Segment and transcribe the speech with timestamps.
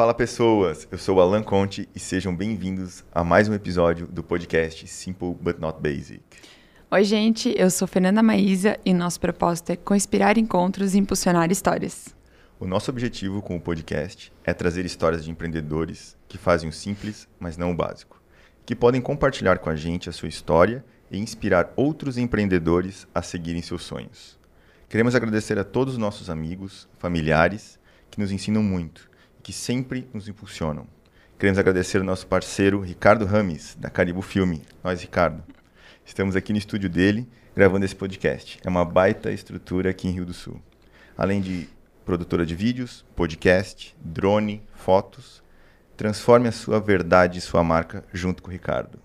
[0.00, 4.22] Fala pessoas, eu sou o Alan Conte e sejam bem-vindos a mais um episódio do
[4.22, 6.22] podcast Simple But Not Basic.
[6.90, 12.16] Oi, gente, eu sou Fernanda Maísa e nosso propósito é conspirar encontros e impulsionar histórias.
[12.58, 17.28] O nosso objetivo com o podcast é trazer histórias de empreendedores que fazem o simples,
[17.38, 18.22] mas não o básico,
[18.64, 23.60] que podem compartilhar com a gente a sua história e inspirar outros empreendedores a seguirem
[23.60, 24.38] seus sonhos.
[24.88, 27.78] Queremos agradecer a todos os nossos amigos, familiares,
[28.10, 29.09] que nos ensinam muito
[29.42, 30.86] que sempre nos impulsionam.
[31.38, 34.62] Queremos agradecer ao nosso parceiro Ricardo Rames, da Caribu Filme.
[34.84, 35.42] Nós, Ricardo.
[36.04, 38.58] Estamos aqui no estúdio dele, gravando esse podcast.
[38.64, 40.60] É uma baita estrutura aqui em Rio do Sul.
[41.16, 41.68] Além de
[42.04, 45.42] produtora de vídeos, podcast, drone, fotos,
[45.96, 48.98] transforme a sua verdade e sua marca junto com o Ricardo.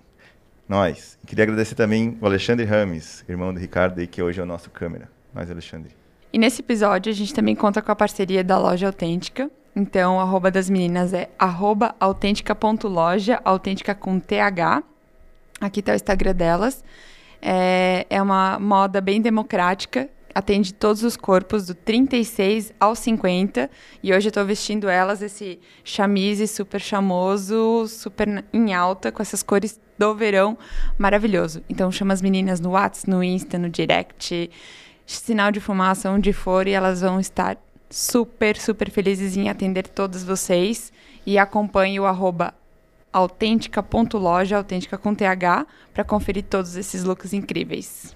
[0.67, 1.17] Nós.
[1.27, 4.69] Queria agradecer também o Alexandre Rames, irmão do Ricardo, aí, que hoje é o nosso
[4.71, 5.09] câmera.
[5.33, 5.91] Nós, Alexandre.
[6.33, 10.19] E nesse episódio a gente também conta com a parceria da Loja Autêntica, então, o
[10.21, 14.81] arroba das meninas é arroba autêntica.loja, autêntica com TH.
[15.59, 16.81] Aqui está o Instagram delas.
[17.41, 23.69] É, é uma moda bem democrática, atende todos os corpos, do 36 ao 50.
[24.01, 29.43] E hoje eu estou vestindo elas, esse chamise super chamoso, super em alta, com essas
[29.43, 30.57] cores do verão,
[30.97, 31.61] maravilhoso.
[31.69, 34.49] Então chama as meninas no WhatsApp, no Insta, no Direct,
[35.05, 37.57] sinal de fumaça, onde for, e elas vão estar
[37.89, 40.91] super, super felizes em atender todos vocês.
[41.25, 42.53] E acompanhe o arroba
[43.11, 48.15] autêntica.loja, autêntica com TH, para conferir todos esses looks incríveis.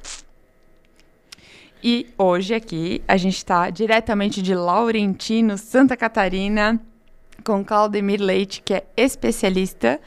[1.81, 6.79] E hoje aqui a gente está diretamente de Laurentino, Santa Catarina,
[7.45, 9.99] com Claudemir Leite, que é especialista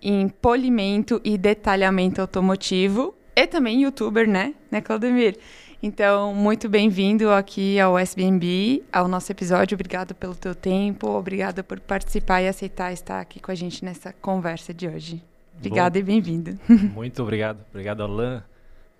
[0.00, 5.38] em polimento e detalhamento automotivo e também youtuber, né, né Claudemir?
[5.84, 9.74] Então, muito bem-vindo aqui ao SBNB, ao nosso episódio.
[9.74, 14.12] Obrigado pelo teu tempo, obrigada por participar e aceitar estar aqui com a gente nessa
[14.12, 15.20] conversa de hoje.
[15.58, 16.56] Obrigada e bem-vindo.
[16.94, 17.64] Muito obrigado.
[17.70, 18.42] Obrigado, Alain,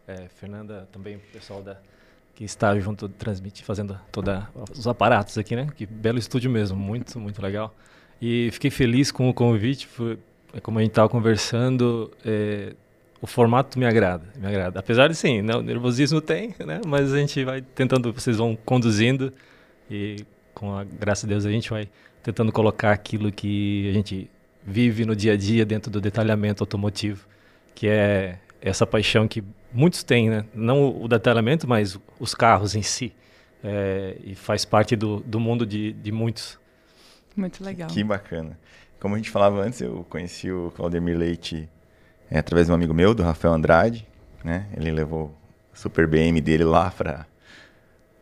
[0.09, 1.77] é, Fernanda, também o pessoal da,
[2.35, 4.35] que está junto, transmite, fazendo todos
[4.77, 5.69] os aparatos aqui, né?
[5.77, 7.73] Que belo estúdio mesmo, muito, muito legal.
[8.21, 10.19] E fiquei feliz com o convite, foi,
[10.65, 12.75] como a gente estava conversando, é,
[13.23, 14.81] o formato me agrada, me agrada.
[14.81, 16.81] Apesar de sim, né, o nervosismo tem, né?
[16.85, 19.33] Mas a gente vai tentando, vocês vão conduzindo
[19.89, 20.17] e
[20.53, 21.89] com a graça de Deus a gente vai
[22.21, 24.29] tentando colocar aquilo que a gente
[24.67, 27.25] vive no dia a dia dentro do detalhamento automotivo,
[27.77, 30.45] que é essa paixão que muitos têm, né?
[30.53, 33.13] Não o detalhamento, mas os carros em si.
[33.63, 36.59] É, e faz parte do, do mundo de, de muitos.
[37.37, 37.89] Muito legal.
[37.89, 38.59] Que bacana.
[38.99, 41.69] Como a gente falava antes, eu conheci o Claudemir Leite
[42.33, 44.07] é, através de um amigo meu, do Rafael Andrade,
[44.43, 44.67] né?
[44.75, 45.37] Ele levou
[45.71, 47.27] o Super BM dele lá para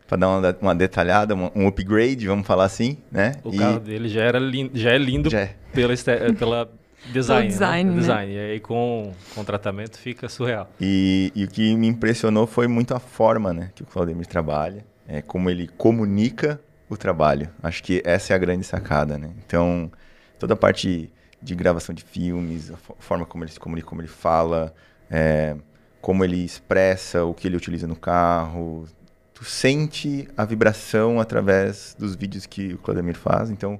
[0.05, 3.35] para dar uma, uma detalhada, um upgrade, vamos falar assim, né?
[3.45, 3.57] O e...
[3.57, 5.55] carro dele já era lindo, já é lindo já é.
[5.73, 6.69] pela eh, pela
[7.13, 7.95] design, design, né?
[7.95, 8.01] né?
[8.01, 8.33] design.
[8.33, 10.69] E aí com, com tratamento fica surreal.
[10.81, 14.85] E, e, o que me impressionou foi muito a forma, né, que o Claudemir trabalha,
[15.07, 17.49] é como ele comunica o trabalho.
[17.63, 19.29] Acho que essa é a grande sacada, né?
[19.45, 19.89] Então,
[20.37, 21.09] toda a parte
[21.41, 24.73] de gravação de filmes, a forma como ele se comunica, como ele fala,
[25.09, 25.55] é,
[25.99, 28.87] como ele expressa o que ele utiliza no carro.
[29.33, 33.49] Tu sente a vibração através dos vídeos que o Claudemir faz.
[33.49, 33.79] Então,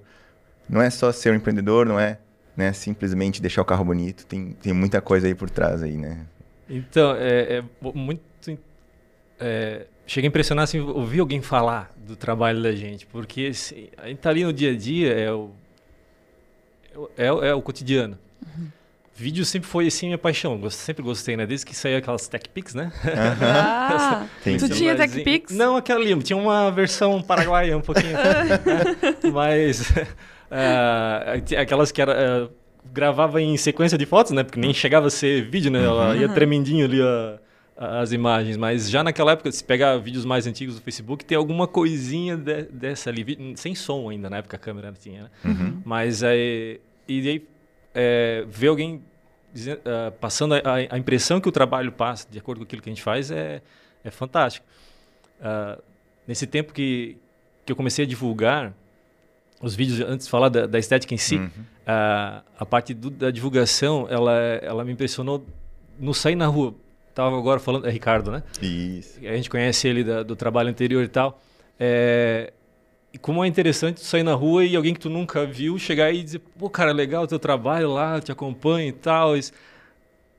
[0.67, 2.17] não é só ser um empreendedor, não é
[2.57, 4.25] né, simplesmente deixar o carro bonito.
[4.25, 6.25] Tem, tem muita coisa aí por trás aí, né?
[6.69, 8.21] Então, é, é muito...
[9.39, 14.07] É, chega a impressionar assim, ouvir alguém falar do trabalho da gente, porque assim, a
[14.07, 15.51] gente tá ali no dia a dia, é o
[17.17, 18.17] é, é o cotidiano.
[18.45, 18.67] Uhum.
[19.13, 20.59] Vídeo sempre foi assim minha paixão.
[20.63, 21.45] Eu sempre gostei, né?
[21.45, 22.91] Desde que saiu aquelas Tech Pix, né?
[23.41, 24.25] Ah,
[24.57, 25.53] tu tinha Tech Pix?
[25.53, 26.15] Não, aquela ali.
[26.23, 28.17] Tinha uma versão paraguaia um pouquinho.
[29.31, 32.51] Mas uh, aquelas que era, uh,
[32.91, 34.43] gravava em sequência de fotos, né?
[34.43, 35.83] Porque nem chegava a ser vídeo, né?
[35.83, 37.37] Ela ia tremendinho ali a,
[37.81, 38.57] as imagens.
[38.57, 42.63] Mas já naquela época, se pegar vídeos mais antigos do Facebook, tem alguma coisinha de,
[42.63, 43.53] dessa ali.
[43.55, 45.29] Sem som ainda, na época a câmera tinha, né?
[45.45, 45.81] Uhum.
[45.83, 46.79] Mas aí...
[47.07, 47.47] E aí,
[47.93, 49.01] é, ver alguém
[49.53, 50.61] dizendo, uh, passando a,
[50.91, 53.61] a, impressão que o trabalho passa, de acordo com aquilo que a gente faz, é,
[54.03, 54.65] é fantástico.
[55.41, 55.81] Uh,
[56.25, 57.17] nesse tempo que,
[57.65, 58.73] que eu comecei a divulgar
[59.61, 61.47] os vídeos, antes de falar da, da estética em si, uhum.
[61.47, 65.45] uh, a parte do, da divulgação, ela, ela me impressionou
[65.99, 66.73] no sair na rua
[67.13, 68.43] Tava agora falando, é Ricardo, né?
[68.61, 69.19] Isso.
[69.19, 71.41] A gente conhece ele da, do trabalho anterior e tal.
[71.79, 72.53] É,
[73.13, 76.11] e como é interessante tu sair na rua e alguém que tu nunca viu chegar
[76.13, 79.35] e dizer, pô, cara, legal o teu trabalho lá, te acompanho e tal.
[79.35, 79.51] Isso,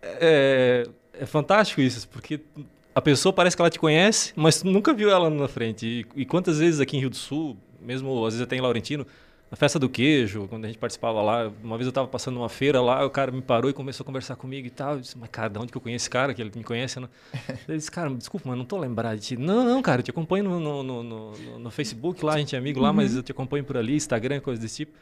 [0.02, 2.40] é, é fantástico isso, porque
[2.94, 5.86] a pessoa parece que ela te conhece, mas tu nunca viu ela na frente.
[5.86, 9.06] E, e, quantas vezes aqui em Rio do Sul, mesmo às vezes até em Laurentino,
[9.52, 12.48] na festa do queijo, quando a gente participava lá, uma vez eu estava passando uma
[12.48, 14.94] feira lá, o cara me parou e começou a conversar comigo e tal.
[14.94, 16.32] Eu disse, mas cara, de onde que eu conheço esse cara?
[16.32, 17.06] Que ele me conhece, né?
[17.68, 19.36] Ele disse, cara, desculpa, mas não tô lembrado de ti.
[19.36, 22.56] Não, não, cara, eu te acompanho no, no, no, no, no Facebook lá, a gente
[22.56, 22.96] é amigo lá, uhum.
[22.96, 24.92] mas eu te acompanho por ali, Instagram, coisa desse tipo.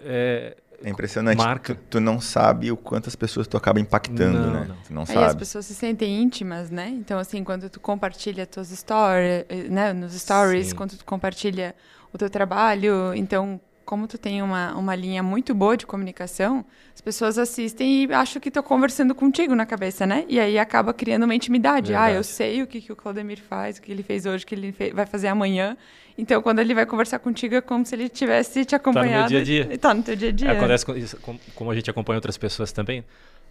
[0.00, 0.54] É,
[0.84, 1.38] é impressionante.
[1.38, 1.74] Marca.
[1.74, 4.66] Tu, tu, não sabe o quanto as pessoas tu acaba impactando, não, né?
[4.68, 4.76] Não.
[4.76, 5.24] Tu não Aí sabe.
[5.24, 6.90] as pessoas se sentem íntimas, né?
[6.90, 9.94] Então, assim, quando tu compartilha tuas stories, né?
[9.94, 10.74] Nos stories, Sim.
[10.74, 11.74] quando tu compartilha
[12.12, 13.14] o teu trabalho.
[13.14, 16.64] Então, como tu tem uma, uma linha muito boa de comunicação,
[16.94, 20.24] as pessoas assistem e acham que estão conversando contigo na cabeça, né?
[20.28, 21.88] E aí acaba criando uma intimidade.
[21.88, 22.12] Verdade.
[22.12, 24.46] Ah, eu sei o que, que o Claudemir faz, o que ele fez hoje, o
[24.46, 25.76] que ele vai fazer amanhã.
[26.16, 29.24] Então, quando ele vai conversar contigo, é como se ele tivesse te acompanhado.
[29.24, 29.78] Tá no meu dia a dia.
[29.78, 30.48] Tá no teu dia a dia.
[30.48, 33.00] É, acontece com, como a gente acompanha outras pessoas também.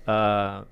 [0.07, 0.65] Uh,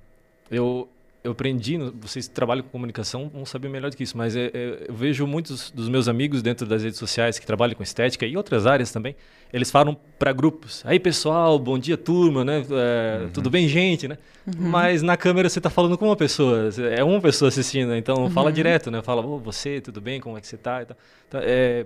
[0.52, 0.90] eu,
[1.24, 4.86] eu aprendi, vocês trabalham com comunicação, vão saber melhor do que isso, mas é, é,
[4.88, 8.38] eu vejo muitos dos meus amigos dentro das redes sociais que trabalham com estética e
[8.38, 9.16] outras áreas também,
[9.52, 10.82] eles falam para grupos.
[10.86, 12.64] Aí, pessoal, bom dia, turma, né?
[12.72, 13.30] É, uhum.
[13.32, 14.18] Tudo bem, gente, né?
[14.48, 14.70] Uhum.
[14.70, 18.30] Mas na câmera você está falando com uma pessoa, é uma pessoa assistindo, então uhum.
[18.30, 19.02] fala direto, né?
[19.02, 20.84] Fala, oh, você, tudo bem, como é que você está?
[20.84, 21.86] Então, é,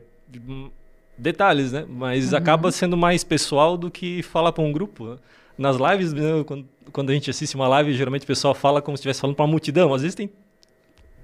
[1.18, 1.86] detalhes, né?
[1.90, 2.38] Mas uhum.
[2.38, 5.16] acaba sendo mais pessoal do que falar para um grupo, né?
[5.58, 8.96] nas lives, né, quando, quando a gente assiste uma live, geralmente o pessoal fala como
[8.96, 9.94] se estivesse falando para uma multidão.
[9.94, 10.30] Às vezes tem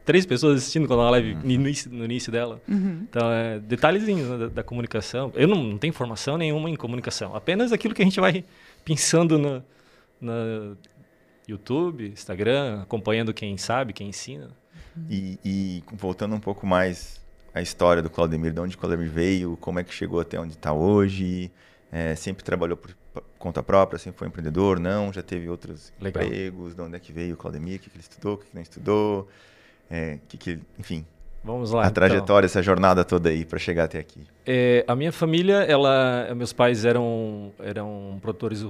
[0.03, 1.41] três pessoas assistindo quando a live uhum.
[1.43, 2.59] no, início, no início dela.
[2.67, 3.05] Uhum.
[3.07, 5.31] Então, é detalhezinhos né, da, da, comunicação.
[5.35, 8.43] Eu não, não tenho formação nenhuma em comunicação, apenas aquilo que a gente vai
[8.83, 9.63] pensando no,
[10.19, 10.75] no
[11.47, 14.49] YouTube, Instagram, acompanhando quem sabe, quem ensina.
[15.09, 17.21] E, e, voltando um pouco mais
[17.53, 20.53] à história do Claudemir, de onde o Claudemir veio, como é que chegou até onde
[20.53, 21.51] está hoje,
[21.91, 22.95] é, sempre trabalhou por
[23.37, 26.23] conta própria, sempre foi empreendedor, não, já teve outros Legal.
[26.23, 28.45] empregos, de onde é que veio o Claudemir, o que, que ele estudou, o que,
[28.45, 29.27] que não estudou,
[29.89, 31.05] é, que, que enfim.
[31.43, 31.85] Vamos lá.
[31.85, 32.59] A trajetória, então.
[32.59, 34.21] essa jornada toda aí para chegar até aqui.
[34.45, 38.61] É, a minha família, ela, meus pais eram eram produtores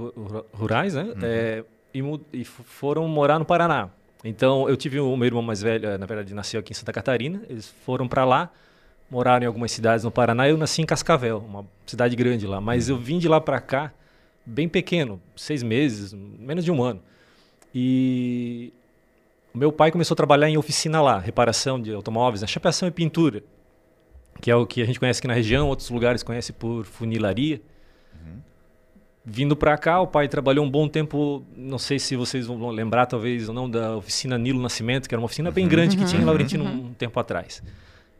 [0.54, 1.04] rurais, né?
[1.04, 1.20] Uhum.
[1.24, 1.64] É,
[1.94, 3.90] e, e, foram morar no Paraná.
[4.24, 7.42] Então eu tive o meu irmão mais velho, na verdade nasceu aqui em Santa Catarina.
[7.50, 8.52] Eles foram para lá
[9.10, 10.48] moraram em algumas cidades no Paraná.
[10.48, 12.62] Eu nasci em Cascavel, uma cidade grande lá.
[12.62, 13.92] Mas eu vim de lá para cá
[14.46, 17.02] bem pequeno, seis meses, menos de um ano.
[17.74, 18.74] E
[19.54, 22.48] meu pai começou a trabalhar em oficina lá, reparação de automóveis, né?
[22.48, 23.44] chapeação e pintura,
[24.42, 27.62] que é o que a gente conhece aqui na região, outros lugares conhecem por funilaria.
[28.14, 28.40] Uhum.
[29.26, 33.06] Vindo para cá, o pai trabalhou um bom tempo, não sei se vocês vão lembrar
[33.06, 36.22] talvez ou não, da oficina Nilo Nascimento, que era uma oficina bem grande que tinha
[36.22, 37.62] em Laurentino um, um tempo atrás.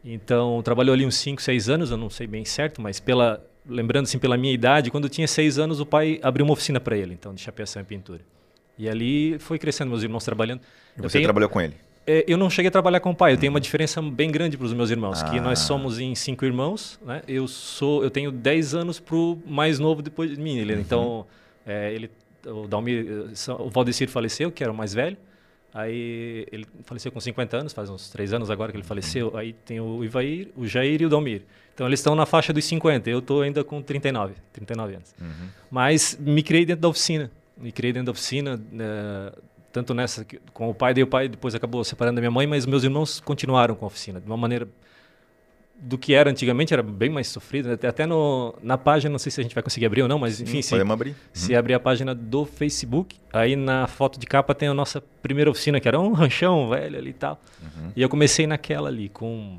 [0.04, 4.04] Então, trabalhou ali uns 5, 6 anos, eu não sei bem certo, mas pela lembrando
[4.04, 6.96] assim pela minha idade, quando eu tinha 6 anos, o pai abriu uma oficina para
[6.96, 8.20] ele, então de chapeação e pintura.
[8.78, 10.62] E ali foi crescendo meus irmãos trabalhando.
[10.96, 11.74] E você tenho, trabalhou com ele?
[12.06, 13.34] É, eu não cheguei a trabalhar com o pai.
[13.34, 15.28] Eu tenho uma diferença bem grande para os meus irmãos, ah.
[15.28, 17.22] que nós somos em cinco irmãos, né?
[17.28, 20.56] Eu sou, eu tenho 10 anos pro mais novo depois de mim.
[20.56, 20.80] Ele, uhum.
[20.80, 21.26] Então,
[21.66, 22.10] é, ele,
[22.46, 25.16] o Dalmir, o Valdecir faleceu, que era o mais velho.
[25.72, 29.36] Aí ele faleceu com 50 anos, faz uns 3 anos agora que ele faleceu.
[29.36, 31.42] Aí tem o Ivair, o Jair e o Dalmir.
[31.74, 35.14] Então eles estão na faixa dos 50, eu estou ainda com 39, 39 anos.
[35.20, 35.48] Uhum.
[35.70, 37.30] Mas me criei dentro da oficina.
[37.56, 39.32] Me criei dentro da oficina, né,
[39.72, 42.66] tanto nessa com o pai, daí o pai depois acabou separando da minha mãe, mas
[42.66, 44.66] meus irmãos continuaram com a oficina de uma maneira
[45.80, 47.68] do que era antigamente, era bem mais sofrido.
[47.68, 47.78] Né?
[47.88, 50.40] Até no, na página, não sei se a gente vai conseguir abrir ou não, mas
[50.40, 51.16] enfim, se, abrir.
[51.32, 51.58] se uhum.
[51.58, 55.80] abrir a página do Facebook, aí na foto de capa tem a nossa primeira oficina,
[55.80, 57.40] que era um ranchão velho ali e tal.
[57.62, 57.92] Uhum.
[57.96, 59.58] E eu comecei naquela ali, com.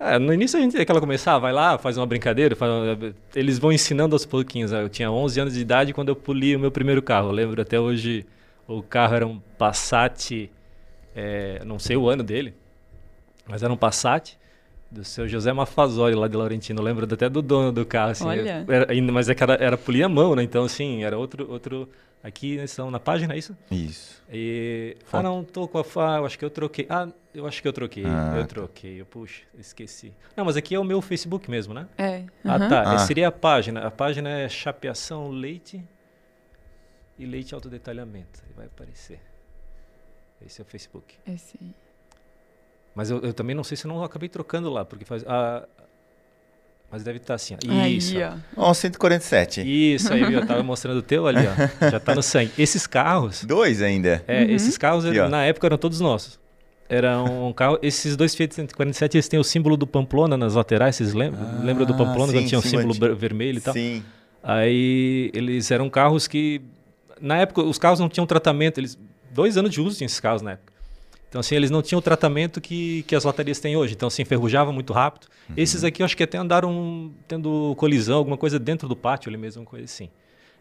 [0.00, 3.14] Ah, no início a gente aquela começar, vai lá, faz uma brincadeira, faz uma...
[3.36, 4.72] eles vão ensinando aos pouquinhos.
[4.72, 7.28] Eu tinha 11 anos de idade quando eu poli o meu primeiro carro.
[7.28, 8.26] Eu lembro até hoje,
[8.66, 10.50] o carro era um Passat,
[11.14, 12.54] é, não sei o ano dele,
[13.46, 14.36] mas era um Passat
[14.92, 16.82] do seu José Mafazoli, lá de Laurentino.
[16.82, 18.26] Lembro até do dono do carro, assim.
[18.26, 18.64] Olha.
[18.68, 20.42] Era, mas é que era, era polir a mão, né?
[20.42, 21.50] Então, assim, era outro...
[21.50, 21.88] outro
[22.22, 23.56] aqui estão na página, é isso?
[23.70, 24.22] Isso.
[24.30, 24.96] E...
[25.12, 25.82] Ah, não, tô com a...
[25.96, 26.86] Ah, eu acho que eu troquei.
[26.88, 28.04] Ah, eu acho que eu troquei.
[28.06, 28.46] Ah, eu tá.
[28.46, 29.00] troquei.
[29.00, 30.12] Eu, puxa, esqueci.
[30.36, 31.88] Não, mas aqui é o meu Facebook mesmo, né?
[31.98, 32.18] É.
[32.18, 32.26] Uhum.
[32.44, 32.82] Ah, tá.
[32.94, 32.98] Ah.
[32.98, 33.80] Seria a página.
[33.80, 35.82] A página é Chapeação Leite
[37.18, 38.40] e Leite Autodetalhamento.
[38.54, 39.20] Vai aparecer.
[40.44, 41.16] Esse é o Facebook.
[41.26, 41.74] Esse aí.
[42.94, 45.24] Mas eu, eu, também não sei se eu não acabei trocando lá, porque faz.
[45.26, 45.66] A,
[46.90, 47.54] mas deve estar tá assim.
[47.54, 47.86] Ó.
[47.86, 48.16] Isso.
[48.18, 48.68] Aí, ó.
[48.68, 49.62] ó, 147.
[49.94, 50.40] Isso, aí, viu?
[50.40, 51.90] Eu tava mostrando o teu ali, ó.
[51.90, 52.52] Já tá no sangue.
[52.58, 53.44] Esses carros.
[53.48, 54.22] Dois ainda.
[54.28, 54.50] É, uhum.
[54.50, 56.38] esses carros, Aqui, na época, eram todos nossos.
[56.90, 57.78] Era um carro.
[57.80, 60.96] Esses dois Fiat 147, eles têm o símbolo do Pamplona nas laterais.
[60.96, 61.40] Vocês lembram?
[61.42, 63.16] Ah, Lembra do Pamplona sim, quando tinha um símbolo antigo.
[63.16, 63.72] vermelho e tal?
[63.72, 64.04] Sim.
[64.42, 66.60] Aí eles eram carros que.
[67.18, 68.78] Na época, os carros não tinham tratamento.
[68.78, 68.98] Eles,
[69.32, 70.71] dois anos de uso tinham esses carros na época.
[71.32, 73.94] Então, assim, eles não tinham o tratamento que, que as latarias têm hoje.
[73.94, 75.28] Então, se enferrujava muito rápido.
[75.48, 75.54] Uhum.
[75.56, 79.38] Esses aqui, eu acho que até andaram tendo colisão, alguma coisa dentro do pátio ali
[79.38, 80.10] mesmo, coisa assim.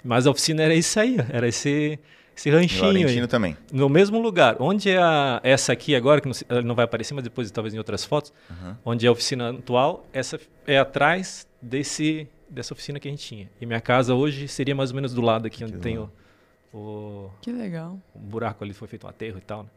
[0.01, 1.99] Mas a oficina era isso aí, era esse,
[2.33, 3.27] esse ranchinho aí.
[3.27, 3.57] também.
[3.69, 4.55] No mesmo lugar.
[4.61, 7.77] Onde é a, essa aqui agora, que não, não vai aparecer, mas depois talvez em
[7.77, 8.75] outras fotos, uhum.
[8.85, 13.49] onde é a oficina atual, essa é atrás desse, dessa oficina que a gente tinha.
[13.59, 16.09] E minha casa hoje seria mais ou menos do lado aqui, onde que tem o,
[16.73, 17.29] o...
[17.41, 17.99] Que legal.
[18.15, 19.69] O buraco ali foi feito um aterro e tal, né?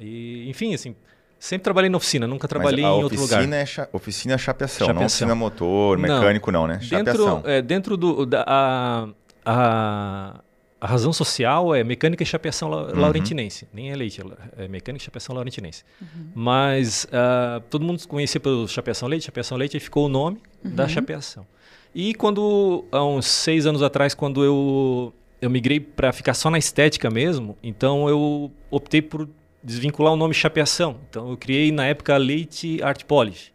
[0.00, 0.94] E, enfim, assim,
[1.38, 3.42] sempre trabalhei na oficina, nunca trabalhei em outro lugar.
[3.52, 6.80] É cha oficina é chapeação, chapeação, não oficina motor, mecânico não, não né?
[6.80, 7.36] Chapeação.
[7.36, 8.26] Dentro, é, dentro do...
[8.26, 9.08] Da, a,
[9.44, 10.40] a,
[10.80, 13.00] a razão social é mecânica e chapeação la, uhum.
[13.00, 13.66] laurentinense.
[13.72, 14.20] Nem é leite,
[14.58, 15.82] é mecânica e chapeação laurentinense.
[15.98, 16.28] Uhum.
[16.34, 20.74] Mas uh, todo mundo conhecia pelo chapeação leite, chapeação leite, e ficou o nome uhum.
[20.74, 21.46] da chapeação.
[21.94, 26.58] E quando, há uns seis anos atrás, quando eu, eu migrei para ficar só na
[26.58, 29.26] estética mesmo, então eu optei por
[29.64, 31.00] desvincular o nome chapeação.
[31.08, 33.52] Então eu criei na época Leite Art Polish.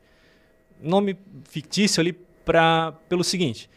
[0.81, 1.15] Nome
[1.47, 2.13] fictício ali
[2.43, 3.69] para pelo seguinte: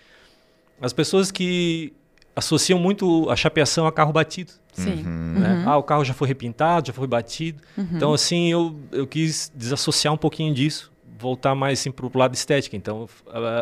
[0.81, 1.93] as pessoas que
[2.35, 4.53] associam muito a chapeação a carro batido.
[4.73, 5.05] Sim.
[5.05, 5.35] Uhum.
[5.39, 5.55] Né?
[5.55, 5.69] Uhum.
[5.69, 7.61] Ah, o carro já foi repintado, já foi batido.
[7.77, 7.89] Uhum.
[7.93, 12.35] Então, assim, eu, eu quis desassociar um pouquinho disso, voltar mais assim, para o lado
[12.35, 12.75] estético.
[12.75, 13.07] Então,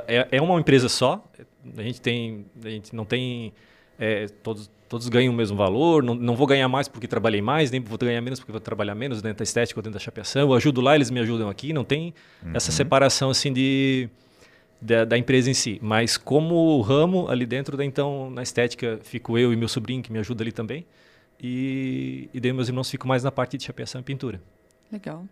[0.07, 1.25] é, é uma empresa só.
[1.77, 3.53] A gente tem, a gente não tem
[4.01, 7.71] é, todos todos ganham o mesmo valor, não, não vou ganhar mais porque trabalhei mais,
[7.71, 10.43] nem vou ganhar menos porque vou trabalhar menos dentro da estética ou dentro da chapeação.
[10.43, 12.51] Eu ajudo lá, eles me ajudam aqui, não tem uhum.
[12.55, 14.09] essa separação assim de
[14.83, 15.79] da, da, empresa em si.
[15.81, 20.11] Mas como ramo ali dentro, da, então na estética fico eu e meu sobrinho que
[20.13, 20.85] me ajuda ali também.
[21.41, 24.43] E, e daí meus irmãos ficam mais na parte de chapeação e pintura.
[24.91, 25.25] Legal.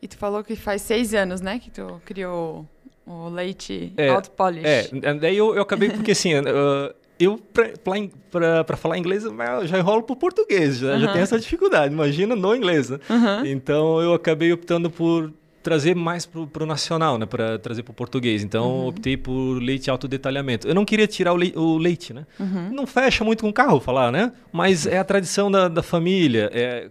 [0.00, 2.64] E tu falou que faz seis anos, né, que tu criou
[3.04, 4.64] o leite é, auto polish.
[4.64, 7.40] É, daí eu, eu acabei porque assim, uh, eu,
[8.30, 9.24] para falar inglês,
[9.64, 11.00] já enrolo para o português, já, uhum.
[11.00, 12.90] já tenho essa dificuldade, imagina no inglês.
[12.90, 12.98] Né?
[13.10, 13.46] Uhum.
[13.46, 15.32] Então eu acabei optando por
[15.62, 17.26] trazer mais para o nacional, né?
[17.26, 18.42] para trazer para o português.
[18.44, 18.86] Então uhum.
[18.88, 20.68] optei por leite alto detalhamento.
[20.68, 22.24] Eu não queria tirar o, le o leite, né?
[22.38, 22.70] Uhum.
[22.72, 24.32] Não fecha muito com o carro falar, né?
[24.52, 26.50] Mas é a tradição da, da família.
[26.54, 26.88] É,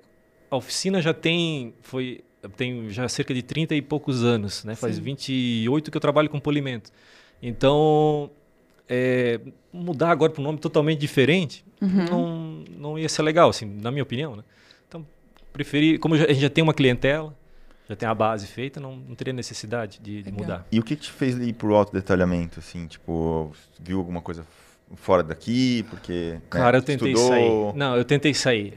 [0.52, 2.22] a oficina já tem, foi,
[2.56, 4.76] tem já cerca de 30 e poucos anos, né?
[4.76, 5.02] Faz Sim.
[5.02, 6.92] 28 que eu trabalho com polimento.
[7.42, 8.30] Então
[8.89, 9.39] é,
[9.72, 12.06] mudar agora para um nome totalmente diferente uhum.
[12.06, 14.36] não, não ia ser legal, assim, na minha opinião.
[14.36, 14.44] Né?
[14.88, 15.06] Então,
[15.51, 17.36] preferi, como a gente já tem uma clientela,
[17.89, 20.65] já tem a base feita, não, não teria necessidade de, de mudar.
[20.72, 24.46] E o que, que te fez ir para o detalhamento Assim, tipo, viu alguma coisa
[24.96, 26.34] fora daqui, porque.
[26.34, 27.29] Né, Cara, eu tentei estudou...
[27.29, 27.77] sair.
[27.77, 28.74] Não, eu tentei sair.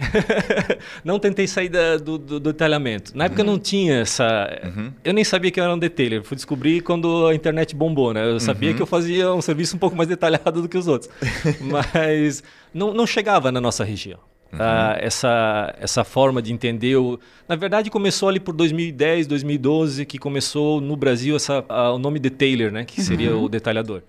[1.04, 3.16] não tentei sair da, do, do, do, detalhamento.
[3.16, 3.52] Na época uhum.
[3.52, 4.60] não tinha essa.
[4.64, 4.92] Uhum.
[5.04, 6.22] Eu nem sabia que eu era um detailer.
[6.22, 8.28] Fui descobrir quando a internet bombou, né?
[8.28, 8.76] Eu sabia uhum.
[8.76, 11.10] que eu fazia um serviço um pouco mais detalhado do que os outros.
[11.60, 12.42] Mas
[12.74, 14.18] não, não chegava na nossa região.
[14.52, 14.58] Uhum.
[14.58, 16.96] Uh, essa, essa forma de entender.
[16.96, 17.20] O...
[17.48, 22.18] Na verdade, começou ali por 2010, 2012, que começou no Brasil essa, uh, o nome
[22.18, 22.84] detailer, né?
[22.84, 23.44] Que seria uhum.
[23.44, 24.02] o detalhador.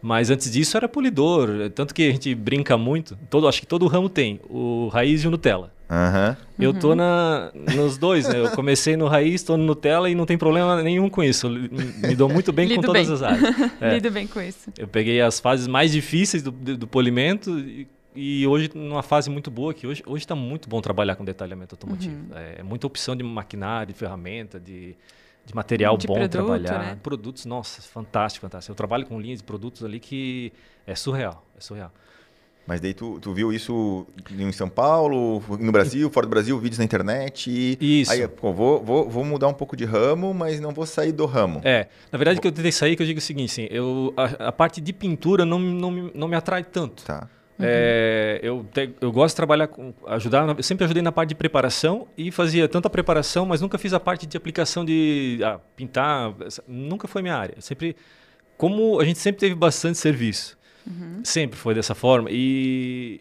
[0.00, 3.18] Mas antes disso era polidor, tanto que a gente brinca muito.
[3.28, 5.72] Todo, acho que todo ramo tem, o raiz e o Nutella.
[5.90, 6.36] Uhum.
[6.58, 8.38] Eu tô na, nos dois, né?
[8.38, 11.48] Eu comecei no raiz, estou no Nutella e não tem problema nenhum com isso.
[11.48, 13.14] Me dou muito bem com todas bem.
[13.14, 13.56] as áreas.
[13.80, 13.94] É.
[13.94, 14.70] Lido bem com isso.
[14.76, 19.30] Eu peguei as fases mais difíceis do, do, do polimento e, e, hoje numa fase
[19.30, 22.16] muito boa que hoje hoje está muito bom trabalhar com detalhamento automotivo.
[22.16, 22.36] Uhum.
[22.36, 24.96] É, é muita opção de maquinário, de ferramenta, de
[25.48, 26.78] de material de bom produto, trabalhar.
[26.78, 26.98] Né?
[27.02, 28.70] Produtos, nossa, fantástico, fantástico.
[28.70, 30.52] Eu trabalho com linhas de produtos ali que
[30.86, 31.90] é surreal, é surreal.
[32.66, 36.78] Mas daí tu, tu viu isso em São Paulo, no Brasil, fora do Brasil, vídeos
[36.78, 37.78] na internet.
[37.80, 38.12] Isso.
[38.12, 41.24] Aí, pô, vou, vou, vou mudar um pouco de ramo, mas não vou sair do
[41.24, 41.62] ramo.
[41.64, 41.88] É.
[42.12, 44.48] Na verdade, o que eu tentei sair, que eu digo o seguinte, assim, eu, a,
[44.48, 47.04] a parte de pintura não, não, não me atrai tanto.
[47.04, 47.26] Tá.
[47.58, 47.66] Uhum.
[47.68, 49.92] É, eu, te, eu gosto de trabalhar com.
[50.06, 50.56] ajudar.
[50.56, 53.98] Eu sempre ajudei na parte de preparação e fazia tanta preparação, mas nunca fiz a
[53.98, 56.34] parte de aplicação de ah, pintar.
[56.68, 57.60] Nunca foi minha área.
[57.60, 57.96] Sempre.
[58.56, 60.56] Como a gente sempre teve bastante serviço.
[60.86, 61.20] Uhum.
[61.24, 62.28] Sempre foi dessa forma.
[62.30, 63.20] E,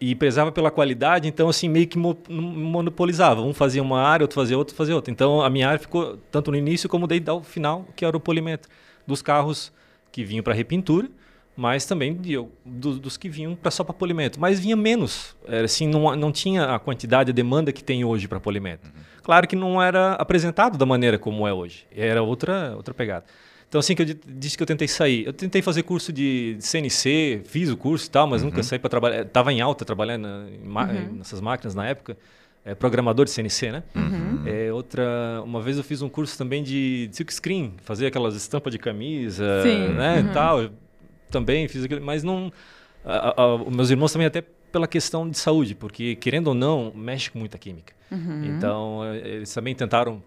[0.00, 3.42] e prezava pela qualidade, então assim meio que monopolizava.
[3.42, 5.10] Um fazia uma área, outro fazia outra, fazia outra.
[5.10, 8.20] Então a minha área ficou tanto no início como daí ao final, que era o
[8.20, 8.68] polimento
[9.06, 9.72] dos carros
[10.12, 11.08] que vinham para repintura
[11.60, 14.40] mas também de, do, dos que vinham pra, só para polimento.
[14.40, 18.26] Mas vinha menos, era assim, não, não tinha a quantidade, a demanda que tem hoje
[18.26, 18.86] para polimento.
[18.86, 19.02] Uhum.
[19.22, 23.26] Claro que não era apresentado da maneira como é hoje, era outra, outra pegada.
[23.68, 25.26] Então, assim que eu disse que eu tentei sair.
[25.26, 28.48] Eu tentei fazer curso de CNC, fiz o curso e tal, mas uhum.
[28.48, 29.20] nunca saí para trabalhar.
[29.20, 31.16] Estava em alta trabalhando uhum.
[31.18, 32.16] nessas máquinas na época.
[32.64, 33.82] É, programador de CNC, né?
[33.94, 34.42] Uhum.
[34.46, 38.34] É, outra, uma vez eu fiz um curso também de, de silk screen, fazer aquelas
[38.34, 39.88] estampas de camisa, Sim.
[39.88, 40.32] né, uhum.
[40.32, 40.70] tal
[41.30, 42.52] também fiz aquilo, mas não.
[43.04, 47.30] A, a, meus irmãos também até pela questão de saúde, porque querendo ou não, mexe
[47.30, 47.92] com muita química.
[48.10, 48.44] Uhum.
[48.44, 50.22] Então, eh, eles também tentaram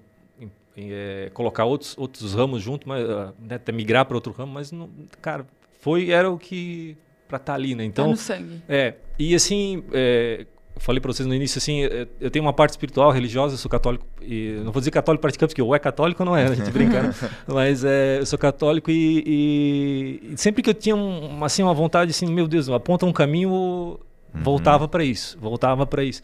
[0.75, 4.72] eh, colocar outros, outros ramos junto, mas ah, né, até migrar para outro ramo, mas
[4.72, 4.89] não,
[5.22, 5.45] cara,
[5.79, 7.83] foi era o que para estar ali, né?
[7.83, 8.62] Tá Então, no sangue.
[8.67, 10.45] é, e assim, é,
[10.77, 11.82] falei para vocês no início, assim,
[12.20, 15.50] eu tenho uma parte espiritual, religiosa, eu sou católico, e não vou dizer católico praticante,
[15.51, 16.51] porque ou é católico ou não é, né?
[16.51, 17.13] a gente brinca, né?
[17.48, 21.74] mas é, eu sou católico e, e- e sempre que eu tinha um, assim, uma
[21.74, 24.00] vontade, assim, meu Deus, aponta um caminho,
[24.34, 26.22] voltava para isso, voltava para isso.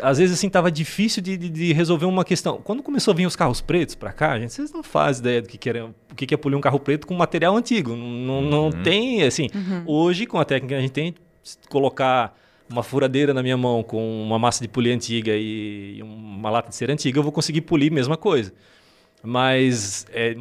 [0.00, 2.60] Às vezes, assim, tava difícil de, de- de resolver uma questão.
[2.62, 5.48] Quando começou a vir os carros pretos para cá, gente, vocês não fazem ideia do
[5.48, 7.96] que, que, era, o que, que é polir um carro preto com material antigo.
[7.96, 9.48] Não, não, não tem, assim,
[9.84, 11.14] hoje, com a técnica que a gente tem,
[11.68, 12.34] colocar
[12.70, 16.68] uma furadeira na minha mão com uma massa de polir antiga e e uma lata
[16.68, 18.52] de cera antiga, eu vou conseguir polir a mesma coisa.
[19.22, 20.36] Mas é,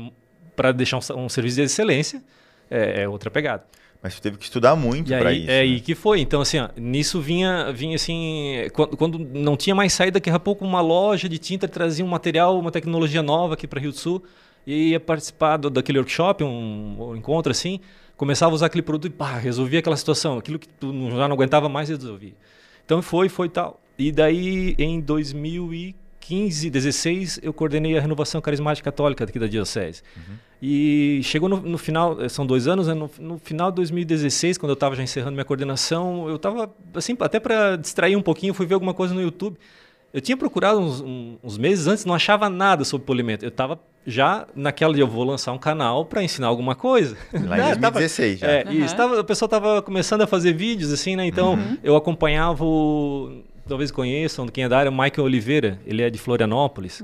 [0.56, 2.24] para deixar um, um serviço de excelência,
[2.70, 3.64] é, é outra pegada.
[4.02, 5.50] Mas você teve que estudar muito E para isso.
[5.50, 5.60] é né?
[5.62, 6.20] aí que foi.
[6.20, 10.40] Então, assim, ó, nisso vinha, vinha assim, quando, quando não tinha mais saída, daqui a
[10.40, 13.98] pouco uma loja de tinta trazia um material, uma tecnologia nova aqui para Rio do
[13.98, 14.24] Sul,
[14.66, 17.80] e ia participar do, daquele workshop, um, um encontro assim,
[18.18, 21.36] começava a usar aquele produto e pá, resolvia aquela situação, aquilo que tu já não
[21.36, 22.34] aguentava mais, resolvia.
[22.84, 23.80] Então foi, foi tal.
[23.98, 30.02] E daí, em 2015, 16, eu coordenei a renovação carismática católica aqui da Diocese.
[30.62, 32.94] E chegou no, no final, eh, são dois anos, né?
[32.94, 37.16] no, no final de 2016, quando eu estava já encerrando minha coordenação, eu estava, assim,
[37.20, 39.58] até para distrair um pouquinho, fui ver alguma coisa no YouTube.
[40.18, 41.00] Eu tinha procurado uns,
[41.44, 43.46] uns meses antes, não achava nada sobre polimento.
[43.46, 47.16] Eu estava já naquela de eu vou lançar um canal para ensinar alguma coisa.
[47.32, 48.48] Lá em Né, tava- 2016 já.
[48.48, 48.74] é, Aham.
[48.74, 51.24] isso, tava, o pessoal estava começando a fazer vídeos, assim, né?
[51.28, 53.44] Então, eu acompanhava o...
[53.68, 55.80] Talvez conheçam, quem é da área, o Michael Oliveira.
[55.86, 57.04] Ele é de Florianópolis.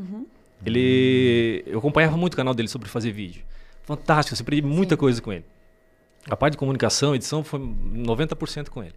[0.65, 1.63] Ele...
[1.67, 3.43] Eu acompanhava muito o canal dele sobre fazer vídeo.
[3.83, 4.99] Fantástico, eu aprendi muita Sim.
[4.99, 5.45] coisa com ele.
[6.29, 8.93] A parte de comunicação, edição, foi 90% com ele.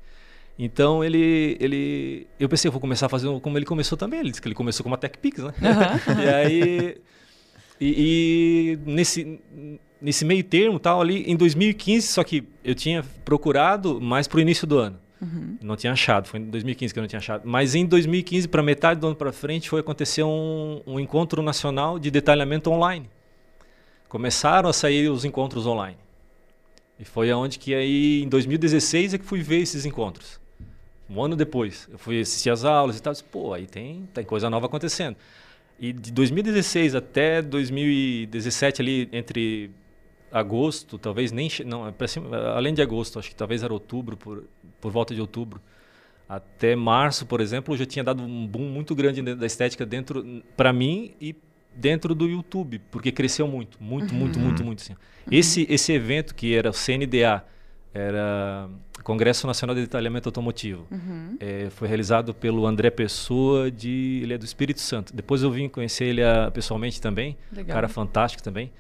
[0.58, 2.26] Então, ele, ele...
[2.40, 4.20] Eu pensei, eu vou começar a fazer como ele começou também.
[4.20, 5.52] Ele disse que ele começou com uma TechPix, né?
[6.24, 6.96] e aí...
[7.78, 9.38] E, e nesse,
[10.00, 14.66] nesse meio termo, tal, ali, em 2015, só que eu tinha procurado mais pro início
[14.66, 14.98] do ano.
[15.62, 17.42] Não tinha achado, foi em 2015 que eu não tinha achado.
[17.44, 21.98] Mas em 2015, para metade do ano para frente, foi acontecer um, um encontro nacional
[21.98, 23.08] de detalhamento online.
[24.08, 25.96] Começaram a sair os encontros online.
[26.98, 30.40] E foi aonde que aí, em 2016, é que fui ver esses encontros.
[31.08, 33.12] Um ano depois, eu fui assistir as aulas e tal.
[33.12, 35.16] Disse, Pô, aí tem, tem coisa nova acontecendo.
[35.78, 39.70] E de 2016 até 2017, ali entre
[40.32, 41.48] agosto, talvez nem.
[41.64, 41.94] Não, é
[42.54, 44.44] além de agosto, acho que talvez era outubro, por,
[44.80, 45.60] por volta de outubro.
[46.28, 50.42] Até março, por exemplo, eu já tinha dado um boom muito grande da estética dentro,
[50.56, 51.36] para mim e
[51.74, 54.82] dentro do YouTube, porque cresceu muito, muito, muito, muito, muito.
[54.82, 54.96] Assim.
[55.30, 57.44] Esse, esse evento que era o CNDA,
[57.96, 58.68] era
[59.02, 60.86] Congresso Nacional de Detalhamento Automotivo,
[61.40, 65.14] eh, foi realizado pelo André Pessoa, de, ele é do Espírito Santo.
[65.14, 67.74] Depois eu vim conhecer ele ah, pessoalmente também, Legal.
[67.74, 68.70] cara fantástico também.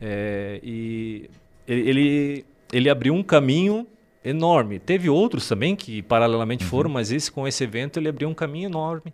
[0.00, 1.30] Eh, e
[1.68, 3.86] ele, ele, ele abriu um caminho
[4.24, 4.78] enorme.
[4.78, 8.66] Teve outros também que paralelamente foram, mas esse com esse evento ele abriu um caminho
[8.66, 9.12] enorme.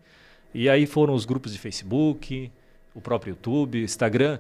[0.55, 2.51] E aí foram os grupos de Facebook,
[2.95, 4.39] o próprio YouTube, Instagram,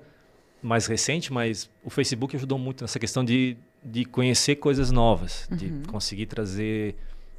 [0.62, 5.70] mais recente, mas o Facebook ajudou muito nessa questão de, de conhecer coisas novas, de
[5.88, 6.96] conseguir trazer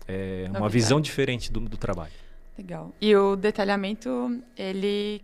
[0.08, 2.12] eh, uma visão diferente do, do trabalho.
[2.58, 2.94] Legal.
[3.00, 5.22] E o detalhamento, ele,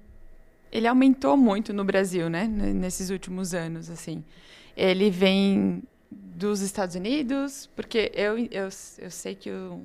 [0.71, 2.45] ele aumentou muito no Brasil, né?
[2.47, 4.23] Nesses últimos anos, assim.
[4.75, 9.82] Ele vem dos Estados Unidos, porque eu, eu, eu sei que o-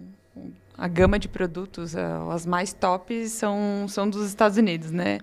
[0.77, 5.19] a gama de produtos, a- as mais tops, são, são dos Estados Unidos, né?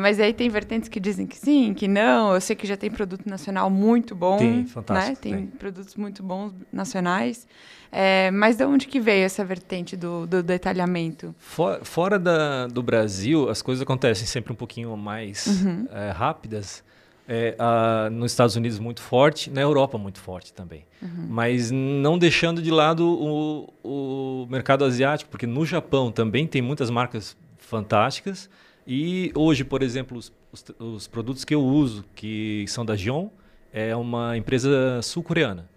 [0.00, 2.32] Mas aí tem vertentes que dizem que sim, que não.
[2.34, 4.38] Eu sei que já tem produto nacional muito bom.
[4.38, 5.18] Tem, fantástico, Né?
[5.20, 5.46] Tem, tem.
[5.46, 7.46] produtos muito bons nacionais.
[7.92, 11.34] É, mas de onde que veio essa vertente do, do detalhamento?
[11.38, 16.82] For- fora da, do Brasil, as coisas acontecem sempre um pouquinho mais eh, rápidas.
[17.28, 20.84] É, a- nos Estados Unidos muito forte, na Europa muito forte também.
[21.28, 26.90] Mas não deixando de lado o, o mercado asiático, porque no Japão também tem muitas
[26.90, 28.48] marcas fantásticas.
[28.86, 33.28] E hoje, por exemplo, os, os, os produtos que eu uso, que são da Gion,
[33.72, 35.68] é uma empresa sul-coreana.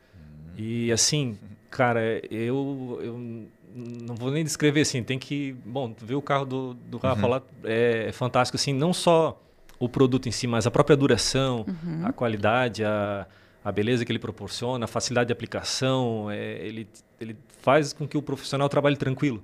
[0.57, 1.37] E assim,
[1.69, 6.73] cara, eu, eu não vou nem descrever assim, tem que, bom, ver o carro do,
[6.73, 9.41] do Rafa lá é, fantástico assim, não só
[9.79, 11.65] o produto em si, mas a própria duração,
[12.03, 13.27] a qualidade, a,
[13.63, 16.87] a beleza que ele proporciona, a facilidade de aplicação, é, ele,
[17.21, 19.43] ele faz com que o profissional trabalhe tranquilo.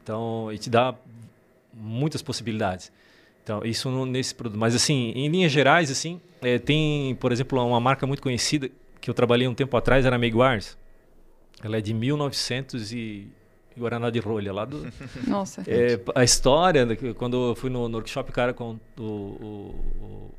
[0.00, 0.94] Então, e te dá
[1.76, 2.90] muitas possibilidades.
[3.42, 4.58] Então, isso no- nesse produto.
[4.58, 9.10] Mas, assim, em linhas gerais, assim, é, tem, por exemplo, uma marca muito conhecida que
[9.10, 10.78] eu trabalhei um tempo atrás, era a Meguiars.
[11.62, 13.28] Ela é de 1900 e...
[13.76, 14.86] Guaraná de rolha, lá do...
[15.26, 15.62] Nossa.
[15.66, 19.74] É, a história, né, quando eu fui no, no workshop, o cara, com o, o,
[20.00, 20.30] o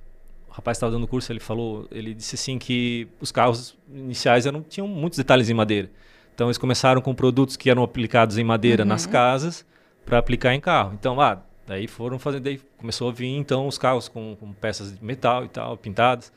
[0.49, 4.87] rapaz estava dando curso, ele falou, ele disse assim que os carros iniciais eram, tinham
[4.87, 5.91] muitos detalhes em madeira.
[6.33, 8.87] Então eles começaram com produtos que eram aplicados em madeira Uhum.
[8.89, 9.65] nas casas
[10.05, 10.93] para aplicar em carro.
[10.93, 14.97] Então, ah, daí foram fazendo, daí começou a vir então os carros com, com peças
[14.97, 16.31] de metal e tal, pintadas.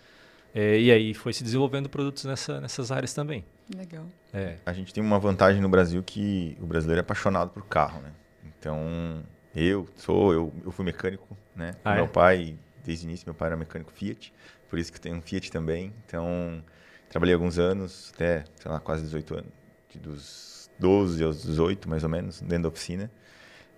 [0.55, 3.45] É, e aí foi se desenvolvendo produtos nessa, nessas áreas também.
[3.77, 4.07] Legal.
[4.33, 4.57] É.
[4.65, 8.13] A gente tem uma vantagem no Brasil que o brasileiro é apaixonado por carro, né?
[8.59, 9.23] Então,
[9.55, 11.75] eu sou, eu, eu fui mecânico, né?
[11.85, 12.09] Ah, meu é?
[12.09, 14.33] pai, desde o início, meu pai era mecânico Fiat,
[14.69, 15.93] por isso que tem um Fiat também.
[16.07, 16.63] Então,
[17.11, 19.53] trabalhei alguns anos, até, sei lá, quase 18 anos,
[19.91, 23.11] de dos 12 aos 18, mais ou menos, dentro da oficina.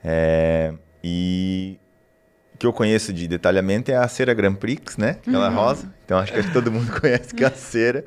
[0.05, 1.79] É, e
[2.55, 5.17] o que eu conheço de detalhamento é a cera Grand Prix, né?
[5.27, 5.93] Aquela rosa.
[6.05, 8.05] Então, acho que todo mundo conhece que é a cera.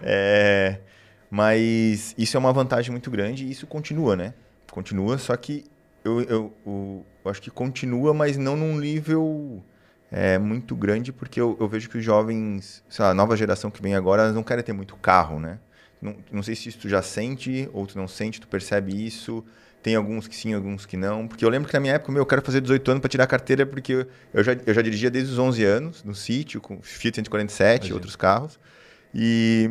[0.00, 0.78] É,
[1.30, 4.34] mas isso é uma vantagem muito grande e isso continua, né?
[4.70, 5.64] Continua, só que
[6.04, 9.64] eu, eu, o- eu acho que continua, mas não num nível
[10.12, 13.70] é, muito grande, porque eu, eu vejo que os jovens, sei lá, a nova geração
[13.70, 15.58] que vem agora, elas não querem ter muito carro, né?
[16.00, 19.44] Não, não sei se isso tu já sente ou tu não sente, tu percebe isso.
[19.86, 21.28] Tem alguns que sim, alguns que não.
[21.28, 23.22] Porque eu lembro que na minha época, meu, eu quero fazer 18 anos para tirar
[23.22, 26.60] a carteira, porque eu- eu já, eu já dirigia desde os 11 anos, no sítio,
[26.60, 28.58] com Fiat 147 e outros carros.
[29.14, 29.70] E,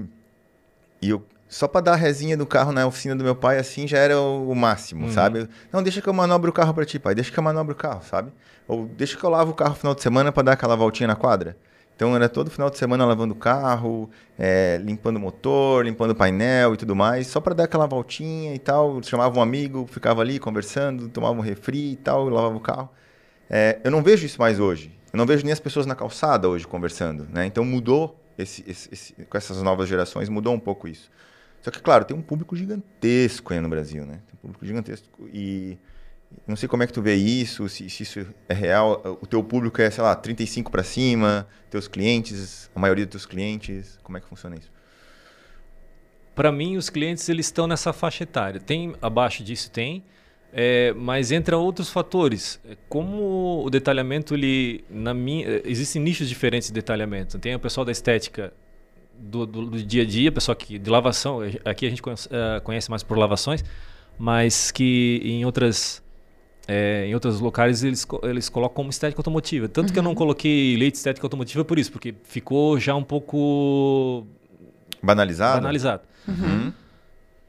[1.02, 3.98] e eu, só para dar resinha do carro na oficina do meu pai, assim, já
[3.98, 5.12] era o, o máximo, Uhum.
[5.12, 5.50] sabe?
[5.70, 7.14] Não, deixa que eu manobro o carro para ti, pai.
[7.14, 8.32] Deixa que eu manobro o carro, sabe?
[8.70, 11.08] Ou deixa que eu lavo o carro no final de semana para dar aquela voltinha
[11.08, 11.58] na quadra.
[11.96, 16.16] Então era todo final de semana lavando o carro, é, limpando o motor, limpando o
[16.16, 19.02] painel e tudo mais, só para dar aquela voltinha e tal.
[19.02, 22.90] Chamava um amigo, ficava ali conversando, tomava um refri e tal, lavava o carro.
[23.50, 24.92] É, eu não vejo isso mais hoje.
[25.14, 27.46] Eu não vejo nem as pessoas na calçada hoje conversando, né?
[27.46, 31.10] Então mudou esse, esse- esse- com essas novas gerações mudou um pouco isso.
[31.62, 34.16] Só que claro tem um público gigantesco aí no Brasil, né?
[34.28, 35.78] Tem um público gigantesco e
[36.48, 39.20] não sei como é que tu vê isso, se, se isso é real.
[39.22, 43.26] O teu público é, sei lá, 35 para cima, teus clientes, a maioria dos teus
[43.26, 44.72] clientes, como é que funciona isso?
[46.34, 48.60] Para mim, os clientes eles estão nessa faixa etária.
[48.60, 50.04] Tem abaixo disso tem,
[50.52, 52.60] é, mas entra outros fatores.
[52.70, 57.40] É, Como o detalhamento ele na minha é, existem nichos diferentes de detalhamento.
[57.40, 58.54] Tem o pessoal da estética
[59.18, 61.40] do, do- do dia a dia, pessoal que de lavação.
[61.64, 63.64] Aqui a gente conhece, eh, conhece mais por lavações,
[64.20, 66.04] mas que em outras
[66.68, 69.68] é, em outros locais eles, eles colocam como estética automotiva.
[69.68, 74.26] Tanto que eu não coloquei leite estética automotiva por isso, porque ficou já um pouco
[75.02, 75.62] Banalizado?
[75.62, 76.02] banalizado.
[76.28, 76.74] Uhum.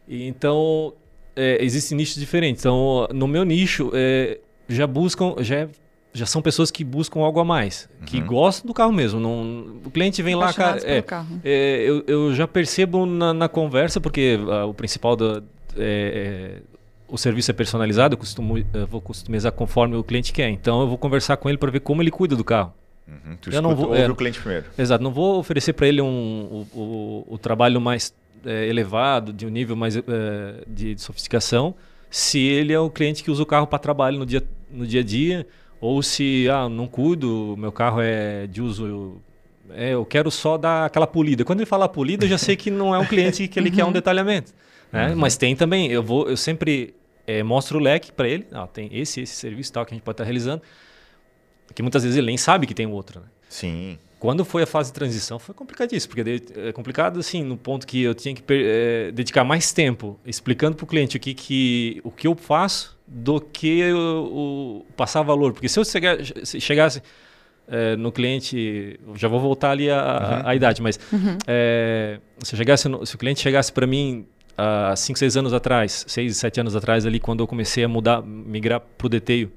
[0.08, 0.92] E então,
[1.34, 2.62] é, existem nichos diferentes.
[2.62, 5.66] Então, no meu nicho, é, já buscam, já,
[6.12, 8.26] já são pessoas que buscam algo a mais, que Uhum.
[8.26, 9.18] gostam do carro mesmo.
[9.18, 10.78] Não, o cliente vem lá, cara.
[10.84, 11.02] É,
[11.44, 15.42] é, eu, eu já percebo na, na conversa, porque ah, o principal da.
[15.76, 16.75] é, é,
[17.08, 20.48] o serviço é personalizado, eu, costumo, eu vou customizar conforme o cliente quer.
[20.50, 22.72] Então, eu vou conversar com ele para ver como ele cuida do carro.
[23.06, 23.36] Uhum.
[23.40, 24.10] Tu Eu não escuta, vou- ouve é.
[24.10, 24.66] o cliente primeiro.
[24.76, 28.12] Exato, não vou oferecer para ele um, o, o, o trabalho mais
[28.44, 30.02] eh, elevado, de um nível mais eh,
[30.66, 31.74] de sofisticação,
[32.10, 35.00] se ele é o cliente que usa o carro para trabalho no dia, no dia
[35.00, 35.46] a dia,
[35.80, 39.20] ou se ah, não cuido, meu carro é de uso.
[39.70, 41.44] é, eu quero só dar aquela polida.
[41.44, 43.84] Quando ele fala polida, eu já sei que não é um cliente que ele quer
[43.84, 44.52] um detalhamento.
[44.92, 45.14] Né?
[45.16, 46.94] Mas tem também, eu vou, eu sempre
[47.26, 48.46] eh, mostro o leque para ele.
[48.52, 50.62] Ah, tem esse, esse serviço tal que a gente pode estar realizando.
[51.74, 53.20] Que muitas vezes ele nem sabe que tem o outro.
[53.20, 53.26] Né?
[53.48, 53.98] Sim.
[54.18, 58.02] Quando foi a fase de transição, foi complicadíssimo, porque é complicado assim, no ponto que
[58.02, 62.10] eu tinha que eh, dedicar mais tempo explicando para o cliente o que, que, o
[62.10, 65.52] que eu faço do que o, o passar valor.
[65.52, 67.02] Porque se eu chegar- se chegasse
[67.68, 70.98] eh, no cliente, eu já vou voltar ali à à idade, mas
[71.46, 75.52] eh, se, eu chegasse no- se o cliente chegasse para mim há 5, 6 anos
[75.52, 79.52] atrás, 6, 7 anos atrás, ali, quando eu comecei a mudar, migrar para o deteio,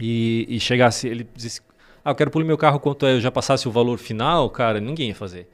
[0.00, 1.60] e, e chegasse, ele disse,
[2.04, 4.80] ah, eu quero polir meu carro quanto é, eu já passasse o valor final, cara,
[4.80, 5.48] ninguém ia fazer.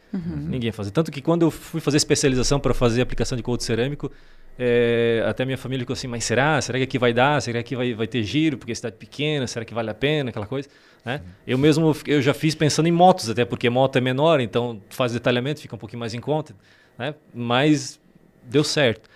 [0.49, 0.91] Ninguém ia fazer.
[0.91, 4.11] Tanto que quando eu fui fazer especialização para fazer aplicação de couro cerâmico,
[4.59, 6.61] é, até minha família ficou assim, mas será?
[6.61, 7.41] Será que aqui vai dar?
[7.43, 8.57] Será que vai, vai ter giro?
[8.57, 10.31] Porque é cidade pequena, será que vale a pena?
[10.31, 10.69] Aquela coisa.
[11.05, 11.21] Né?
[11.47, 15.13] Eu mesmo eu já fiz pensando em motos, até porque moto é menor, então faz
[15.13, 16.57] detalhamento, fica um pouquinho mais em conta.
[16.99, 17.15] Né?
[17.33, 18.01] Mas
[18.49, 19.09] deu certo.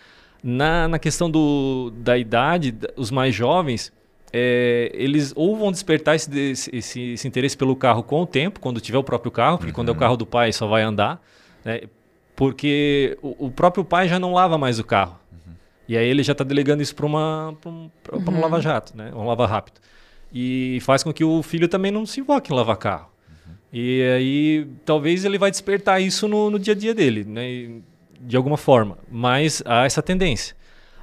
[0.42, 3.92] Na, na questão do, da idade, da- os mais jovens,
[4.32, 8.58] é, eles ou vão despertar esse, esse, esse- esse interesse pelo carro com o tempo,
[8.60, 11.22] quando tiver o próprio carro, porque quando é o carro do pai só vai andar,
[11.64, 11.82] né?
[12.34, 15.18] porque o, o próprio pai já não lava mais o carro.
[15.88, 18.96] E aí ele já está delegando isso para uma pra um, pra- pra um lava-jato,
[18.96, 19.12] né?
[19.14, 19.80] um lava-rápido.
[20.32, 23.10] E faz com que o filho também não se invoque em lavar carro.
[23.72, 27.50] E aí talvez ele vai despertar isso no, no dia a dia dele, né?
[27.50, 27.82] E,
[28.22, 28.98] de alguma forma.
[29.10, 30.56] Mas há essa tendência.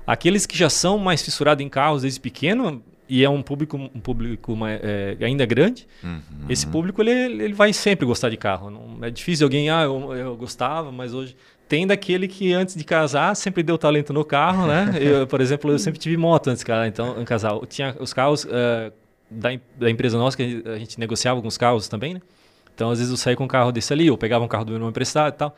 [0.08, 3.99] Aqueles que já são mais fissurados em carros desde pequeno, e é um público, um
[3.99, 6.21] público é, ainda grande, uhum.
[6.47, 8.69] esse público ele, ele vai sempre gostar de carro.
[8.69, 11.36] Não, é difícil alguém, ah, eu, eu gostava, mas hoje
[11.67, 14.93] tem daquele que antes de casar sempre deu talento no carro, né?
[14.99, 17.63] Eu, por exemplo, eu sempre tive moto antes de casar, então, em casal.
[17.67, 18.91] Tinha os carros uh,
[19.29, 22.21] da, da empresa nossa, que a gente negociava alguns carros também, né?
[22.73, 24.69] Então, às vezes eu saía com um carro desse ali, ou pegava um carro do
[24.69, 25.55] meu irmão emprestado e tal.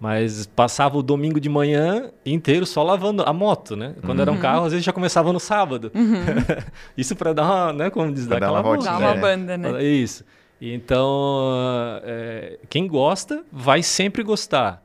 [0.00, 3.96] Mas passava o domingo de manhã inteiro só lavando a moto, né?
[4.00, 4.22] Quando uhum.
[4.22, 4.40] era um uhum.
[4.40, 5.90] carro, às vezes já começava no sábado.
[5.94, 6.14] Uhum.
[6.96, 7.90] Isso para dar uma, né?
[7.90, 8.84] Como diz, dar aquela volta.
[8.84, 9.82] Dar uma banda, né?
[9.82, 10.24] Isso.
[10.60, 14.82] Então, é, quem gosta vai sempre gostar.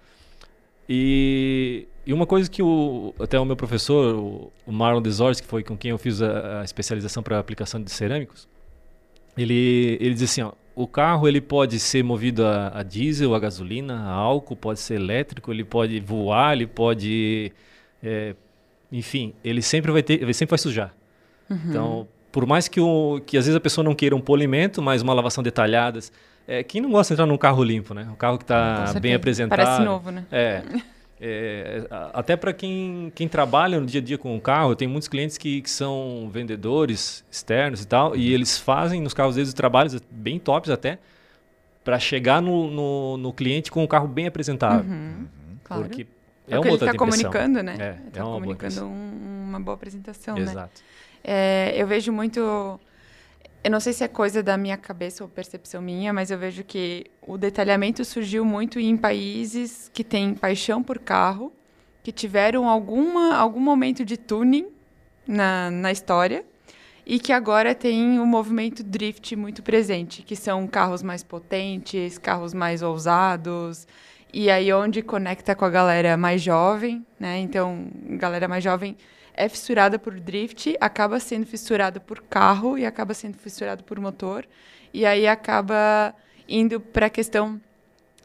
[0.89, 5.47] E, e uma coisa que o, até o meu professor, o, o Marlon Desores, que
[5.47, 8.47] foi com quem eu fiz a, a especialização para aplicação de cerâmicos,
[9.38, 13.39] ele, ele diz assim, ó, o carro ele pode ser movido a, a, diesel, a
[13.39, 17.51] gasolina, a álcool, pode ser elétrico, ele pode voar, ele pode,
[18.01, 18.36] é,
[18.91, 20.93] enfim, ele sempre vai ter, ele sempre vai sujar.
[21.49, 21.59] Uhum.
[21.69, 25.01] Então, por mais que, o, que às vezes a pessoa não queira um polimento, mas
[25.01, 25.99] uma lavação detalhada,
[26.47, 28.07] é, quem não gosta de entrar num carro limpo, né?
[28.12, 29.57] Um carro que está bem apresentado.
[29.57, 30.25] Parece novo, né?
[30.31, 30.63] É.
[31.25, 35.07] é até para quem, quem trabalha no dia a dia com o carro, tem muitos
[35.07, 40.01] clientes que, que são vendedores externos e tal, e eles fazem nos carros deles trabalhos
[40.12, 40.99] bem tops até,
[41.83, 44.91] para chegar no, no, no, cliente com o carro bem apresentável.
[44.91, 45.27] Uhum,
[45.63, 45.83] claro.
[45.83, 46.07] Porque
[46.47, 47.75] é, é uma outra ele está comunicando, né?
[47.79, 50.57] É, tá é uma comunicando boa um, uma boa apresentação, Exato.
[50.57, 50.69] né?
[51.23, 52.79] É, eu vejo muito
[53.63, 56.63] eu não sei se é coisa da minha cabeça ou percepção minha, mas eu vejo
[56.65, 61.54] que o detalhamento surgiu muito em países que têm paixão por carro,
[62.04, 64.67] que tiveram alguma, algum momento de tuning
[65.26, 66.43] na, na história
[67.06, 72.17] e que agora tem o um movimento drift muito presente, que são carros mais potentes,
[72.17, 73.88] carros mais ousados,
[74.34, 77.39] e aí onde conecta com a galera mais jovem, né?
[77.39, 78.97] Então, galera mais jovem
[79.34, 84.46] é fissurada por drift, acaba sendo fissurada por carro e acaba sendo fissurada por motor.
[84.93, 86.13] E aí acaba
[86.48, 87.60] indo para a questão.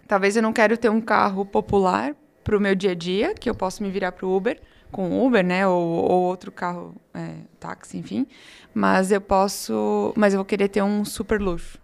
[0.07, 3.49] Talvez eu não quero ter um carro popular para o meu dia a dia, que
[3.49, 5.66] eu posso me virar para o Uber, com Uber, né?
[5.66, 8.27] Ou, ou outro carro, é, táxi, enfim.
[8.75, 10.12] Mas eu posso.
[10.16, 11.79] Mas eu vou querer ter um super luxo.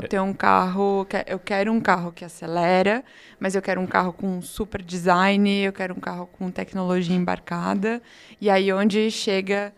[0.00, 3.04] Vou ter um carro, eu quero um carro que acelera,
[3.38, 8.02] mas eu quero um carro com super design, eu quero um carro com tecnologia embarcada.
[8.40, 9.72] E aí onde chega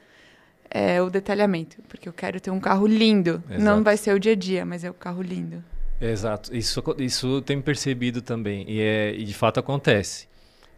[0.71, 3.43] é, o detalhamento, porque eu quero ter um carro lindo.
[3.49, 3.63] Exato.
[3.63, 5.63] Não vai ser o dia a dia, mas é o carro lindo.
[6.01, 10.29] Exato, isso isso tem percebido também e, é, e de fato acontece.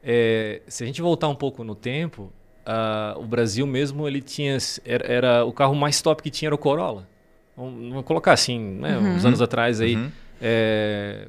[0.03, 2.33] É, se a gente voltar um pouco no tempo,
[2.65, 6.55] uh, o Brasil mesmo ele tinha era, era o carro mais top que tinha era
[6.55, 7.09] o Corolla.
[7.59, 8.97] Vamos colocar assim, né?
[8.97, 9.17] Uhum.
[9.17, 9.97] Uns anos atrás aí.
[9.97, 10.11] Uhum.
[10.41, 11.27] É...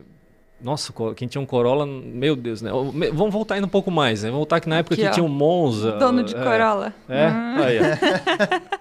[0.61, 2.69] Nossa, quem tinha um Corolla, meu Deus, né?
[3.13, 4.27] Vamos voltar ainda um pouco mais, né?
[4.27, 5.93] Vamos voltar que na época aqui, que ó, tinha um Monza.
[5.93, 6.93] Dono de é, Corolla.
[7.07, 7.27] É?
[7.27, 7.63] Uhum.
[7.63, 7.79] Aí,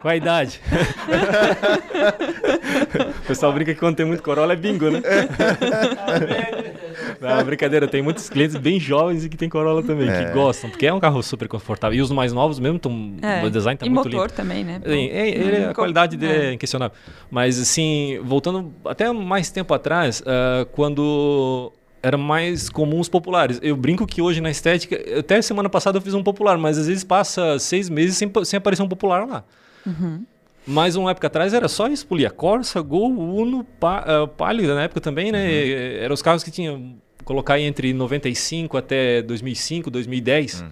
[0.00, 0.60] Qual a idade?
[3.24, 5.00] o pessoal brinca que quando tem muito Corolla é bingo, né?
[7.20, 10.24] Não, brincadeira, tem muitos clientes bem jovens e que tem Corolla também, é.
[10.24, 11.98] que gostam, porque é um carro super confortável.
[11.98, 13.44] E os mais novos mesmo, tão, é.
[13.44, 14.34] o design tá e muito motor lindo.
[14.34, 14.80] também, né?
[14.84, 16.46] Sim, é, a qualidade dele é.
[16.46, 16.96] é inquestionável.
[17.30, 23.58] Mas assim, voltando até mais tempo atrás, uh, quando era mais comum os populares.
[23.62, 26.86] Eu brinco que hoje na estética, até semana passada eu fiz um popular, mas às
[26.86, 29.44] vezes passa seis meses sem, sem aparecer um popular lá.
[29.84, 30.24] Uhum.
[30.66, 34.82] Mas uma época atrás era só isso, polia Corsa, Gol, Uno, pa, uh, Palio na
[34.82, 35.46] época também, né?
[35.46, 36.02] Uhum.
[36.02, 36.96] Eram os carros que tinham
[37.26, 40.68] colocar entre 95 até 2005, 2010, uhum.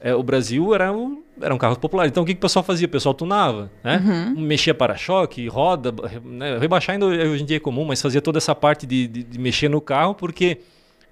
[0.00, 2.12] é, o Brasil era um, eram carros populares.
[2.12, 2.86] Então o que, que o pessoal fazia?
[2.86, 4.00] O pessoal tunava, né?
[4.06, 4.40] Uhum.
[4.40, 5.92] Mexia para-choque, roda,
[6.24, 6.56] né?
[6.56, 9.38] rebaixar ainda hoje em dia é comum, mas fazia toda essa parte de, de, de
[9.40, 10.58] mexer no carro porque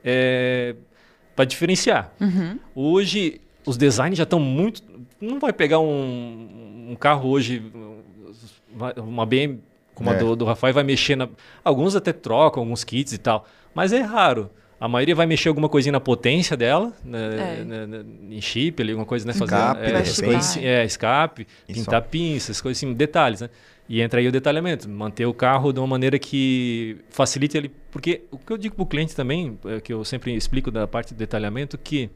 [0.04, 0.76] é,
[1.34, 2.12] para diferenciar.
[2.20, 2.56] Uhum.
[2.72, 4.84] Hoje os designs já estão muito.
[5.20, 7.60] Não vai pegar um, um carro hoje,
[8.96, 9.58] uma BM
[9.96, 10.14] como é.
[10.14, 11.28] a do, do Rafael, vai mexer na.
[11.64, 13.44] Alguns até trocam alguns kits e tal,
[13.74, 14.48] mas é raro.
[14.78, 17.64] A maioria vai mexer alguma coisinha na potência dela, né, é.
[17.64, 19.32] né, né em chip, ali, alguma coisa, né?
[19.32, 19.54] Fazer,
[20.02, 23.50] escape, é, é, escape, pintar pinças, coisas assim, detalhes, né?
[23.88, 27.70] E entra aí o detalhamento, manter o carro de uma maneira que facilite ele.
[27.90, 30.86] Porque o que eu digo para o cliente também, é que eu sempre explico da
[30.86, 32.10] parte do detalhamento, que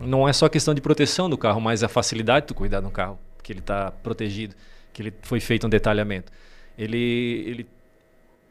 [0.00, 2.90] não é só questão de proteção do carro, mas a facilidade de tu cuidar do
[2.90, 4.54] carro, que ele está protegido,
[4.92, 6.32] que ele foi feito um detalhamento.
[6.78, 7.66] Ele, ele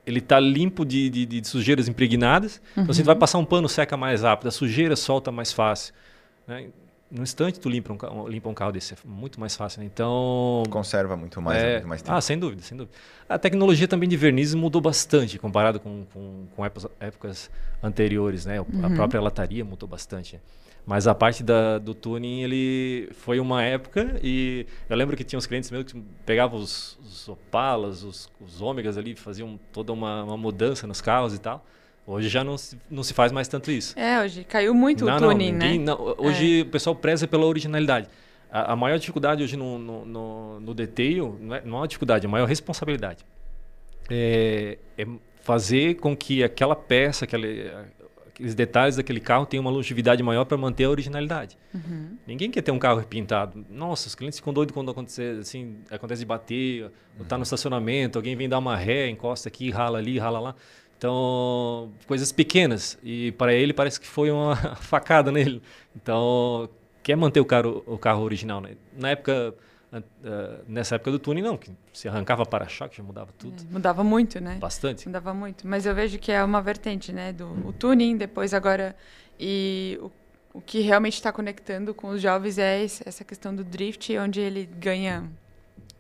[0.06, 2.62] ele está limpo de, de, de, sujeiras impregnadas.
[2.76, 2.84] Uhum.
[2.84, 4.48] Então, você vai passar um pano, seca mais rápido.
[4.48, 5.94] A sujeira solta mais fácil.
[6.48, 6.68] Né?
[7.10, 9.80] no instante tu limpa um, limpa um carro desse, é muito mais fácil.
[9.80, 9.86] Né?
[9.86, 12.16] Então, Conserva muito mais, é, muito mais tempo.
[12.16, 12.96] Ah, sem dúvida, sem dúvida.
[13.30, 18.60] A tecnologia também de verniz mudou bastante comparado com, com, com épocas, épocas anteriores, né?
[18.60, 20.40] A própria lataria mudou bastante.
[20.86, 25.38] Mas a parte da, do tuning, ele foi uma época e eu lembro que tinha
[25.38, 30.24] uns clientes meus que pegavam os, os Opalas, os, os Ômegas ali, faziam toda uma,
[30.24, 31.66] uma mudança nos carros e tal.
[32.06, 33.98] Hoje já não se, não se faz mais tanto isso.
[33.98, 35.86] É, hoje caiu muito não, o não, tuning, ninguém- né?
[35.86, 36.16] não.
[36.20, 38.08] Hoje o pessoal preza pela originalidade.
[38.52, 41.88] A, a maior dificuldade hoje no, no, no, no detail, não é, não é uma
[41.88, 43.26] dificuldade, é a maior responsabilidade.
[44.08, 45.08] É, é
[45.42, 47.72] fazer com que aquela peça, aquele,
[48.36, 51.58] aqueles detalhes daquele carro tenham uma longevidade maior para manter a originalidade.
[51.74, 52.18] Uhum.
[52.28, 53.66] Ninguém quer ter um carro repintado.
[53.70, 58.20] Nossa, os clientes ficam doidos quando acontecer, assim, acontece de bater, ou tá no estacionamento,
[58.20, 60.56] alguém vem dar uma ré, encosta aqui, rala ali, rala lá.
[60.98, 63.00] Então, coisas pequenas.
[63.02, 65.62] E para ele parece que foi uma facada nele.
[65.96, 66.70] Então,
[67.02, 68.60] quer manter o carro, o carro original.
[68.60, 68.72] Né?
[68.98, 69.56] Na época,
[69.98, 71.58] an- ah, nessa época do tuning, não.
[71.58, 73.62] Que se arrancava para-choque, já mudava tudo.
[73.62, 74.58] É, mudava muito, né?
[74.60, 75.08] Bastante.
[75.08, 75.68] Mudava muito.
[75.68, 77.32] Mas eu vejo que é uma vertente, né?
[77.34, 78.96] Do o tuning, depois agora.
[79.40, 80.12] E o,
[80.56, 84.66] o que realmente está conectando com os jovens é essa questão do drift, onde ele
[84.66, 85.30] ganha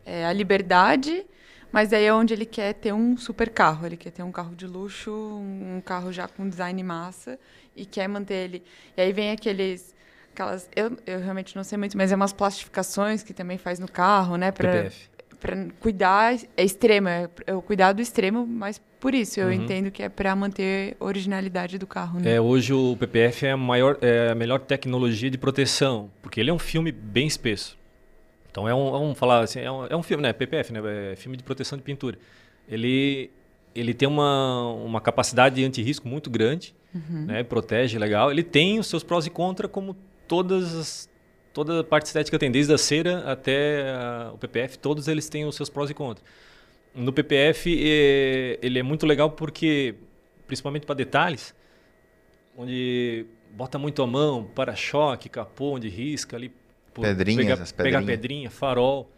[0.05, 1.25] é, a liberdade,
[1.71, 3.85] mas aí é onde ele quer ter um super carro.
[3.85, 7.39] Ele quer ter um carro de luxo, um carro já com design massa,
[7.75, 8.63] e quer manter ele.
[8.95, 9.94] E aí vem aqueles.
[10.35, 13.87] Aquelas, eu, eu realmente não sei muito, mas é umas plastificações que também faz no
[13.89, 14.51] carro, né?
[14.51, 15.07] Pra, PPF.
[15.39, 19.53] para cuidar é extremo, é, é o cuidado extremo, mas por isso eu Uhum.
[19.53, 22.33] entendo que é para manter a originalidade do carro, né?
[22.33, 26.49] É, hoje o PPF é a, maior, é a melhor tecnologia de proteção, porque ele
[26.49, 27.77] é um filme bem espesso.
[28.51, 30.33] Então é um, vamos falar assim, é um, é um filme, né?
[30.33, 30.81] PPF, né?
[31.13, 32.17] É filme de proteção de pintura.
[32.67, 33.31] Ele,
[33.73, 37.43] ele tem uma, uma capacidade de antirrisco muito grande, né?
[37.43, 38.31] Protege legal.
[38.31, 39.95] Ele tem os seus prós e contras, como
[40.27, 41.09] todas as,
[41.53, 45.45] toda a parte estética tem, desde a cera até a- o PPF, todos eles têm
[45.45, 46.25] os seus prós e contras.
[46.93, 49.95] No PPF, eh, ele é muito legal porque,
[50.47, 51.53] principalmente para detalhes,
[52.57, 56.51] onde bota muito a mão, para-choque, capô, onde risca ali.
[56.93, 58.05] Pedrinhas, pega, as Pega pedrinhas.
[58.05, 59.11] pedrinha, farol,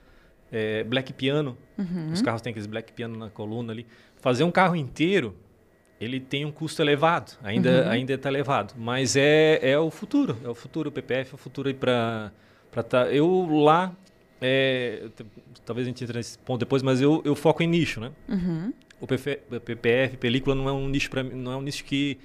[0.52, 1.56] eh, black piano.
[1.78, 2.12] Uhum.
[2.12, 3.86] Os carros têm aqueles black piano na coluna ali.
[4.20, 5.36] Fazer um carro inteiro,
[6.00, 7.90] ele tem um custo elevado, ainda Uhum.
[7.90, 11.38] ainda está elevado, mas é, é o futuro, é o futuro, o PPF é o
[11.38, 12.32] futuro para
[12.72, 13.06] para tá.
[13.08, 13.92] Eu lá,
[14.42, 15.06] é,
[15.66, 18.12] talvez a gente entre nesse ponto depois, mas eu, eu foco em nicho, né?
[18.30, 18.74] Uhum.
[19.00, 22.18] O PF, PPF, película não é um nicho para não é um nicho que,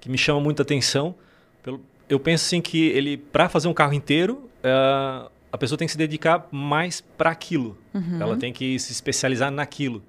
[0.00, 1.14] que me chama muita atenção.
[1.62, 5.86] Pelo, eu penso assim que ele para fazer um carro inteiro, ah, a pessoa tem
[5.86, 7.76] que se dedicar mais para aquilo.
[7.94, 8.20] Uhum.
[8.20, 10.02] Ela tem que se especializar naquilo.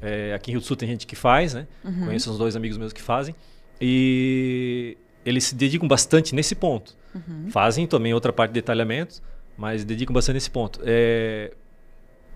[0.00, 1.66] É, aqui em Rio do Sul tem gente que faz, né?
[1.84, 2.06] Uhum.
[2.06, 3.34] Conheço uns dois amigos meus que fazem.
[3.80, 6.96] E eles se dedicam bastante nesse ponto.
[7.14, 7.50] Uhum.
[7.50, 9.22] Fazem também outra parte de detalhamento,
[9.56, 10.80] mas dedicam bastante nesse ponto.
[10.84, 11.52] É,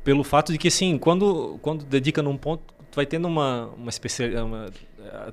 [0.03, 3.90] pelo fato de que, assim, quando, quando dedica num ponto, tu vai tendo uma, uma
[3.90, 4.46] especial...
[4.46, 4.70] Uma,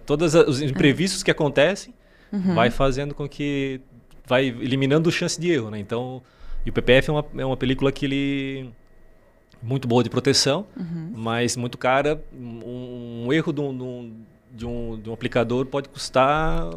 [0.05, 1.93] todos os imprevistos que acontecem
[2.31, 2.55] Uhum.
[2.55, 3.81] vai fazendo com que...
[4.25, 5.79] Vai eliminando chance de erro, né?
[5.79, 6.21] Então,
[6.65, 8.69] e o PPF é uma, é uma película que ele...
[9.61, 11.11] Muito boa de proteção, Uhum.
[11.15, 12.21] mas muito cara.
[12.33, 13.83] Um, um erro de um, de
[14.65, 16.69] um- de um, aplicador pode custar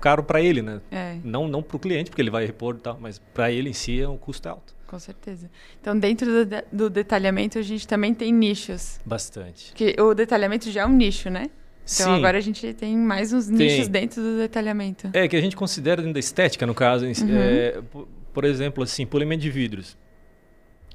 [0.00, 0.80] caro para ele, né?
[0.90, 3.70] É, Não, não para o cliente, porque ele vai repor e tal, mas para ele
[3.70, 4.74] em si é um custo alto.
[4.86, 5.50] com certeza.
[5.80, 9.00] Então, dentro do, do detalhamento, a gente também tem nichos.
[9.04, 9.70] Bastante.
[9.70, 11.46] Porque o detalhamento já é um nicho, né?
[11.82, 12.14] Então, Sim.
[12.14, 13.56] agora a gente tem mais uns Tem.
[13.56, 15.10] nichos dentro do detalhamento.
[15.12, 17.06] É, que a gente considera dentro da estética, no caso.
[17.06, 17.12] Uhum.
[17.32, 19.96] é, por, por exemplo, assim, polimento de vidros.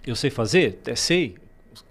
[0.05, 0.77] Eu sei fazer?
[0.81, 1.35] Até sei.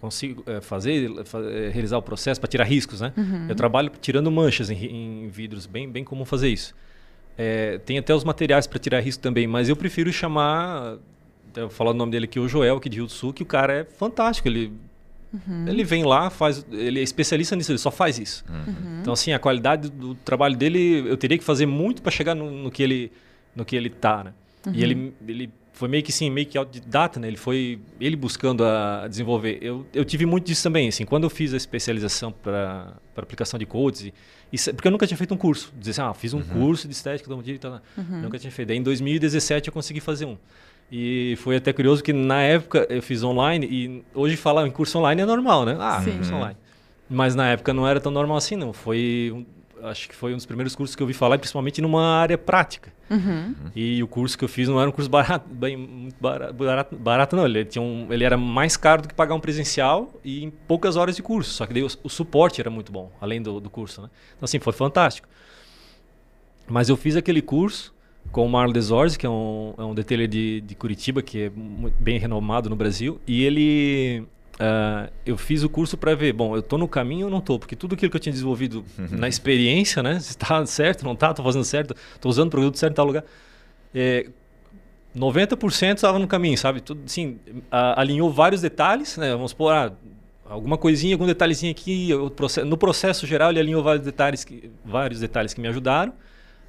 [0.00, 3.12] Consigo é, fazer, fa- é, realizar o processo para tirar riscos, né?
[3.16, 3.46] Uhum.
[3.48, 6.74] Eu trabalho tirando manchas em, em vidros, bem, bem comum fazer isso.
[7.36, 10.96] É, tem até os materiais para tirar risco também, mas eu prefiro chamar,
[11.56, 13.42] eu vou falar o nome dele aqui, o Joel, aqui de Rio do Sul, que
[13.42, 14.48] o cara é fantástico.
[14.48, 14.72] Ele,
[15.30, 15.68] Uhum.
[15.68, 18.42] ele vem lá, faz, ele é especialista nisso, ele só faz isso.
[18.48, 19.00] Uhum.
[19.02, 22.50] Então, assim, a qualidade do trabalho dele, eu teria que fazer muito para chegar no,
[22.50, 23.12] no que ele
[23.54, 24.32] no que ele tá, né?
[24.66, 24.72] Uhum.
[24.74, 27.28] E ele, ele foi meio que assim, meio que autodidata, né?
[27.28, 29.58] Ele foi ele buscando a, a desenvolver.
[29.62, 33.64] Eu, eu tive muito disso também, assim, quando eu fiz a especialização para aplicação de
[33.64, 34.14] codes, e,
[34.52, 35.72] isso- porque eu nunca tinha feito um curso.
[35.78, 37.72] Dizer assim, ah, fiz um curso de estética e tal.
[37.72, 37.80] né?
[37.96, 38.22] Uhum.
[38.22, 38.68] Nunca tinha feito.
[38.68, 40.36] Daí, em 2017 eu consegui fazer um.
[40.90, 44.98] E foi até curioso que na época eu fiz online e hoje falar em curso
[44.98, 45.76] online é normal, né?
[45.78, 46.12] Ah, Sim.
[46.16, 46.56] curso online.
[47.08, 48.72] Mas na época não era tão normal assim, não.
[48.72, 49.44] Foi, um-
[49.84, 52.92] acho que foi um dos primeiros cursos que eu ouvi falar, principalmente numa área prática.
[53.10, 53.54] Uhum.
[53.74, 57.44] E o curso que eu fiz não era um curso barato, bem barato, barato, não.
[57.46, 60.96] Ele, tinha um, ele era mais caro do que pagar um presencial e em poucas
[60.96, 61.52] horas de curso.
[61.52, 64.10] Só que daí o, o suporte era muito bom, além do, do curso, né?
[64.36, 65.28] Então assim, foi fantástico.
[66.66, 67.94] Mas eu fiz aquele curso
[68.30, 71.52] com o Marlon Desorzi, que é um, é um de, de Curitiba, que é
[71.98, 73.20] bem renomado no Brasil.
[73.26, 74.26] E ele.
[74.58, 77.60] Uh, eu fiz o curso para ver, bom, eu estou no caminho ou não estou?
[77.60, 80.18] Porque tudo aquilo que eu tinha desenvolvido na experiência, né?
[80.18, 83.06] Se está certo, não está, estou fazendo certo, estou usando o produto certo em tal
[83.06, 83.24] lugar.
[83.94, 84.28] É,
[85.16, 86.80] 90% estava no caminho, sabe?
[86.80, 87.38] Tudo, assim,
[87.70, 89.30] a, alinhou vários detalhes, né?
[89.32, 89.92] Vamos supor, ah,
[90.44, 92.10] alguma coisinha, algum detalhezinho aqui.
[92.64, 96.12] no processo geral, ele alinhou vários detalhes que, vários detalhes que me ajudaram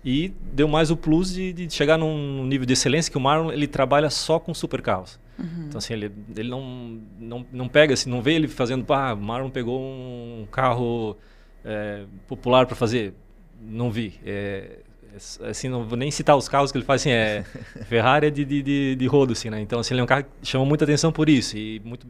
[0.05, 3.51] e deu mais o plus de, de chegar num nível de excelência que o Marlon
[3.51, 5.19] ele trabalha só com supercarros.
[5.39, 5.65] Uhum.
[5.67, 9.49] Então assim, ele, ele não, não, não pega, assim, não vê ele fazendo, o Marlon
[9.49, 11.17] pegou um carro
[11.63, 13.13] é, popular para fazer.
[13.61, 14.19] Não vi.
[14.25, 14.79] É,
[15.13, 17.43] é, assim, não vou nem citar os carros que ele faz, assim, é
[17.87, 19.59] Ferrari é de, de, de, de rodo, assim, né?
[19.61, 22.07] Então, assim, ele é um carro que chama muita atenção por isso e muito,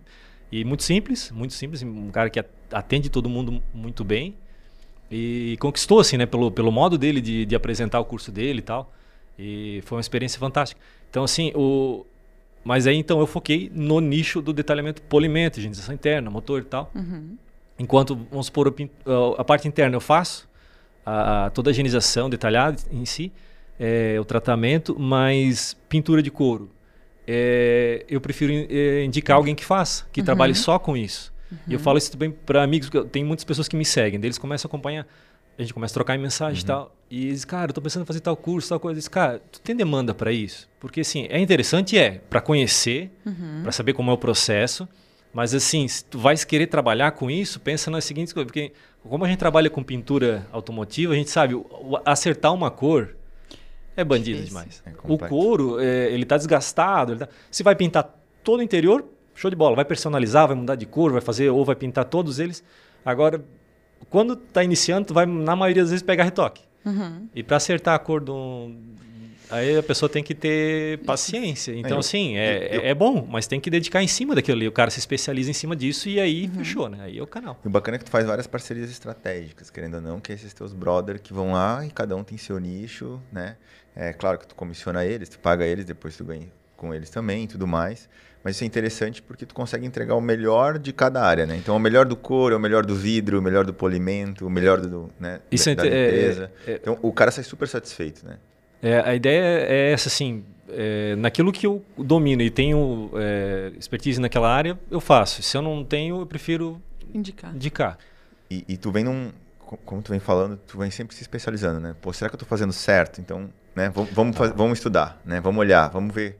[0.52, 4.36] e muito simples, muito simples, um cara que atende todo mundo muito bem
[5.12, 8.64] e conquistou, assim, né, pelo, pelo modo dele de, de apresentar o curso dele e
[8.64, 8.94] tal.
[9.38, 10.80] E foi uma experiência fantástica.
[11.10, 12.06] Então, assim, o...
[12.64, 16.92] Mas aí, então, eu foquei no nicho do detalhamento polimento, higienização interna, motor e tal.
[16.94, 17.38] Uhum.
[17.78, 18.74] Enquanto, vamos supor,
[19.38, 20.48] a parte interna eu faço,
[21.06, 23.32] a, toda a higienização detalhada em si,
[23.80, 26.70] é, o tratamento, mas pintura de couro.
[27.26, 30.26] É, eu prefiro é, indicar alguém que faça, que uhum.
[30.26, 31.34] trabalhe só com isso.
[31.50, 31.58] Uhum.
[31.68, 34.38] E eu falo isso também para amigos, porque tem muitas pessoas que me seguem, eles
[34.38, 35.08] começam a acompanhar,
[35.60, 36.64] a gente começa a trocar em mensagem uhum.
[36.64, 36.96] e tal.
[37.10, 38.96] E eles, cara, eu tô pensando em fazer tal curso, tal coisa.
[38.96, 40.70] Eles, cara, tu tem demanda para isso?
[40.80, 43.62] Porque assim, é interessante, é, para conhecer, uhum.
[43.64, 44.88] para saber como é o processo.
[45.34, 48.48] Mas assim, se tu vais querer trabalhar com isso, pensa nas seguintes coisas.
[48.48, 48.72] Porque
[49.08, 51.56] como a gente trabalha com pintura automotiva, a gente sabe,
[52.06, 53.16] acertar uma cor
[53.96, 54.82] é bandido demais.
[54.86, 57.12] É o couro, é, ele tá desgastado.
[57.12, 57.28] Ele tá...
[57.52, 59.06] Se vai pintar todo o interior,
[59.40, 59.74] Show de bola.
[59.74, 62.62] Vai personalizar, vai mudar de cor, vai fazer ou vai pintar todos eles.
[63.06, 63.42] Agora,
[64.10, 66.62] quando está iniciando, tu vai, na maioria das vezes, pegar retoque.
[66.86, 67.28] Uhum.
[67.36, 68.72] E para acertar a cor do.
[69.50, 71.74] Aí a pessoa tem que ter paciência.
[71.74, 74.68] Então, eu, assim, é, eu, é bom, mas tem que dedicar em cima daquilo ali.
[74.68, 76.60] O cara se especializa em cima disso e aí uhum.
[76.60, 77.00] fechou, né?
[77.02, 77.60] Aí é o canal.
[77.64, 80.36] E o bacana é que tu faz várias parcerias estratégicas, querendo ou não, que é
[80.36, 83.58] esses teus brother que vão lá e cada um tem seu nicho, né?
[83.96, 86.48] É claro que tu comissiona eles, tu paga eles, depois tu ganha
[86.78, 88.08] com eles também e tudo mais.
[88.44, 91.58] Mas isso é interessante porque tu consegue entregar o melhor de cada área, né?
[91.58, 94.80] Então, o melhor do couro, o melhor do vidro, o melhor do polimento, o melhor
[94.80, 96.52] do, né, isso da, é, limpeza.
[96.66, 98.38] É, é, então, o cara sai super satisfeito, né?
[98.82, 104.22] É, a ideia é essa, assim, é, naquilo que eu domino e tenho é, expertise
[104.22, 105.44] naquela área, eu faço.
[105.44, 106.82] Se eu não tenho, eu prefiro
[107.14, 107.54] indicar.
[107.54, 107.98] indicar.
[108.50, 109.34] E, e tu vem num,
[109.86, 111.94] como tu vem falando, tu vem sempre se especializando, né?
[112.02, 113.20] Pô, será que eu estou fazendo certo?
[113.20, 115.42] Então, né, vamos, vamos, vamos estudar, né?
[115.42, 116.40] Vamos olhar, vamos ver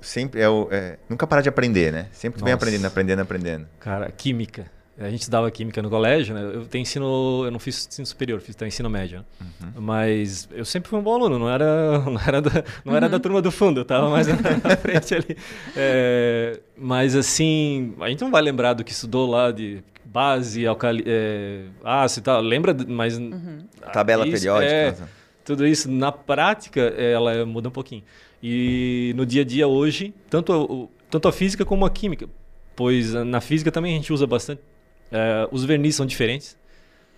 [0.00, 0.68] Sempre é o.
[0.70, 2.08] É, nunca parar de aprender, né?
[2.12, 3.66] Sempre vem aprendendo, aprendendo, aprendendo.
[3.78, 4.70] Cara, química.
[4.98, 6.42] A gente dava química no colégio, né?
[6.42, 9.22] Eu tenho ensino, eu não fiz ensino superior, fiz ensino médio.
[9.38, 9.82] Uhum.
[9.82, 12.50] Mas eu sempre fui um bom aluno, não era, não era, da,
[12.82, 12.96] não uhum.
[12.96, 14.26] era da turma do fundo, eu tava mais
[14.64, 15.36] na frente ali.
[15.76, 21.04] É, mas assim, a gente não vai lembrar do que estudou lá de base, alcali,
[21.06, 22.40] é, ácido e tal.
[22.40, 23.18] Lembra, mas.
[23.18, 23.58] Uhum.
[23.92, 24.72] Tabela isso, periódica.
[24.72, 24.94] É,
[25.46, 28.02] tudo isso, na prática, ela muda um pouquinho.
[28.42, 32.28] E no dia a dia hoje, tanto a, tanto a física como a química,
[32.74, 34.60] pois na física também a gente usa bastante.
[35.10, 36.58] É, os verniz são diferentes.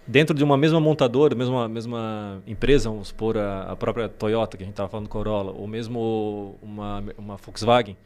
[0.07, 4.63] Dentro de uma mesma montadora, mesma mesma empresa, vamos supor a, a própria Toyota que
[4.63, 7.97] a gente estava falando Corolla, ou mesmo uma, uma Volkswagen,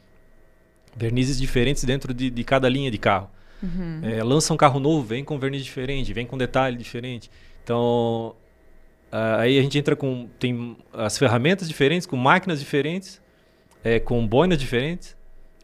[0.95, 3.29] vernizes diferentes dentro de, de cada linha de carro.
[3.61, 3.99] Uhum.
[4.03, 7.29] É, lança um carro novo, vem com verniz diferente, vem com detalhe diferente.
[7.63, 8.35] Então,
[9.13, 13.21] Uh, aí a gente entra com tem as ferramentas diferentes, com máquinas diferentes,
[13.83, 15.15] é, com boinas diferentes,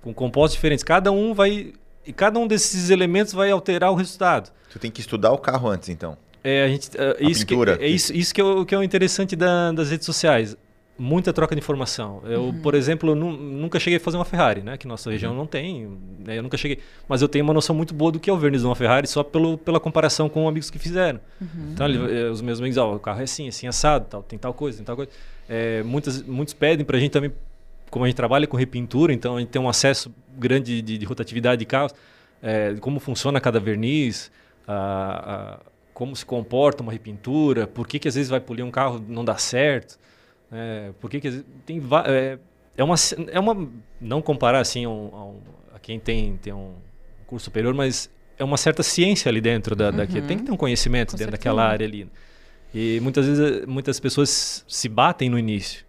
[0.03, 0.83] com compostos diferentes.
[0.83, 1.73] Cada um vai
[2.05, 4.51] e cada um desses elementos vai alterar o resultado.
[4.71, 6.15] Tu tem que estudar o carro antes, então.
[6.43, 7.75] É a gente uh, a isso pintura.
[7.75, 10.55] que é isso, isso que é o, que é o interessante da, das redes sociais
[10.99, 12.21] muita troca de informação.
[12.25, 12.61] Eu, uhum.
[12.61, 14.77] por exemplo, nunca cheguei a fazer uma Ferrari, né?
[14.77, 15.37] Que nossa região uhum.
[15.37, 15.97] não tem.
[16.25, 16.37] Né?
[16.37, 16.79] Eu nunca cheguei.
[17.07, 19.07] Mas eu tenho uma noção muito boa do que é o verniz de uma Ferrari
[19.07, 21.21] só pelo, pela comparação com amigos que fizeram.
[21.39, 21.71] Uhum.
[21.71, 24.53] Então, eh, os meus amigos, ó, o carro é assim, assim, assado, tal, tem tal
[24.53, 25.09] coisa, tem tal coisa.
[25.47, 27.31] É, muitas, muitos pedem para a gente também,
[27.89, 31.05] como a gente trabalha com repintura, então a gente tem um acesso grande de, de
[31.05, 31.95] rotatividade de carros,
[32.43, 34.31] é, como funciona cada verniz,
[34.67, 35.59] a, a,
[35.93, 39.23] como se comporta uma repintura, por que, que às vezes vai polir um carro não
[39.25, 39.97] dá certo.
[40.51, 41.19] É, porque
[41.65, 42.39] tem é,
[42.75, 42.95] é uma
[43.31, 43.69] é uma
[44.01, 45.39] não comparar assim a, um,
[45.73, 46.73] a, quem tem tem um
[47.27, 50.07] curso superior, mas é uma certa ciência ali dentro da, uhum.
[50.27, 51.31] Tem que ter um conhecimento Com dentro certeza.
[51.31, 52.09] daquela área ali.
[52.73, 55.85] E muitas vezes muitas pessoas se batem no início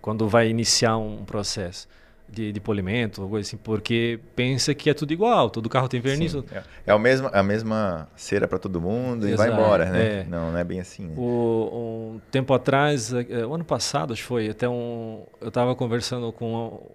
[0.00, 1.88] quando vai iniciar um processo.
[2.32, 6.32] De, de polimento, coisa assim, porque pensa que é tudo igual, todo carro tem verniz.
[6.32, 9.90] Sim, é, é a, mesma, a mesma cera para todo mundo Exato, e vai embora,
[9.90, 10.20] né?
[10.20, 10.26] É.
[10.28, 11.06] Não, não é bem assim.
[11.06, 11.14] Né?
[11.16, 15.74] O, um tempo atrás, é, o ano passado, acho que foi, até um, eu estava
[15.74, 16.88] conversando com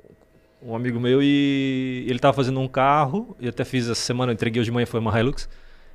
[0.63, 4.31] um, um amigo meu e ele estava fazendo um carro, e até fiz essa semana,
[4.31, 5.49] eu entreguei hoje de manhã, foi uma Hilux.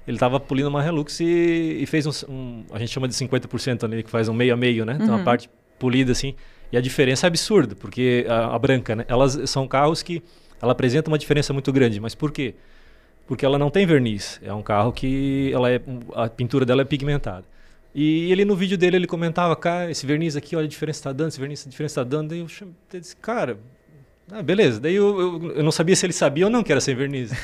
[0.07, 3.85] Ele estava polindo uma Hilux e, e fez um, um, a gente chama de 50%
[3.85, 4.95] ali, que faz um meio a meio, né?
[4.95, 5.03] Uhum.
[5.03, 6.35] Então a parte polida assim.
[6.73, 9.05] E a diferença é absurda, porque a, a, branca, né?
[9.09, 10.23] Elas são carros que
[10.63, 11.99] ela apresenta uma diferença muito grande.
[12.01, 12.55] Mas por quê?
[13.27, 14.41] Porque ela não tem verniz.
[14.43, 15.81] É um carro que ela é,
[16.15, 17.45] a pintura dela é pigmentada.
[17.93, 21.01] E ele no vídeo dele ele comentava, cara, esse verniz aqui, olha a diferença que
[21.01, 22.29] está dando, esse verniz, a diferença está dando.
[22.29, 22.47] Daí eu
[23.01, 23.59] disse, cara,
[24.31, 24.81] ah, beleza.
[24.81, 27.33] Daí eu, eu, eu, não sabia se ele sabia ou não que era sem verniz.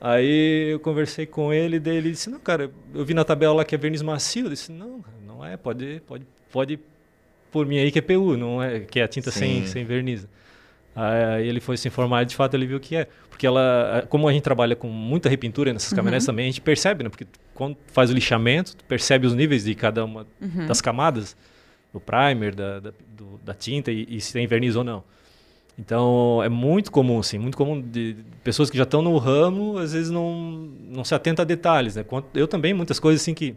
[0.00, 3.64] Aí eu conversei com ele, daí ele disse, não, cara, eu vi na tabela lá
[3.64, 4.44] que é verniz macio.
[4.44, 6.78] Eu disse, não, não é, pode, pode, pode
[7.54, 10.26] por mim aí que é PU, não é que é a tinta sem, sem verniz.
[10.96, 13.06] Aí ele foi se informar e de fato ele viu que é.
[13.30, 15.96] Porque ela, como a gente trabalha com muita repintura nessas uhum.
[15.96, 17.08] caminhonetes também, a gente percebe, né?
[17.08, 17.24] Porque
[17.54, 20.66] quando faz o lixamento, tu percebe os níveis de cada uma uhum.
[20.66, 21.36] das camadas,
[21.92, 25.04] do primer, da, da, do, da tinta e, e, se tem verniz ou não.
[25.78, 29.78] Então é muito comum, assim, muito comum de, de pessoas que já estão no ramo,
[29.78, 32.04] às vezes não, não se atenta a detalhes, né?
[32.34, 33.54] Eu também, muitas coisas assim que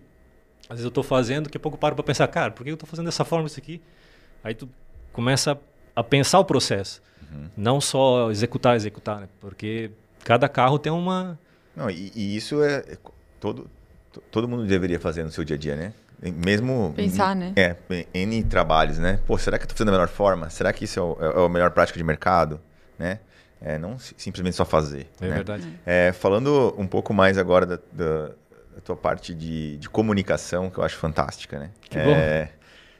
[0.70, 2.70] às vezes eu estou fazendo, daqui a pouco eu paro para pensar, cara, por que
[2.70, 3.82] eu estou fazendo dessa forma isso aqui?
[4.44, 4.70] Aí tu
[5.14, 5.58] começa
[5.96, 7.02] a pensar o processo.
[7.32, 7.50] Uhum.
[7.56, 9.30] Não só executar, executar, né?
[9.40, 9.92] Porque
[10.24, 11.38] cada carro tem uma...
[11.76, 12.98] Não, e, e isso é, é
[13.40, 13.70] todo,
[14.32, 15.94] todo mundo deveria fazer no seu dia a dia, né?
[16.22, 16.94] Mesmo.
[16.96, 17.54] Pensar, em, né?
[17.56, 17.76] É,
[18.14, 19.20] N trabalhos, né?
[19.28, 20.50] Pô, será que eu tô fazendo da melhor forma?
[20.50, 22.60] Será que isso é, o, é a melhor prática de mercado?
[22.98, 23.20] Né?
[23.62, 25.08] É, não simplesmente só fazer.
[25.22, 25.36] É né?
[25.36, 25.80] verdade.
[25.86, 28.32] É, falando um pouco mais agora da, da,
[28.78, 31.72] a tua parte de, de comunicação, que eu acho fantástica, né?
[31.82, 32.12] Que bom.
[32.12, 32.52] É,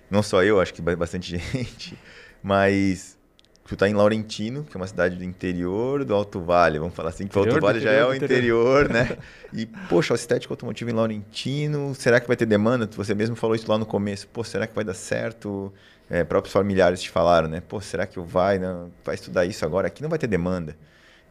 [0.10, 1.98] não só eu, acho que bastante gente,
[2.42, 3.18] mas
[3.66, 7.10] tu tá em Laurentino, que é uma cidade do interior do Alto Vale, vamos falar
[7.10, 9.18] assim, que o Alto Vale já é o interior, interior né?
[9.54, 12.90] E, poxa, estética automotiva em Laurentino, será que vai ter demanda?
[12.96, 15.72] Você mesmo falou isso lá no começo, pô, será que vai dar certo?
[16.10, 17.62] É, próprios familiares te falaram, né?
[17.62, 19.88] Pô, será que eu vai, não, vai estudar isso agora?
[19.88, 20.76] Aqui não vai ter demanda.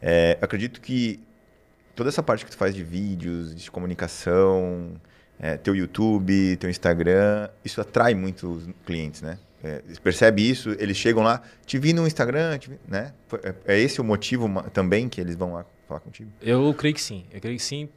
[0.01, 1.26] É, acredito que
[1.97, 4.93] toda essa parte que tu faz de vídeos, de comunicação,
[5.41, 9.39] é, teu YouTube, teu Instagram, isso atrai muitos clientes, né?
[9.65, 13.13] É, percebe isso, eles chegam lá, te vi no Instagram, vi, né?
[13.43, 16.31] É, é, esse o motivo também que eles vão lá falar contigo?
[16.41, 17.89] Eu creio que sim, eu creio que sim.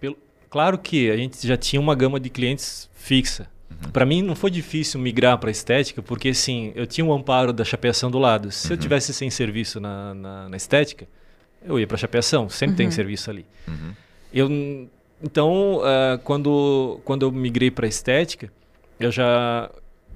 [0.00, 0.16] Pelo...
[0.48, 3.46] Claro que a gente já tinha uma gama de clientes fixa.
[3.70, 3.90] Uhum.
[3.90, 7.64] Para mim não foi difícil migrar para estética, porque sim, eu tinha um amparo da
[7.64, 8.50] chapeação do lado.
[8.50, 8.74] Se uhum.
[8.74, 11.06] eu tivesse sem serviço na, na, na estética,
[11.64, 12.76] eu ia para chapeação, sempre uhum.
[12.76, 13.46] tem serviço ali.
[13.66, 13.92] Uhum.
[14.32, 14.48] Eu,
[15.22, 18.52] então, uh, quando, quando eu migrei para estética,
[19.00, 19.70] eu já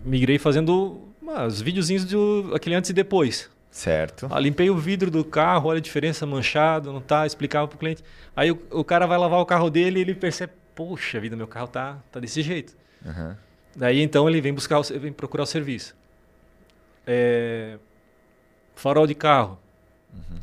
[0.04, 1.08] migrei fazendo
[1.46, 3.50] os videozinhos do aquele antes e depois.
[3.70, 4.26] Certo.
[4.30, 8.02] Ah, limpei o vidro do carro, olha a diferença, manchado, não tá, explicava pro cliente.
[8.34, 11.46] Aí o, o cara vai lavar o carro dele e ele percebe, poxa vida, meu
[11.46, 12.76] carro tá, tá desse jeito.
[13.04, 13.34] Uhum.
[13.76, 15.94] Daí então ele vem buscar, vem procurar o serviço.
[17.06, 17.78] É,
[18.74, 19.58] farol de carro.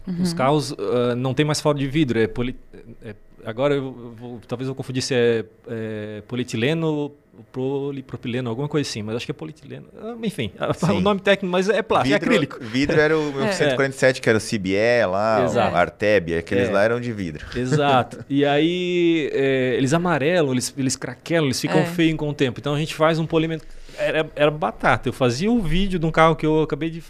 [0.08, 0.22] Uhum.
[0.22, 2.56] Os carros uh, não tem mais farol de vidro, é, poli,
[3.02, 3.14] é
[3.46, 7.14] agora eu vou, talvez eu confundisse é, é polietileno
[7.52, 9.86] polipropileno, alguma coisa assim, mas acho que é polietileno.
[10.02, 10.52] Ah, enfim,
[10.90, 12.64] o nome técnico, mas é plástico, é vidro, é acrílico.
[12.64, 13.52] Vidro era o é.
[13.52, 15.74] 147, que era o CBE lá, Exato.
[15.74, 16.72] o Arteb, aqueles é.
[16.72, 17.46] lá eram de vidro.
[17.56, 18.26] Exato.
[18.30, 21.86] E aí é, eles amarelam, eles, eles craquelam, eles ficam é.
[21.86, 22.60] feios com o tempo.
[22.60, 23.66] Então a gente faz um polimento.
[23.98, 25.10] Era, era batata.
[25.10, 27.04] Eu fazia o vídeo de um carro que eu acabei de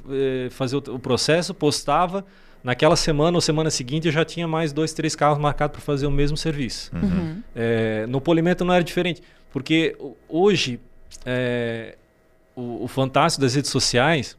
[0.51, 2.23] fazer o, o processo, postava
[2.67, 6.05] Naquela semana ou semana seguinte eu já tinha mais dois, três carros marcados para fazer
[6.05, 6.91] o mesmo serviço.
[6.93, 7.01] Uhum.
[7.01, 7.43] uhum.
[7.55, 9.95] É, no polimento não era diferente, porque
[10.27, 10.77] hoje
[11.25, 11.95] é,
[12.53, 14.37] o, o, fantástico das redes sociais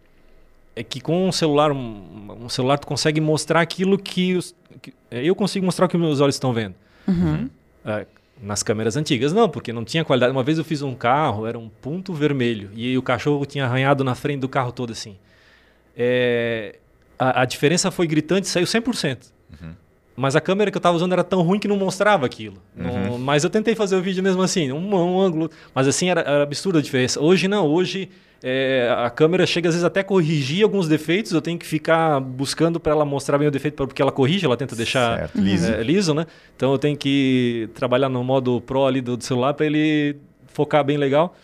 [0.77, 4.93] é que com um celular, um, um celular tu consegue mostrar aquilo que, os, que,
[5.11, 6.75] é, eu consigo mostrar o que meus olhos estão vendo.
[7.07, 7.49] Uhum.
[7.83, 8.07] É,
[8.43, 10.33] nas câmeras antigas não, porque não tinha qualidade.
[10.33, 14.05] Uma vez eu fiz um carro, era um ponto vermelho e o cachorro tinha arranhado
[14.05, 15.17] na frente do carro todo assim.
[15.97, 16.77] É,
[17.19, 19.33] a, a diferença foi gritante, saiu 100%.
[19.51, 19.73] Uhum.
[20.17, 22.57] Mas a câmera que eu estava usando era tão ruim que não mostrava aquilo.
[22.77, 23.11] Uhum.
[23.11, 25.51] Não, mas eu tentei fazer o vídeo mesmo assim, um, um ângulo.
[25.75, 27.21] Mas assim, era, era absurda a diferença.
[27.21, 28.11] Hoje não, hoje
[28.43, 31.33] é, a câmera chega às vezes até a corrigir alguns defeitos.
[31.33, 34.57] Eu tenho que ficar buscando para ela mostrar bem o defeito, porque ela corrige, ela
[34.57, 35.73] tenta deixar certo, liso.
[35.73, 36.27] É, liso, né?
[36.57, 40.17] Então eu tenho que trabalhar no modo pro ali do, do celular para ele
[40.49, 41.37] focar bem legal.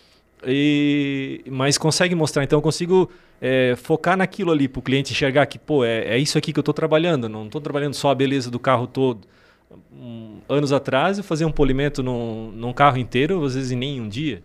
[0.46, 2.44] E, mas consegue mostrar.
[2.44, 3.10] Então eu consigo
[3.40, 6.58] é, focar naquilo ali para o cliente enxergar que, pô, é, é isso aqui que
[6.58, 9.26] eu estou trabalhando, não estou trabalhando só a beleza do carro todo.
[9.92, 14.00] Um, anos atrás eu fazia um polimento num, num carro inteiro, às vezes em nem
[14.00, 14.42] um dia.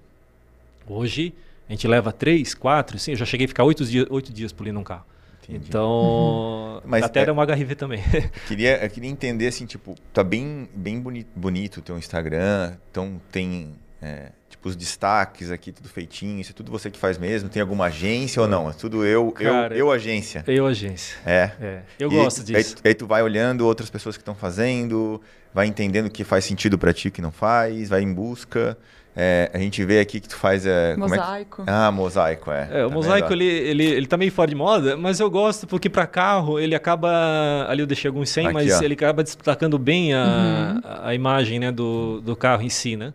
[0.87, 1.33] Hoje
[1.67, 4.51] a gente leva três, quatro, sim, eu já cheguei a ficar oito dias, oito dias
[4.51, 5.05] polindo um carro.
[5.47, 8.01] Então, Mas até é- era uma HRV também.
[8.47, 13.19] Queria, eu queria entender assim, tipo, tá bem, bem boni- bonito o teu Instagram, então
[13.31, 17.49] tem é, tipo os destaques aqui, tudo feitinho, isso é tudo você que faz mesmo?
[17.49, 18.69] Tem alguma agência ou não?
[18.69, 20.43] É tudo eu, Cara, eu, eu agência.
[20.47, 21.17] Eu, agência.
[21.25, 21.51] É.
[21.61, 22.75] É, eu E gosto aí, disso.
[22.83, 25.21] Aí, aí tu vai olhando outras pessoas que estão fazendo,
[25.53, 28.77] vai entendendo o que faz sentido pra ti, o que não faz, vai em busca.
[29.15, 30.65] É, a gente vê aqui que tu faz.
[30.65, 31.63] É, como é que- Mosaico.
[31.67, 32.69] Ah, mosaico, é.
[32.71, 35.67] É, o Tá mosaico ele, ele, ele tá meio fora de moda, mas eu gosto
[35.67, 37.65] porque para carro ele acaba.
[37.67, 38.83] Ali eu deixei alguns 100, Aqui, mas ó.
[38.83, 40.81] ele acaba destacando bem a, Uhum.
[40.89, 43.13] a, a imagem né, do, do carro em si, né?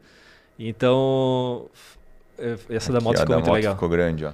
[0.59, 1.67] Então.
[2.39, 3.75] é, Essa da moto ficou da muito moto legal.
[3.75, 4.33] ficou grande, ó.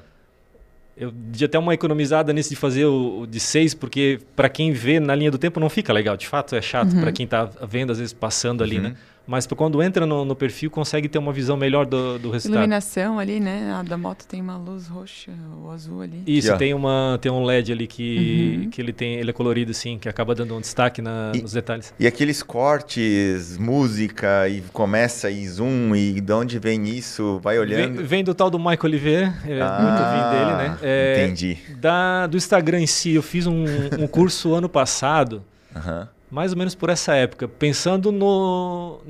[0.96, 4.70] Eu dei até uma economizada nisso de fazer o, o de 6, porque para quem
[4.72, 6.14] vê na linha do tempo não fica legal.
[6.16, 8.82] De fato, é chato para quem tá vendo, às vezes passando ali, Uhum.
[8.82, 8.96] né?
[9.26, 12.58] Mas quando entra no, no perfil, consegue ter uma visão melhor do, do resultado.
[12.58, 13.72] Iluminação ali, né?
[13.78, 15.30] A da moto tem uma luz roxa
[15.62, 16.20] ou azul ali.
[16.26, 16.56] Isso, ó.
[16.56, 18.70] tem, uma, tem um LED ali que, Uhum.
[18.70, 21.52] que ele tem, ele é colorido assim, que acaba dando um destaque na- E- nos
[21.52, 21.94] detalhes.
[22.00, 27.38] E aqueles cortes, música, e começa e zoom, e de onde vem isso?
[27.40, 28.04] Vai Vem, olhando.
[28.04, 30.78] vem do tal do Michael Oliveira, é Ah, muito vim dele, né?
[30.82, 31.58] É, Entendi.
[31.76, 33.64] da, do Instagram em si, eu fiz um,
[33.98, 35.44] um curso ano passado,
[35.76, 36.08] Aham.
[36.30, 39.00] Mais ou menos por essa época, pensando no,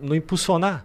[0.00, 0.84] no impulsionar.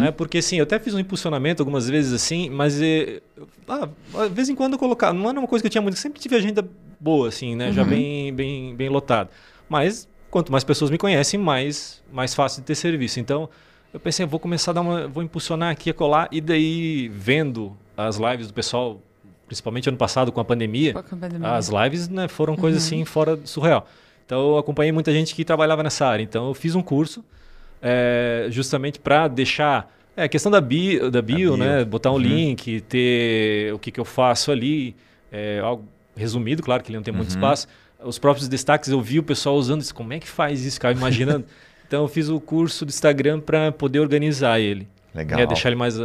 [0.00, 0.10] Né?
[0.12, 3.20] Porque assim, eu até fiz um impulsionamento algumas vezes assim, mas eh,
[3.68, 3.88] ah,
[4.28, 6.20] de vez em quando eu colocava, não era uma coisa que eu tinha muito, sempre
[6.20, 6.64] tive agenda
[7.00, 7.72] boa, assim, né?
[7.72, 9.28] Já bem, bem, bem lotada.
[9.68, 13.20] Mas quanto mais pessoas me conhecem, mais, mais fácil de ter serviço.
[13.20, 13.48] Então,
[13.92, 17.76] eu pensei, vou começar a dar uma, vou impulsionar aqui a colar, e daí vendo
[17.96, 19.00] as lives do pessoal,
[19.46, 21.52] principalmente ano passado com a pandemia, Com a pandemia.
[21.52, 23.86] as lives né, foram coisas assim fora surreal.
[24.26, 26.22] Então eu acompanhei muita gente que trabalhava nessa área.
[26.22, 27.24] Então eu fiz um curso
[27.82, 31.56] é, justamente para deixar é, a questão da bio, da bio, bio.
[31.56, 31.84] né?
[31.84, 32.20] Botar um Uhum.
[32.20, 34.94] link, ter o que, que eu faço ali,
[35.30, 35.84] é, algo
[36.16, 37.36] resumido, claro que ele não tem muito Uhum.
[37.36, 37.66] espaço.
[38.02, 39.94] Os próprios destaques eu vi o pessoal usando isso.
[39.94, 40.76] Como é que faz isso?
[40.76, 41.44] Ficava imaginando.
[41.86, 44.86] então eu fiz o curso do Instagram para poder organizar ele.
[45.14, 45.38] Legal.
[45.38, 46.02] É, deixar ele mais uh,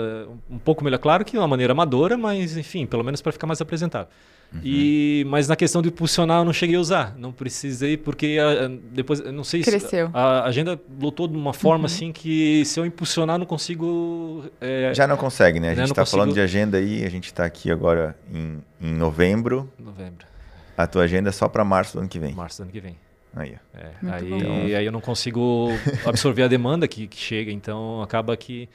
[0.50, 1.00] um pouco melhor.
[1.00, 4.08] Claro que de uma maneira amadora, mas enfim, pelo menos para ficar mais apresentável.
[4.54, 4.62] Uhum.
[4.64, 7.16] E, mas na questão de impulsionar, eu não cheguei a usar.
[7.18, 10.08] Não precisei, porque ah, depois, eu não sei Cresceu.
[10.08, 10.12] se.
[10.14, 14.44] A agenda lotou de uma forma assim que se eu impulsionar, eu não consigo.
[14.60, 15.70] é, Já não consegue, né?
[15.70, 18.58] A Já gente está falando consigo- de agenda aí, a gente está aqui agora em,
[18.82, 19.72] em novembro.
[19.78, 20.26] Novembro,
[20.78, 22.34] A tua agenda é só para março do ano que vem.
[22.34, 22.96] março do ano que vem.
[23.36, 23.78] Aí, ó.
[23.80, 25.70] É, aí, aí eu não consigo
[26.04, 28.68] absorver a demanda que, que chega, então acaba que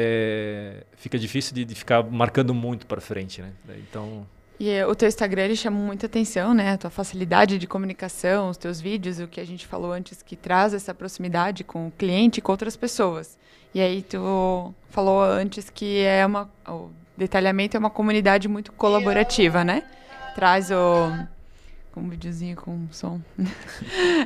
[0.00, 3.50] é, fica difícil de, de ficar marcando muito para frente, né?
[3.88, 4.26] Então,
[4.58, 6.72] E eh, o teu Instagram, ele chama muita atenção, né?
[6.72, 10.36] A tua facilidade de comunicação, os teus vídeos, o que a gente falou antes, que
[10.36, 13.38] traz essa proximidade com o cliente e com outras pessoas.
[13.74, 16.50] E aí tu falou antes que é uma...
[16.68, 19.82] O detalhamento é uma comunidade muito colaborativa, né?
[20.34, 21.10] Traz o...
[21.92, 23.20] Com um videozinho com som.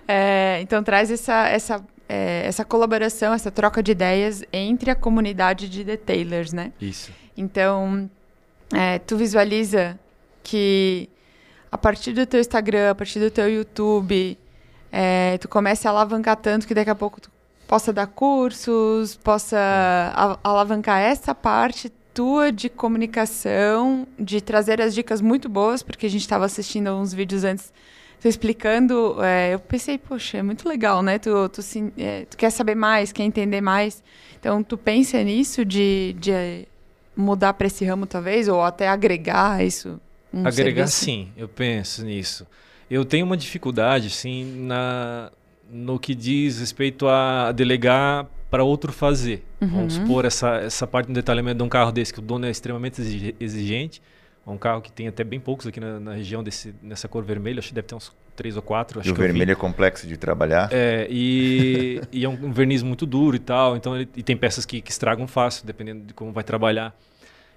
[0.07, 5.69] É, então traz essa, essa, é, essa colaboração, essa troca de ideias entre a comunidade
[5.69, 6.73] de detailers, né?
[6.81, 7.11] isso.
[7.37, 8.09] Então,
[8.73, 9.99] é, tu visualiza
[10.43, 11.09] que
[11.73, 14.39] a partir do teu Instagram, a partir do teu YouTube,
[14.93, 17.31] é, tu comece a alavancar tanto que daqui a pouco tu
[17.67, 19.59] possa dar cursos, possa
[20.45, 26.23] alavancar essa parte tua de comunicação, de trazer as dicas muito boas, porque a gente
[26.23, 27.73] estava assistindo uns vídeos antes,
[28.25, 31.19] explicando, é, eu pensei, poxa, é muito legal, né?
[31.19, 34.03] Tu, tu, se- é, tu quer saber mais, quer entender mais.
[34.41, 36.65] Então, tu pensa nisso de, de é,
[37.17, 40.01] mudar para esse ramo, talvez, ou até agregar isso?
[40.33, 41.05] Um Agregar serviço?
[41.05, 42.47] sim, eu penso nisso.
[42.91, 45.31] Eu tenho uma dificuldade, sim, na,
[45.71, 49.45] no que diz respeito a delegar para outro fazer.
[49.61, 52.51] Vamos supor essa, essa parte do detalhamento de um carro desse, que o dono é
[52.53, 54.01] extremamente exige- exigente.
[54.47, 57.25] É um carro que tem até bem poucos aqui na, na região desse, nessa cor
[57.25, 59.01] vermelha, acho que deve ter uns três ou quatro.
[59.01, 60.69] Acho E o vermelho é complexo de trabalhar.
[60.71, 64.37] É, e, e é um, um verniz muito duro e tal, então ele, e tem
[64.37, 66.97] peças que, que estragam fácil, dependendo de como vai trabalhar.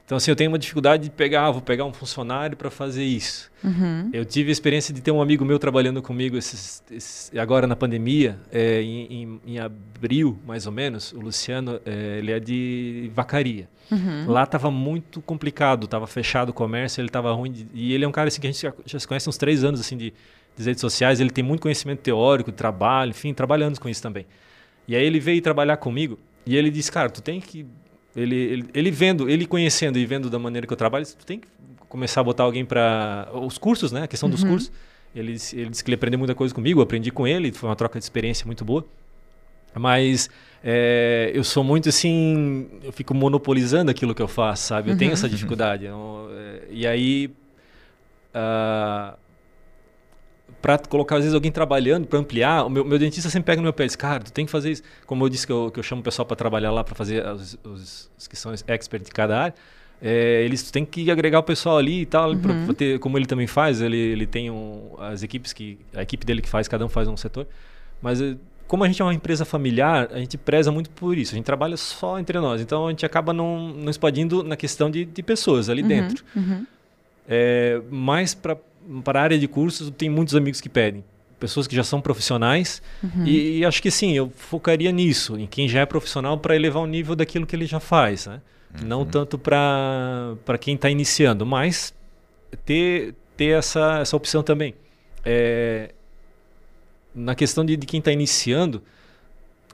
[0.07, 3.03] Então, assim, eu tenho uma dificuldade de pegar, ah, vou pegar um funcionário para fazer
[3.03, 3.51] isso.
[3.61, 4.09] Uhum.
[4.13, 7.75] Eu tive a experiência de ter um amigo meu trabalhando comigo esses, esses- agora na
[7.75, 11.11] pandemia, é, em, em- em abril, mais ou menos.
[11.11, 13.67] O Luciano, é, ele é de Vacaria.
[13.91, 14.29] Uhum.
[14.31, 17.51] Lá estava muito complicado, estava fechado o comércio, ele estava ruim.
[17.51, 19.29] de- e ele é um cara assim, que a gente já, já se conhece há
[19.29, 20.13] uns três anos assim, de,
[20.55, 21.19] de redes sociais.
[21.19, 24.25] Ele tem muito conhecimento teórico, trabalho, enfim, trabalhando com isso também.
[24.87, 27.65] E aí ele veio trabalhar comigo e ele disse, cara, tu tem que...
[28.17, 31.39] Ele, ele, ele vendo, ele conhecendo e vendo da maneira que eu trabalho, tu tem
[31.39, 31.47] que
[31.87, 33.29] começar a botar alguém para...
[33.33, 34.03] Os cursos, né?
[34.03, 34.71] A questão dos cursos.
[35.15, 37.75] Ele, ele disse que ele aprendeu muita coisa comigo, eu aprendi com ele, foi uma
[37.75, 38.85] troca de experiência muito boa.
[39.73, 40.29] Mas
[40.63, 44.91] é, eu sou muito assim, eu fico monopolizando aquilo que eu faço, sabe?
[44.91, 45.85] Eu tenho essa dificuldade.
[45.85, 47.29] eu é, e aí,
[48.33, 49.15] ah,
[50.61, 52.65] para colocar, às vezes, alguém trabalhando, para ampliar.
[52.65, 54.51] O meu, meu, dentista sempre pega no meu pé e diz, cara, tu tem que
[54.51, 54.83] fazer isso.
[55.05, 57.25] Como eu disse que eu, que eu chamo o pessoal para trabalhar lá, para fazer
[57.25, 59.55] os, os, os, que são expert de cada área,
[60.01, 62.39] é, eles têm que agregar o pessoal ali e tal, uhum.
[62.39, 66.01] pra, pra ter, como ele também faz, ele, ele tem um, as equipes que, a
[66.01, 67.47] equipe dele que faz, cada um faz um setor.
[68.01, 68.35] Mas eh,
[68.67, 71.33] como a gente é uma empresa familiar, a gente preza muito por isso.
[71.33, 72.61] A gente trabalha só entre nós.
[72.61, 76.23] Então a gente acaba não, não expandindo na questão de, de pessoas ali uhum, dentro.
[76.35, 76.65] Uhum.
[77.27, 78.57] É, mas para
[79.07, 81.03] a área de cursos, tem muitos amigos que pedem.
[81.39, 82.81] Pessoas que já são profissionais.
[83.03, 83.25] Uhum.
[83.25, 86.81] E, e, acho que sim, eu focaria nisso, em quem já é profissional, para elevar
[86.81, 88.25] o nível daquilo que ele já faz.
[88.25, 88.41] Né?
[88.83, 89.05] Não uhum.
[89.05, 91.93] tanto para quem está iniciando, mas
[92.65, 94.73] ter, ter essa, essa opção também.
[95.23, 95.93] É,
[97.13, 98.81] na questão de, de quem está iniciando,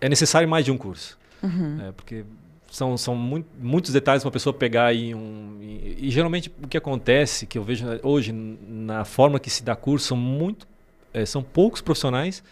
[0.02, 1.18] é necessário mais de um curso.
[1.42, 1.88] Uhum.
[1.88, 2.26] É, porque
[2.74, 6.68] são, são muito, muitos detalhes para uma pessoa pegar e, um, e, e, geralmente o
[6.68, 10.68] que acontece, que eu vejo hoje na forma que se dá curso, são, muito,
[11.14, 12.44] é, são poucos profissionais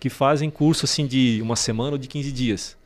[0.00, 2.76] que fazem curso assim de uma semana ou de 15 dias.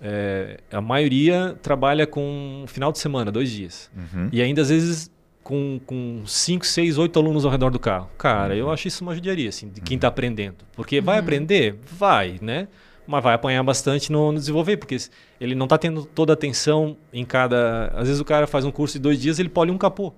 [0.00, 3.90] É, a maioria trabalha com final de semana, dois dias.
[3.96, 4.28] Uhum.
[4.30, 5.10] E ainda às vezes
[5.42, 8.08] com, com cinco, seis, oito alunos ao redor do carro.
[8.16, 10.58] Cara, eu acho isso uma judiaria, assim, de quem está aprendendo.
[10.76, 11.22] Porque vai uhum.
[11.24, 11.74] aprender?
[11.90, 12.68] Vai, né?
[13.08, 14.98] Mas vai apanhar bastante no, no desenvolver, porque
[15.40, 17.86] ele não está tendo toda a atenção em cada.
[17.94, 20.12] Às vezes o cara faz um curso de dois dias ele pode um capô.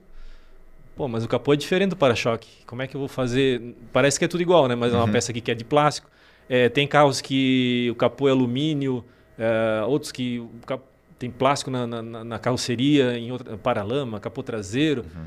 [0.96, 2.48] Pô, mas o capô é diferente do para-choque.
[2.66, 3.76] Como é que eu vou fazer?
[3.92, 4.74] Parece que é tudo igual, né?
[4.74, 5.12] Mas é uma uhum.
[5.12, 6.10] peça aqui que é de plástico.
[6.48, 9.04] É, tem carros que o capô é alumínio,
[9.38, 10.82] é, outros que o capô
[11.16, 15.04] tem plástico na, na, na carroceria, em outra, paralama, capô traseiro.
[15.14, 15.26] Uhum.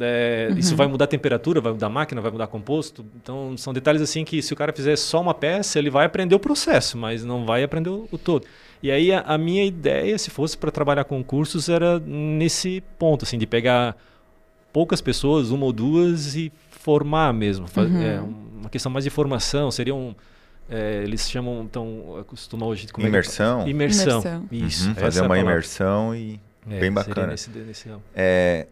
[0.00, 0.58] É, uhum.
[0.58, 3.04] Isso vai mudar a temperatura, vai mudar a máquina, vai mudar composto.
[3.16, 6.34] Então, são detalhes assim que se o cara fizer só uma peça, ele vai aprender
[6.34, 8.46] o processo, mas não vai aprender o, o todo.
[8.82, 13.24] E aí, a, a, minha ideia, se fosse para trabalhar com cursos, era nesse ponto,
[13.24, 13.96] assim, de pegar
[14.72, 17.66] poucas pessoas, uma ou duas, e formar mesmo.
[17.76, 18.02] Uhum.
[18.02, 20.14] É, uma questão mais de formação, seria um
[20.68, 22.88] é, eles chamam, então, costumam hoje...
[22.88, 23.62] Como imersão?
[23.62, 24.20] É imersão.
[24.20, 24.48] imersão.
[24.50, 24.88] Isso.
[24.88, 26.40] Uhum, fazer é uma imersão e...
[26.70, 27.26] É, bem bacana.
[27.28, 28.66] Nesse, nesse é,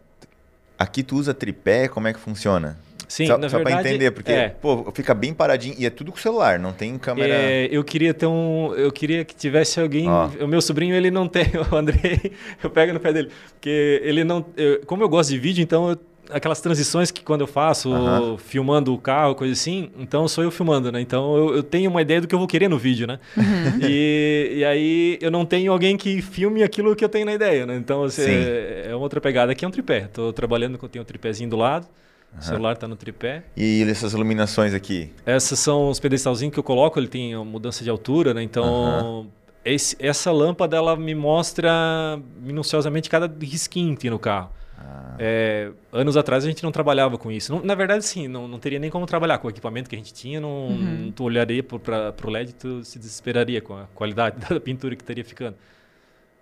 [0.83, 2.77] aqui tu usa tripé, como é que funciona?
[3.07, 3.77] Sim, só, na só verdade...
[3.77, 4.49] para entender, porque, é.
[4.49, 7.33] pô, fica bem paradinho e é tudo com celular, não tem câmera...
[7.33, 8.73] É, eu queria ter um...
[8.75, 10.07] Eu queria que tivesse alguém...
[10.09, 12.31] O meu sobrinho, ele não tem, o Andrei,
[12.63, 14.43] eu pego no pé dele, porque ele não...
[14.57, 15.99] Eu, como eu gosto de vídeo, então eu
[16.29, 18.37] aquelas transições que quando eu faço, uhum.
[18.37, 21.01] filmando o carro, coisa assim, então sou eu filmando, né?
[21.01, 23.19] Então eu, eu, tenho uma ideia do que eu vou querer no vídeo, né?
[23.37, 23.43] Uhum.
[23.83, 27.65] E, e, aí eu não tenho alguém que filme aquilo que eu tenho na ideia,
[27.65, 27.75] né?
[27.75, 29.51] Então assim, é, é outra pegada.
[29.51, 30.05] Aqui é um tripé.
[30.05, 31.85] Estou trabalhando com tenho um tripézinho do lado.
[32.31, 32.39] Uhum.
[32.39, 33.43] O celular está no tripé.
[33.57, 35.11] E essas iluminações aqui?
[35.25, 38.41] Essas são os pedestalzinhos que eu coloco, ele tem mudança de altura, né?
[38.41, 39.27] Então,
[39.63, 44.49] esse, essa lâmpada ela me mostra minuciosamente cada risquinho que tem no carro.
[44.83, 45.15] Ah.
[45.19, 47.53] É, anos atrás a gente não trabalhava com isso.
[47.53, 49.97] Não, na verdade, sim, não, não teria nem como trabalhar com o equipamento que a
[49.97, 50.39] gente tinha.
[50.39, 51.13] Não, uhum.
[51.15, 55.23] tu olharia para o LED tu se desesperaria com a qualidade da pintura que estaria
[55.23, 55.55] ficando.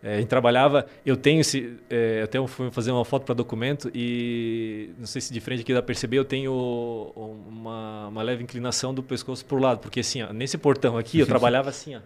[0.03, 3.91] É, a gente trabalhava, eu tenho esse, é, até fui fazer uma foto para documento
[3.93, 7.13] e não sei se de frente aqui dá para perceber, eu tenho
[7.47, 11.19] uma, uma leve inclinação do pescoço para o lado, porque assim, ó, nesse portão aqui
[11.19, 11.99] eu trabalhava assim, ó,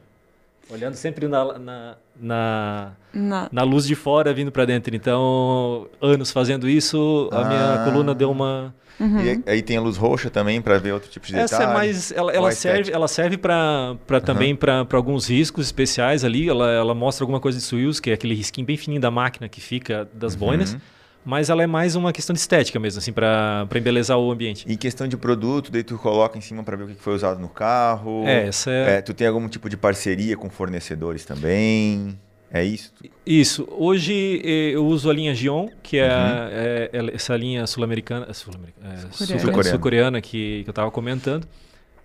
[0.69, 3.49] Olhando sempre na, na, na, na.
[3.51, 4.95] na luz de fora vindo para dentro.
[4.95, 7.45] Então, anos fazendo isso, a ah.
[7.45, 8.73] minha coluna deu uma.
[8.99, 9.19] Uhum.
[9.21, 11.71] E aí tem a luz roxa também para ver outro tipo de Essa detalhe.
[11.71, 14.19] é mais, ela, ela serve, ela serve para uhum.
[14.21, 16.49] também para alguns riscos especiais ali.
[16.49, 19.49] Ela, ela mostra alguma coisa de swills, que é aquele risquinho bem fininho da máquina
[19.49, 20.39] que fica das uhum.
[20.39, 20.77] boinas
[21.25, 24.63] mas ela é mais uma questão de estética mesmo, assim, para embelezar o ambiente.
[24.69, 27.39] E questão de produto, daí tu coloca em cima para ver o que foi usado
[27.39, 28.23] no carro.
[28.25, 28.97] É, essa é...
[28.97, 29.01] é...
[29.01, 32.17] Tu tem algum tipo de parceria com fornecedores também?
[32.51, 32.93] É isso?
[33.25, 33.67] Isso.
[33.71, 36.13] Hoje eu uso a linha Gion, que é, uhum.
[36.51, 39.27] é, é essa linha sul-americana, sul-coreana sul
[39.63, 41.47] sul que, que eu estava comentando.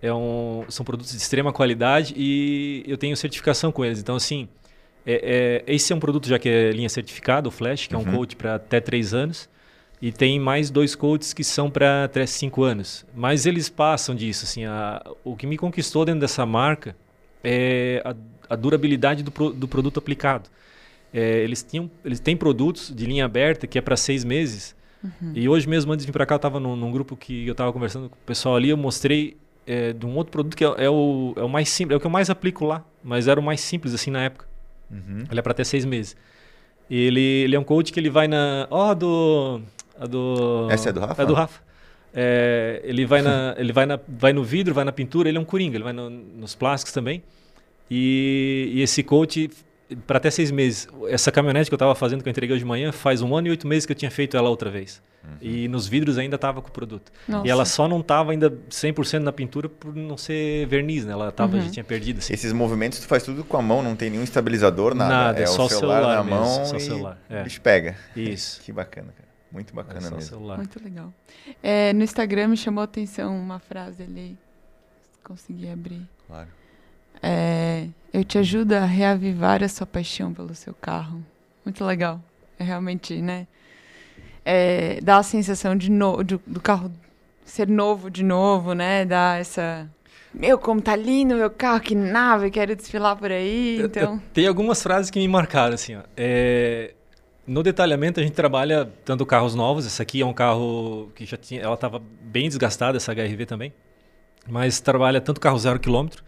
[0.01, 3.99] É um, são produtos de extrema qualidade e eu tenho certificação com eles.
[3.99, 4.49] Então, assim,
[5.05, 7.97] é, é, esse é um produto já que é linha certificada, o Flash, que é
[7.97, 8.17] um uhum.
[8.17, 9.49] coach para até 3 anos.
[10.01, 13.05] E tem mais dois coaches que são para até 5 anos.
[13.13, 14.45] Mas eles passam disso.
[14.45, 16.95] Assim, a, o que me conquistou dentro dessa marca
[17.43, 18.15] é a,
[18.53, 20.49] a durabilidade do, pro, do produto aplicado.
[21.13, 24.75] É, eles, tinham, eles têm produtos de linha aberta que é para seis meses.
[25.03, 25.33] Uhum.
[25.35, 27.51] E hoje mesmo, antes de vir para cá, eu estava num, num, grupo que eu
[27.51, 28.69] estava conversando com o pessoal ali.
[28.69, 29.37] Eu mostrei
[29.67, 31.99] é, de um outro produto que é, é, o, é o mais simples, é o
[31.99, 32.83] que eu mais aplico lá.
[33.03, 34.50] Mas era o mais simples assim na época.
[34.91, 35.23] Uhum.
[35.29, 36.15] Ele é para até seis meses.
[36.89, 38.67] Ele, ele é um coach que ele vai na.
[38.69, 39.61] Ó, oh, do,
[39.99, 40.67] a do.
[40.69, 41.23] Essa é do Rafa?
[41.23, 41.61] É do Rafa.
[42.13, 45.41] É, ele vai, na, ele vai, na, vai no vidro, vai na pintura, ele é
[45.41, 47.23] um coringa, ele vai no, nos plásticos também.
[47.89, 49.49] E, e esse coach,
[50.07, 50.87] para até seis meses.
[51.09, 53.47] Essa caminhonete que eu estava fazendo, que eu entreguei hoje de manhã, faz um ano
[53.47, 55.01] e oito meses que eu tinha feito ela outra vez.
[55.39, 57.11] E nos vidros ainda estava com o produto.
[57.27, 57.45] Nossa.
[57.45, 61.13] E ela só não estava ainda 100% na pintura por não ser verniz, né?
[61.13, 61.63] Ela tava, Uhum.
[61.63, 62.17] já tinha perdido.
[62.17, 62.33] Assim.
[62.33, 65.13] Esses movimentos tu faz tudo com a mão, não tem nenhum estabilizador, nada.
[65.13, 67.43] Nada, é é só o celular, celular na mesmo, mão só o e celular, é.
[67.43, 67.95] bicho pega.
[68.15, 68.61] Isso.
[68.65, 69.29] Que bacana, cara.
[69.51, 70.29] Muito É bacana só o mesmo.
[70.29, 70.57] celular.
[70.57, 71.13] Muito legal.
[71.61, 74.37] É, no Instagram me chamou a atenção uma frase ali.
[75.23, 76.01] Consegui abrir.
[76.27, 76.47] Claro.
[77.21, 81.23] É, eu te ajudo a reavivar a sua paixão pelo seu carro.
[81.63, 82.19] Muito legal.
[82.57, 83.47] É realmente, né?
[84.43, 86.91] É, dá a sensação de no, de- do carro
[87.45, 89.05] ser novo de novo, né?
[89.05, 89.87] Dá essa.
[90.33, 93.81] Meu, como tá lindo meu carro, que nave, quero desfilar por aí.
[93.83, 94.21] Então.
[94.33, 96.01] Tem algumas frases que me marcaram, assim, ó.
[96.15, 96.93] É,
[97.45, 101.35] no detalhamento a gente trabalha tanto carros novos, essa aqui é um carro que já
[101.37, 103.73] tinha, ela estava bem desgastada, essa HRV também,
[104.47, 106.23] mas trabalha tanto carro zero quilômetro,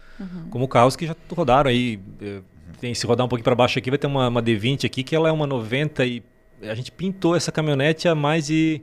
[0.50, 2.40] como carros que já rodaram aí, eh,
[2.80, 5.14] tem, se rodar um pouquinho para baixo aqui vai ter uma, uma D20 aqui, que
[5.16, 6.22] ela é uma 90 e
[6.62, 8.80] a gente pintou essa caminhonete há mais de,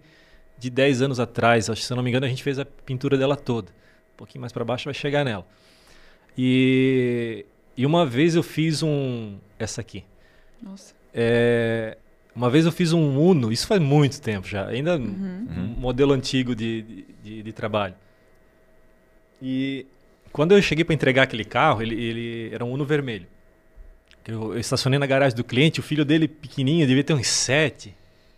[0.59, 2.65] de 10 anos atrás, acho que se eu não me engano a gente fez a
[2.65, 3.69] pintura dela toda,
[4.13, 5.45] um pouquinho mais para baixo vai chegar nela.
[6.37, 7.45] E,
[7.77, 9.37] e uma vez eu fiz um.
[9.59, 10.03] Essa aqui.
[10.61, 10.93] Nossa.
[11.13, 11.97] É,
[12.35, 15.47] uma vez eu fiz um Uno, isso faz muito tempo já, ainda Uhum.
[15.57, 17.93] um modelo antigo de, de, de- de trabalho.
[19.41, 19.85] E
[20.31, 23.25] quando eu cheguei para entregar aquele carro, ele, ele era um Uno vermelho.
[24.27, 27.93] Eu, eu estacionei na garagem do cliente, o filho dele pequenininho, devia ter uns sete,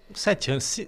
[0.09, 0.63] uns sete anos.
[0.63, 0.87] Se-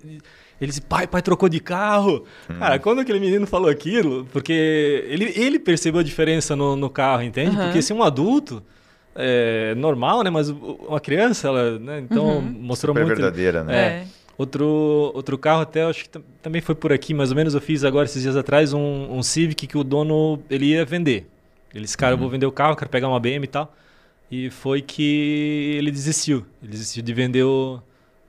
[0.61, 2.25] Ele disse, pai, pai trocou de carro.
[2.59, 7.23] Cara, quando aquele menino falou aquilo, porque ele, ele percebeu a diferença no, no carro,
[7.23, 7.57] entende?
[7.57, 7.65] Aham.
[7.65, 8.63] Porque se um adulto,
[9.13, 10.29] é normal, né?
[10.29, 11.99] Mas o- uma criança, ela, né?
[11.99, 12.41] Então, Uhum.
[12.41, 13.17] mostrou Super muito...
[13.21, 13.77] verdadeira, né?
[13.77, 14.05] É.
[14.37, 17.61] Outro, outro carro até, acho que tam- também foi por aqui, mais ou menos eu
[17.61, 21.27] fiz agora esses dias atrás um, um Civic que o dono, ele ia vender.
[21.73, 23.73] Ele disse, cara, eu vou vender o carro, quero pegar uma BM e tal.
[24.31, 26.45] E foi que ele desistiu.
[26.61, 27.81] Ele desistiu de vender o,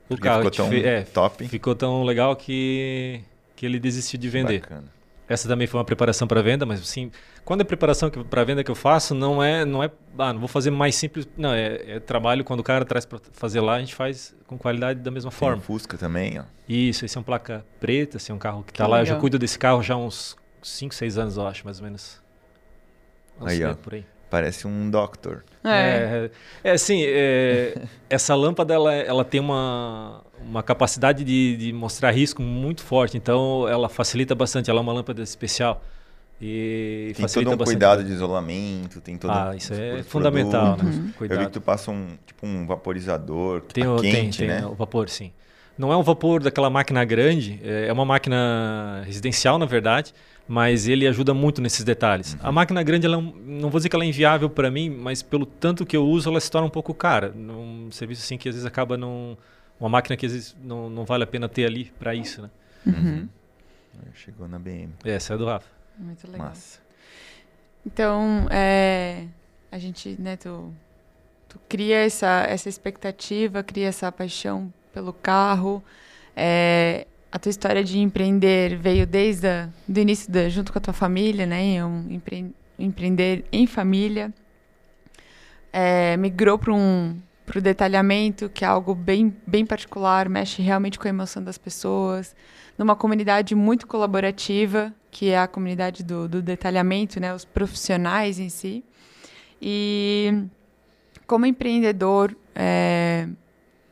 [0.09, 0.39] o carro.
[0.39, 1.49] ficou tão fe- é, top.
[1.49, 3.21] Ficou tão legal que,
[3.57, 4.61] que ele desistiu de vender.
[4.61, 4.85] Bacana.
[5.29, 7.11] Essa também foi uma preparação para venda, mas assim,
[7.45, 10.49] quando é preparação para venda que eu faço, não é, não é, ah, não vou
[10.49, 13.81] fazer mais simples, não, é, é trabalho quando o cara traz para fazer lá, a
[13.81, 15.61] gente faz com qualidade da mesma Tem forma.
[15.61, 16.45] Fusca também, ó.
[16.69, 19.01] Isso, esse é um placa preta, esse é um carro que Que tá lá.
[19.01, 19.21] Eu já legal.
[19.21, 22.23] cuido desse carro já há uns 5, 6 anos, eu acho, mais ou menos.
[23.41, 23.69] Uns Aí, ó.
[23.69, 24.07] meses por aí.
[24.31, 25.45] Parece um Doctor.
[25.65, 25.71] É.
[25.71, 26.31] É,
[26.65, 32.41] é assim, é, essa lâmpada ela, ela tem uma, uma capacidade de, de mostrar risco
[32.43, 34.71] muito forte, então ela facilita bastante.
[34.71, 35.83] Ela é uma lâmpada especial
[36.41, 37.75] e Tem facilita todo um bastante.
[37.77, 40.97] cuidado de isolamento, tem todo Ah, um- isso é os fundamental, produtos.
[40.99, 41.03] né?
[41.03, 41.47] Eu vi Cuidado.
[41.47, 44.67] que tu passa um, tipo um vaporizador que Tem, tá o, tem, quente, tem né?
[44.67, 45.33] o vapor, sim.
[45.79, 50.15] Não é um vapor daquela máquina grande, é é uma máquina residencial, na verdade,
[50.49, 52.33] mas ele ajuda muito nesses detalhes.
[52.35, 52.39] Uhum.
[52.45, 54.89] A máquina grande, ela é um- não vou dizer que ela é inviável para mim,
[54.89, 57.31] mas pelo tanto que eu uso, ela se torna um pouco cara.
[57.35, 59.37] Num serviço assim que às vezes acaba não.
[59.79, 62.51] Uma máquina que às vezes não, não vale a pena ter ali para isso, né?
[62.87, 63.29] Uhum.
[64.15, 64.91] Chegou na BM.
[65.05, 65.69] Essa é do Rafa.
[65.99, 66.49] Muito legal.
[66.49, 66.81] Massa.
[67.85, 69.27] Então, é,
[69.71, 70.73] a gente, né, tu,
[71.49, 75.83] tu cria essa, essa expectativa, cria essa paixão pelo carro.
[76.35, 80.81] É, a tua história de empreender veio desde o do início, da, junto com a
[80.81, 84.33] tua família, né, em um empre, empreender em família.
[85.73, 87.17] É, migrou para um
[87.47, 92.35] pro detalhamento, que é algo bem, bem particular, mexe realmente com a emoção das pessoas,
[92.77, 98.49] numa comunidade muito colaborativa, que é a comunidade do, do detalhamento, né, os profissionais em
[98.49, 98.85] si.
[99.63, 100.45] E
[101.27, 103.29] como empreendedor, é,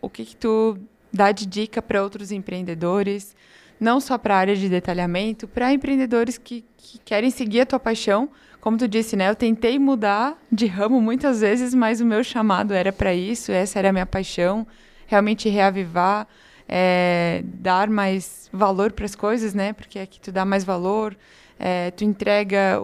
[0.03, 0.77] o que, que tu
[1.13, 3.37] dá de dica para outros empreendedores,
[3.79, 7.79] não só para a área de detalhamento, para empreendedores que, que querem seguir a tua
[7.79, 8.29] paixão.
[8.65, 9.29] Como tu disse, né?
[9.29, 13.79] Eu tentei mudar de ramo muitas vezes, mas o meu chamado era para isso, essa
[13.79, 14.67] era a minha paixão,
[15.07, 16.27] realmente reavivar,
[16.67, 19.75] é, dar mais valor para as coisas, né?
[19.75, 21.15] Porque aqui tu dá mais valor,
[21.59, 22.83] é, tu entrega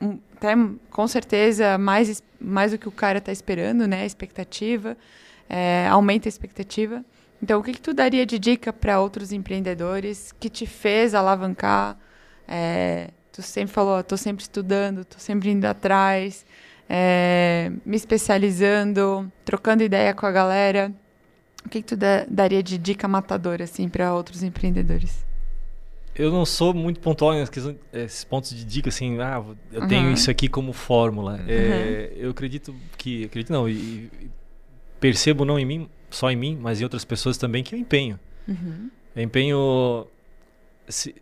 [0.00, 0.54] um- até,
[0.90, 4.02] com certeza mais, mais do que o cara está esperando, né?
[4.02, 4.96] A expectativa,
[5.48, 7.04] é, aumenta a expectativa.
[7.40, 11.96] Então, o que, que tu daria de dica para outros empreendedores que te fez alavancar?
[12.48, 16.44] É, tu sempre falou, estou sempre estudando, estou sempre indo atrás,
[16.88, 20.92] é, me especializando, trocando ideia com a galera.
[21.64, 25.24] O que, que tu da- daria de dica matadora assim para outros empreendedores?
[26.14, 27.34] Eu não sou muito pontual
[27.92, 30.12] nesses pontos de dica, assim, ah, eu tenho Uhum.
[30.14, 31.38] isso aqui como fórmula.
[31.46, 34.30] É, eu acredito que, acredito não, e, e
[34.98, 38.18] percebo não em mim, só em mim, mas em outras pessoas também, que eu empenho.
[38.48, 38.90] Uhum.
[39.14, 40.06] Eu empenho
[40.88, 41.14] se-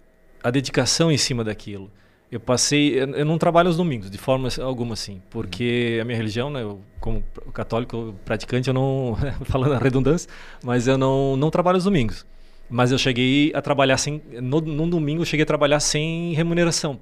[0.43, 1.91] a dedicação em cima daquilo.
[2.35, 6.17] Eu passei, eu, eu não trabalho aos domingos, de forma alguma assim, porque a minha
[6.17, 7.23] religião, né, eu, como
[7.53, 9.17] católico praticante, eu não,
[9.47, 10.29] falando a redundância,
[10.61, 12.27] mas eu não, não trabalho aos domingos.
[12.69, 14.21] Mas eu cheguei a trabalhar sem.
[14.43, 16.99] No, num domingo eu cheguei a trabalhar sem remuneração.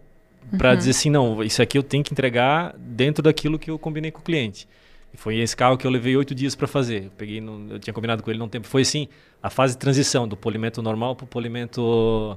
[0.59, 4.11] Para dizer assim, não, isso aqui eu tenho que entregar dentro daquilo que eu combinei
[4.11, 4.69] com o cliente.
[5.15, 7.05] E foi esse carro que eu levei oito dias para fazer.
[7.05, 8.67] Eu, peguei no, eu tinha combinado com ele num tempo.
[8.67, 9.09] Foi assim,
[9.43, 12.37] a fase de transição do polimento normal para o polimento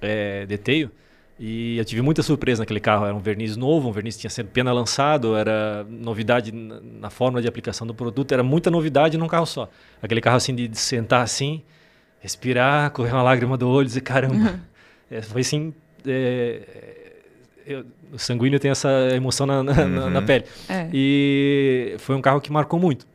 [0.00, 0.88] é, deteio.
[1.38, 3.06] E eu tive muita surpresa naquele carro.
[3.06, 7.40] Era um verniz novo, um verniz que tinha sido pena lançado, era novidade na, forma
[7.40, 9.70] de aplicação do produto, era muita novidade num carro só.
[10.02, 11.62] Aquele carro assim de, sentar assim,
[12.18, 14.58] respirar, correr uma lágrima do olho e dizer, caramba.
[15.08, 15.72] é, foi assim.
[16.04, 16.62] É,
[17.64, 19.88] eu, o sanguíneo tem essa emoção na, na, uhum.
[19.88, 20.44] na, na pele.
[20.68, 20.88] É.
[20.92, 23.06] E foi um carro que marcou muito.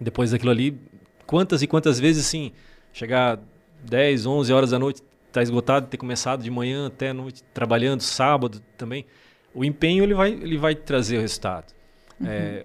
[0.00, 0.76] Depois daquilo ali,
[1.24, 2.50] quantas e quantas vezes, assim,
[2.92, 3.38] chegar
[3.84, 5.02] 10, 11 horas da noite,
[5.34, 9.04] tá esgotado, ter começado de manhã até noite, trabalhando, sábado também.
[9.52, 11.72] O empenho ele vai, ele vai trazer o resultado.
[12.20, 12.26] Uhum.
[12.28, 12.64] É,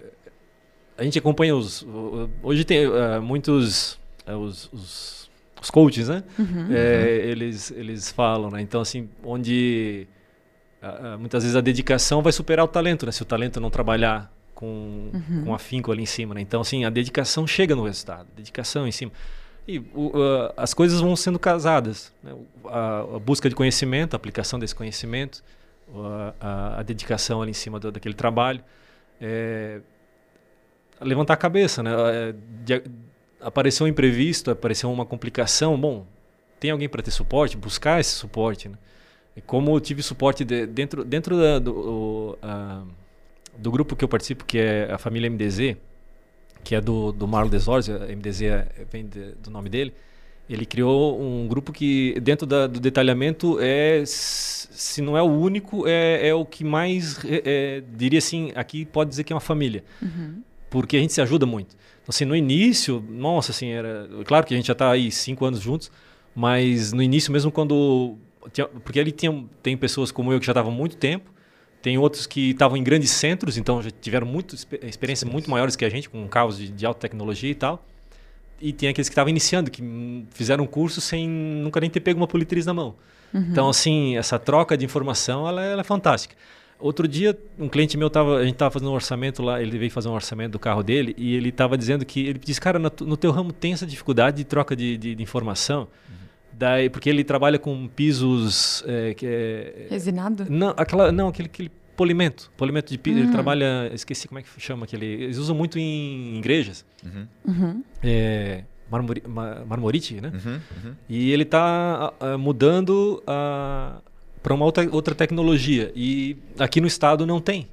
[0.96, 1.84] a gente acompanha os.
[2.42, 3.98] Hoje tem uh, muitos.
[4.26, 6.22] Uh, os, os, os, coaches, né?
[6.38, 6.68] Uhum.
[6.70, 8.60] É, eles, eles falam, né?
[8.60, 10.06] Então, assim, onde
[10.80, 13.12] uh, muitas vezes a dedicação vai superar o talento, né?
[13.12, 15.44] Se o talento não trabalhar com, uhum.
[15.44, 16.40] com afinco ali em cima, né?
[16.40, 18.28] Então, assim, a dedicação chega no resultado.
[18.36, 19.10] Dedicação em cima.
[19.66, 22.12] E uh, as coisas vão sendo casadas.
[22.22, 22.34] Né?
[22.66, 25.42] A, a, busca de conhecimento, a aplicação desse conhecimento,
[26.40, 28.62] a, a, dedicação ali em cima do, daquele trabalho.
[29.20, 29.80] É,
[31.00, 31.90] levantar a cabeça, né?
[31.92, 32.34] É,
[32.64, 32.82] de,
[33.40, 36.06] apareceu um imprevisto, apareceu uma complicação, bom,
[36.58, 38.76] tem alguém para ter suporte, buscar esse suporte, né?
[39.36, 42.82] E como eu tive suporte de, dentro, dentro da, do, a,
[43.56, 45.76] do grupo que eu participo, que é a família MDZ,
[46.62, 49.92] que é do, do Marlo Desorzi, a MDZ é, vem de, do nome dele,
[50.48, 55.86] ele criou um grupo que, dentro da, do detalhamento, é, se não é o único,
[55.86, 59.40] é, é o que mais, é, é, diria assim, aqui pode dizer que é uma
[59.40, 59.84] família.
[60.02, 60.42] Uhum.
[60.68, 61.76] Porque a gente se ajuda muito.
[62.02, 64.08] Então, assim, no início, nossa, assim, era...
[64.24, 65.90] Claro que a gente já está aí cinco anos juntos,
[66.34, 68.16] mas no início, mesmo quando...
[68.52, 71.30] Tinha, porque ali tinha, tem pessoas como eu que já estavam há muito tempo,
[71.82, 75.84] tem outros que estavam em grandes centros, então já tiveram muito, experiências muito maiores que
[75.84, 77.84] a gente, com carros de, de alta tecnologia e tal.
[78.60, 79.82] E tem aqueles que estavam iniciando, que
[80.30, 82.94] fizeram um curso sem nunca nem ter pego uma politriz na mão.
[83.32, 83.46] Uhum.
[83.50, 86.34] Então, assim, essa troca de informação, ela, ela, é fantástica.
[86.78, 89.90] Outro dia, um cliente meu, tava, a gente estava fazendo um orçamento lá, ele veio
[89.90, 92.90] fazer um orçamento do carro dele, e ele estava dizendo que, ele disse, cara, no,
[93.00, 96.16] no, teu ramo tem essa dificuldade de troca de, de, de informação, uhum.
[96.60, 98.84] Daí, porque ele trabalha com pisos.
[98.86, 100.44] É, que é, Resinado?
[100.50, 102.52] Não, aquela, não aquele, aquele polimento.
[102.54, 103.16] Polimento de piso.
[103.16, 103.24] Uhum.
[103.24, 103.90] Ele trabalha.
[103.94, 105.06] Esqueci como é que chama aquele.
[105.06, 106.84] Eles usam muito em igrejas.
[107.02, 107.26] Uhum.
[107.48, 107.84] Uhum.
[108.02, 109.22] É, marmori,
[109.66, 110.30] marmorite, né?
[110.34, 110.94] Uhum, uhum.
[111.08, 115.90] E ele está mudando para uma outra, outra tecnologia.
[115.96, 117.68] E aqui no estado não tem.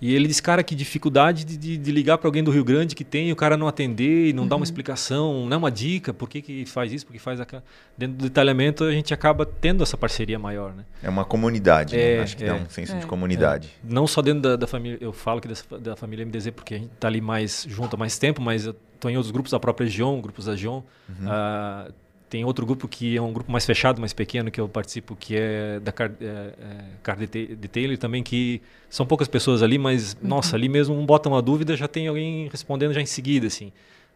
[0.00, 2.94] E ele diz, cara, que dificuldade de, de, de ligar para alguém do Rio Grande
[2.94, 4.48] que tem, o cara não atender e não uhum.
[4.48, 4.64] dar uma uhum.
[4.64, 7.62] explicação, não é uma dica, por que, que faz isso, por que faz aquilo.
[7.98, 10.84] Dentro do detalhamento a gente acaba tendo essa parceria maior, né?
[11.02, 12.02] É uma comunidade, né?
[12.02, 12.22] é, né?
[12.22, 13.68] acho que é, dá um senso é, de comunidade.
[13.84, 13.92] É.
[13.92, 16.78] Não só dentro da, da, família, eu falo que dessa, da família MDZ porque a
[16.78, 19.60] gente está ali mais junto há mais tempo, mas eu estou em outros grupos da
[19.60, 20.82] própria Gion, grupos da Gion.
[21.08, 21.26] Uhum.
[21.26, 21.92] Uh,
[22.30, 25.34] tem outro grupo que é um grupo mais fechado, mais pequeno, que eu participo, que
[25.36, 26.54] é da Car, é, é,
[27.02, 30.28] Car Detailer também, que são poucas pessoas ali, mas, uhum.
[30.28, 33.72] nossa, ali mesmo um bota uma dúvida, já tem alguém respondendo já em seguida, assim.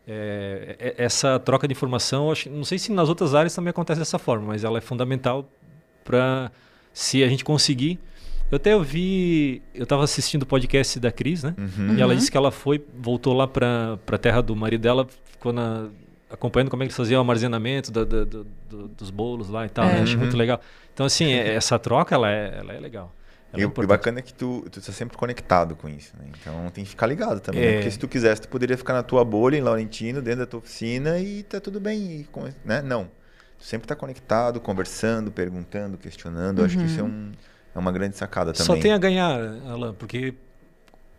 [0.07, 3.99] É, é, essa troca de informação, acho, não sei se nas outras áreas também acontece
[3.99, 5.51] dessa forma, mas ela é fundamental
[6.05, 6.53] para,
[6.93, 7.99] se a gente conseguir...
[8.49, 11.55] Eu até vi, eu estava assistindo o podcast da Cris, né?
[11.59, 11.97] Uhum.
[11.97, 12.19] E ela uhum.
[12.19, 15.89] disse que ela foi, voltou lá para a terra do marido dela, ficou na
[16.35, 19.69] acompanhando como é que eles faziam o armazenamento do, do, do, dos bolos lá e
[19.69, 19.85] tal.
[19.87, 20.01] É.
[20.01, 20.17] Né?
[20.17, 20.39] Muito uhum.
[20.39, 20.61] legal.
[20.93, 23.13] Então, assim, é, essa troca, ela é, ela é legal.
[23.53, 26.27] Ela e, é o bacana é que tu, tu tá sempre conectado com isso, né?
[26.41, 27.67] Então tem que ficar ligado também, né?
[27.67, 27.71] é.
[27.71, 27.77] né?
[27.79, 30.59] Porque se tu quisesse, tu poderia ficar na tua bolha em Laurentino, dentro da tua
[30.59, 32.27] oficina e tá tudo bem,
[32.65, 32.83] né?
[32.83, 33.09] Não.
[33.59, 36.59] Tu sempre tá conectado, conversando, perguntando, questionando.
[36.59, 36.65] Uhum.
[36.65, 37.09] Acho que isso é, uhum.
[37.09, 37.33] um,
[37.75, 38.67] é uma grande sacada também.
[38.67, 40.35] Só tem a ganhar, Alan, porque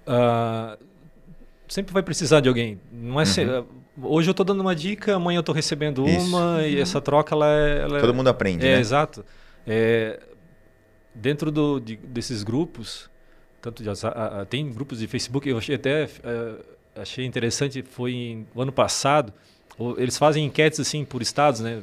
[0.05, 0.78] uh,
[1.68, 2.80] sempre vai precisar de alguém.
[2.91, 3.66] Não é uhum.
[4.02, 6.28] Hoje eu estou dando uma dica, amanhã eu estou recebendo Isso.
[6.28, 8.80] uma e essa troca ela é, ela é todo mundo aprende, é, né?
[8.80, 9.24] Exato.
[9.66, 10.20] É,
[11.14, 13.10] dentro do, de, desses grupos,
[13.62, 15.48] tanto de, a, a, tem grupos de Facebook.
[15.48, 16.56] Eu achei até é,
[17.02, 17.82] achei interessante.
[17.84, 19.34] Foi em, o ano passado.
[19.98, 21.82] Eles fazem enquetes assim por estados, né?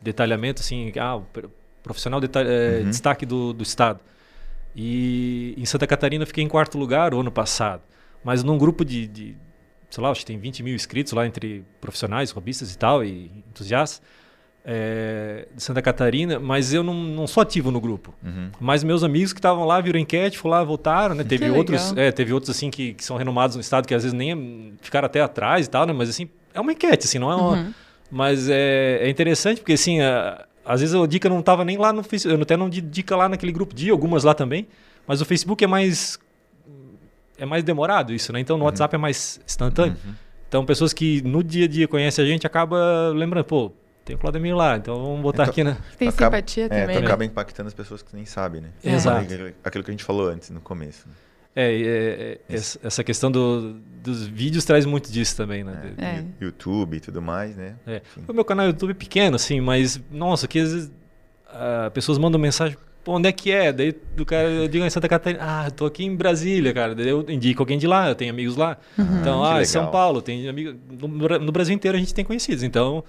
[0.00, 1.20] Detalhamento assim, ah,
[1.82, 2.90] profissional detalhe, é, uhum.
[2.90, 4.00] destaque do, do estado.
[4.74, 7.82] E em Santa Catarina eu fiquei em quarto lugar o ano passado.
[8.24, 9.36] Mas num grupo de, de
[9.94, 13.30] sei lá, acho que tem 20 mil inscritos lá entre profissionais, robistas e tal, e
[13.48, 14.02] entusiastas.
[14.66, 18.14] É, de Santa Catarina, mas eu não, não sou ativo no grupo.
[18.24, 18.50] Uhum.
[18.58, 21.22] Mas meus amigos que estavam lá viram enquete, foram lá, voltaram, né?
[21.28, 24.16] Teve outros, é, teve outros assim que, que, são renomados no estado que às vezes
[24.16, 25.92] nem ficaram até atrás e tal, né?
[25.92, 27.74] Mas assim, é uma enquete, assim, não é uma, uhum.
[28.10, 31.92] Mas é, é interessante porque, assim, a, às vezes a dica não estava nem lá
[31.92, 34.66] no Facebook, eu até não di dica lá naquele grupo de algumas lá também,
[35.06, 36.18] mas o Facebook é mais
[37.38, 38.40] é mais demorado isso, né?
[38.40, 38.66] Então no uhum.
[38.66, 39.96] WhatsApp é mais instantâneo.
[40.04, 40.14] Uhum.
[40.48, 43.72] Então pessoas que no dia a dia conhecem a gente acaba lembrando, pô,
[44.04, 45.76] tem o Claudemir lá, então vamos botar então, aqui, né?
[45.98, 46.96] Tem acaba, simpatia é, também.
[46.96, 47.06] É, né?
[47.06, 48.68] acaba impactando as pessoas que nem sabem, né?
[48.84, 49.26] Exato.
[49.64, 51.08] Aquilo que a gente falou antes, no começo.
[51.08, 51.14] Né?
[51.56, 55.94] É, é, é essa questão do, dos vídeos traz muito disso também, né?
[55.96, 56.24] É, é.
[56.40, 57.76] YouTube e tudo mais, né?
[57.86, 58.02] É.
[58.26, 60.92] O meu canal YouTube é pequeno, assim, mas, nossa, que às vezes
[61.48, 63.72] uh, pessoas mandam mensagem, pô, onde é que é?
[63.72, 66.94] Daí do cara, eu digo em Santa Catarina, ah, tô aqui em Brasília, cara.
[66.94, 68.78] Daí eu indico alguém de lá, eu tenho amigos lá.
[68.98, 69.20] Uhum.
[69.20, 70.74] Então, ah, em São Paulo, tem amigos.
[70.90, 71.06] No,
[71.38, 72.62] no, Brasil inteiro a gente tem conhecidos.
[72.62, 73.04] Então,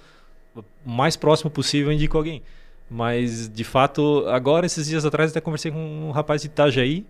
[0.54, 2.42] o mais próximo possível eu indico alguém.
[2.88, 7.04] Mas, de fato, agora, esses dias atrás, até conversei com um rapaz de Itajaí,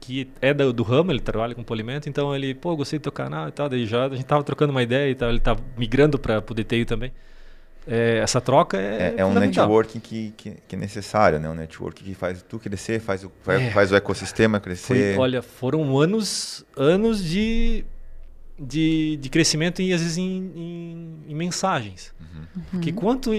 [0.00, 3.12] que é do, do, ramo, ele trabalha com polimento, então ele, pô, gostei do teu
[3.12, 5.56] canal e tal, daí já a gente tava trocando uma ideia e tal, ele tá
[5.78, 7.12] migrando para o DTI também.
[7.86, 9.14] É, essa troca é.
[9.16, 11.48] É, é um networking que, que, que, é necessário, né?
[11.48, 13.70] Um networking que faz tu crescer, faz o, é.
[13.70, 15.16] faz o ecossistema crescer.
[15.16, 17.84] Foi, olha, foram anos, anos de,
[18.58, 22.14] de, de crescimento e às vezes em, em, em mensagens.
[22.20, 22.62] Uhum.
[22.70, 23.30] Porque quanto,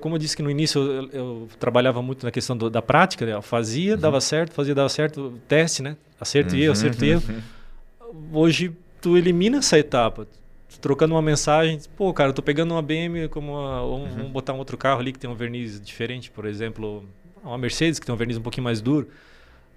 [0.00, 3.26] como eu disse que no início eu, eu trabalhava muito na questão do, da prática,
[3.26, 3.34] né?
[3.34, 4.00] eu fazia, uhum.
[4.00, 5.96] dava certo, fazia, dava certo, teste, né?
[6.18, 7.22] Acerto e erro, acerto e erro.
[7.28, 7.40] Uhum.
[8.40, 10.26] Hoje tu elimina essa etapa
[10.82, 14.08] trocando uma mensagem, pô, cara, eu tô pegando uma BM como uma, um, uhum.
[14.08, 17.04] vamos botar um outro carro ali que tem um verniz diferente, por exemplo,
[17.42, 19.08] uma Mercedes que tem um verniz um pouquinho mais duro.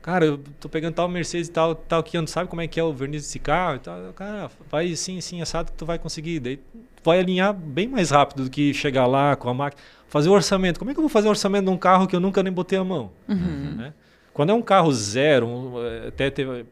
[0.01, 2.80] Cara, eu tô pegando tal Mercedes e tal, tal que não sabe como é que
[2.80, 4.14] é o verniz desse carro e tal.
[4.14, 6.39] Cara, vai assim, assim, assado que tu vai conseguir.
[6.39, 6.60] Daí
[7.03, 9.82] vai alinhar bem mais rápido do que chegar lá com a máquina.
[10.08, 10.80] Fazer o orçamento.
[10.80, 12.51] Como é que eu vou fazer o orçamento de um carro que eu nunca nem
[12.51, 13.12] botei a mão?
[13.28, 13.76] Uhum.
[13.78, 13.93] Né?
[14.34, 15.74] Quando é um carro zero,
[16.08, 16.66] até teve,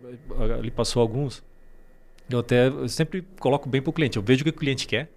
[0.59, 1.43] ali passou alguns,
[2.33, 4.17] eu até eu sempre coloco bem para o cliente.
[4.17, 5.09] Eu vejo o que o cliente quer,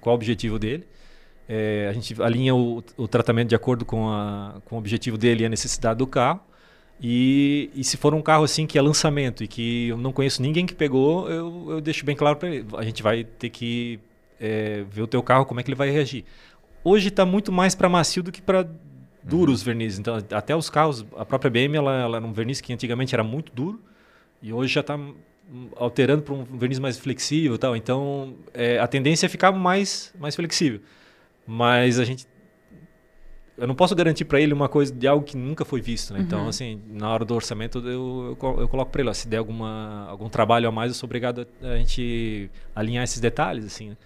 [0.00, 0.86] qual o objetivo dele.
[1.48, 5.42] É, a gente alinha o, o, tratamento de acordo com, a, com o objetivo dele
[5.42, 6.40] e a necessidade do carro.
[7.00, 10.40] E, e, se for um carro assim que é lançamento e que eu não conheço
[10.40, 12.66] ninguém que pegou, eu, eu deixo bem claro para ele.
[12.76, 14.00] A gente vai ter que
[14.40, 16.24] é, ver o teu carro, como é que ele vai reagir.
[16.82, 18.66] Hoje está muito mais para macio do que para
[19.22, 19.66] duros uhum.
[19.66, 19.98] vernizes.
[19.98, 23.24] Então, até os carros, a própria BM, ela, ela era um verniz que antigamente era
[23.24, 23.80] muito duro
[24.40, 24.98] e hoje já está
[25.76, 27.76] alterando para um verniz mais flexível tal.
[27.76, 30.80] Então, é, a tendência é ficar mais, mais flexível.
[31.46, 32.26] Mas a gente
[33.56, 36.20] eu não posso garantir para ele uma coisa de algo que nunca foi visto, né?
[36.20, 36.44] Então, uhum.
[36.44, 39.36] Então, assim, na hora do orçamento, eu, eu, eu coloco para ele, ó, se der
[39.36, 43.90] alguma, algum trabalho a mais, eu sou obrigado a, a gente alinhar esses detalhes, assim.
[43.90, 43.96] Né?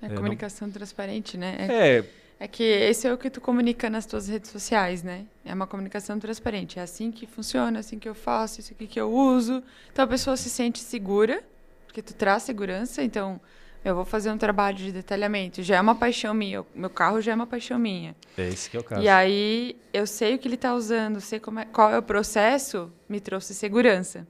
[0.00, 0.72] É, é comunicação não...
[0.72, 1.56] transparente, né?
[1.58, 2.04] É, é
[2.38, 5.24] é que esse é o que tu comunica nas tuas redes sociais, né?
[5.44, 6.78] É uma comunicação transparente.
[6.78, 9.62] É assim que funciona, assim que eu faço, isso aqui que eu uso.
[9.90, 11.42] Então a pessoa se sente segura,
[11.86, 13.02] porque tu traz segurança.
[13.02, 13.40] Então,
[13.82, 15.62] eu vou fazer um trabalho de detalhamento.
[15.62, 16.62] Já é uma paixão minha.
[16.74, 18.14] Meu carro já é uma paixão minha.
[18.36, 19.02] É esse que é o caso.
[19.02, 22.92] E aí, eu sei o que ele está usando, sei é, qual é o processo,
[23.08, 24.26] me trouxe segurança.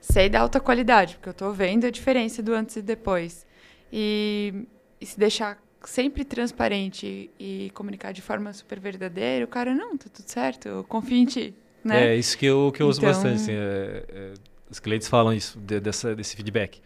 [0.00, 3.44] Sei da alta qualidade, porque eu estou vendo a diferença do antes e depois.
[3.92, 4.66] E,
[5.00, 10.06] e se deixar sempre transparente e comunicar de forma super verdadeira, o cara, não, tá
[10.12, 11.54] tudo certo, eu confio em ti.
[11.82, 12.08] Né?
[12.08, 13.10] É isso que eu, que eu uso então...
[13.10, 13.36] bastante.
[13.36, 14.34] Assim, é, é,
[14.70, 16.80] os clientes falam isso, de, dessa, desse feedback.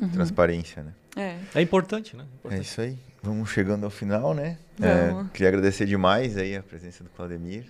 [0.00, 0.08] Uhum.
[0.08, 0.94] Transparência, né?
[1.16, 1.58] É.
[1.58, 2.24] é importante, né?
[2.24, 2.58] É importante.
[2.58, 2.98] É isso aí.
[3.22, 4.56] Vamos chegando ao final, né?
[4.80, 7.66] É, queria agradecer demais aí a presença do Claudemir.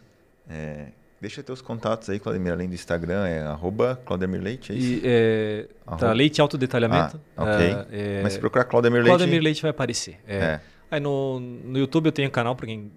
[0.49, 0.87] É,
[1.21, 4.89] Deixa teus contatos aí, Claudemir, além do Instagram, é arroba Claudemir Leite, é isso?
[4.89, 6.07] E, é, arroba...
[6.07, 7.21] Tá, Leite Autodetalhamento.
[7.37, 7.77] Ah, ok.
[7.93, 9.09] É, Mas se procurar Claudemir Leite...
[9.09, 10.19] Claudemir Leite vai aparecer.
[10.27, 10.37] É.
[10.37, 10.61] é.
[10.91, 12.91] Aí no, no YouTube eu tenho um canal para quem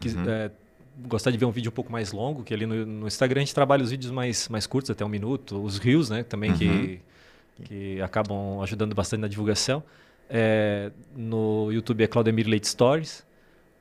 [0.00, 0.28] quiser, uhum.
[0.28, 0.50] é,
[1.06, 3.44] gostar de ver um vídeo um pouco mais longo, que ali no, no, Instagram a
[3.44, 5.62] gente trabalha os vídeos mais, mais curtos, até um minuto.
[5.62, 6.58] Os rios, né, também, uhum.
[6.58, 7.00] que,
[7.62, 9.84] que acabam ajudando bastante na divulgação.
[10.28, 13.24] É, no YouTube é Claudemir Leite Stories.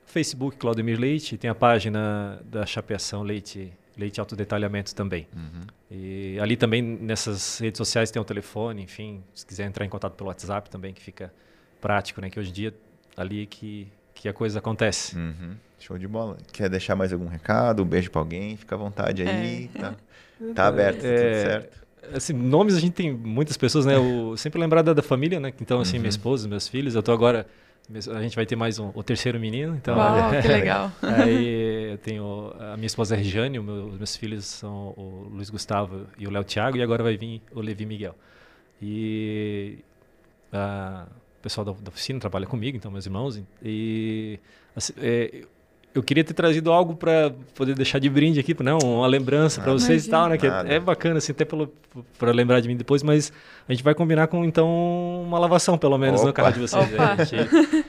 [0.05, 1.35] Facebook Claudemir Leite.
[1.35, 5.27] Tem a página da Chapeação Leite leite autodetalhamento também.
[5.35, 5.61] Uhum.
[5.89, 10.13] E ali também nessas redes sociais tem o telefone, enfim, se quiser entrar em contato
[10.13, 11.33] pelo WhatsApp também, que fica
[11.81, 12.29] prático, né?
[12.29, 12.73] Que hoje em dia
[13.15, 15.15] ali que, que a coisa acontece.
[15.15, 15.55] Uhum.
[15.79, 16.37] Show de bola.
[16.51, 17.83] Quer deixar mais algum recado?
[17.83, 18.55] Um beijo para alguém?
[18.57, 19.69] Fica à vontade aí.
[19.73, 19.79] É.
[19.79, 19.95] Tá,
[20.53, 21.87] tá aberto, tá é, tudo certo.
[22.13, 23.95] Assim, nomes a gente tem muitas pessoas, né?
[23.95, 25.53] Eu sempre lembrar da, da família, né?
[25.59, 26.01] Então, assim, uhum.
[26.01, 26.95] minha esposa, meus filhos.
[26.95, 27.47] Eu tô agora
[27.93, 29.97] a gente vai ter mais um, o terceiro menino, então.
[29.97, 30.91] Uau, que legal.
[31.01, 35.49] Aí eu tenho a minha esposa é Regiane, meu, os meus filhos são o Luiz
[35.49, 38.13] Gustavo e o Léo Thiago, e agora vai vir o Levi Miguel.
[38.81, 39.79] E
[40.51, 41.07] a,
[41.39, 43.41] o pessoal da, da, oficina trabalha comigo, então meus irmãos.
[43.63, 44.37] E
[44.75, 45.45] assim, é,
[45.97, 49.73] eu queria ter trazido algo para poder deixar de brinde aqui, não, uma lembrança para
[49.73, 50.37] vocês e tal, né?
[50.37, 53.33] Que é, é bacana, assim, até para lembrar de mim depois, mas
[53.67, 56.27] a gente vai combinar com, então, uma lavação, pelo menos, Opa.
[56.27, 56.91] no carro de vocês.
[56.91, 56.97] Né?
[56.99, 57.35] A gente,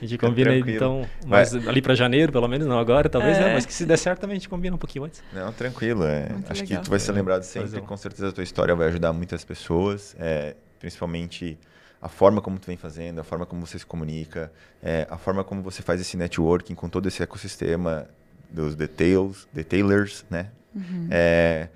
[0.01, 3.43] a gente combina aí, então, mas ali para janeiro, pelo menos, não agora, talvez, né?
[3.43, 3.47] é.
[3.49, 3.53] né?
[3.53, 5.21] Mas que se der certo também a gente combina um pouquinho antes.
[5.31, 6.03] Não, tranquilo.
[6.03, 6.29] É.
[6.49, 6.79] Acho legal.
[6.79, 10.15] que tu vai ser lembrado sempre, com certeza a tua história vai ajudar muitas pessoas,
[10.19, 11.59] é, principalmente
[12.01, 14.51] a forma como tu vem fazendo, a forma como você se comunica,
[14.81, 18.07] é, a forma como você faz esse networking com todo esse ecossistema
[18.49, 20.47] dos details, detailers, né?
[20.73, 21.07] Uhum.
[21.11, 21.67] É,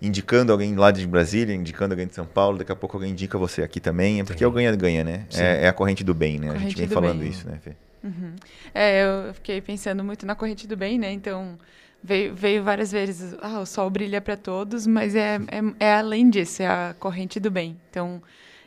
[0.00, 3.38] indicando alguém lá de Brasília, indicando alguém de São Paulo, daqui a pouco alguém indica
[3.38, 4.44] você aqui também, é porque Sim.
[4.44, 5.26] é o ganha-ganha, né?
[5.34, 6.48] É, é, a corrente do bem, né?
[6.48, 7.28] Corrente a gente vem falando bem.
[7.28, 7.72] isso, né, Fê?
[8.04, 8.34] Uhum.
[8.74, 11.12] É, eu fiquei pensando muito na corrente do bem, né?
[11.12, 11.56] Então,
[12.02, 16.28] veio, veio várias vezes, ah, o sol brilha para todos, mas é, é, é além
[16.28, 17.80] disso, é a corrente do bem.
[17.90, 18.20] Então,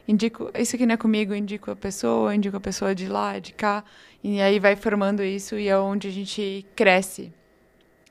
[0.07, 3.53] indico, isso aqui não é comigo, indico a pessoa, indico a pessoa de lá, de
[3.53, 3.83] cá,
[4.23, 7.31] e aí vai formando isso e é onde a gente cresce.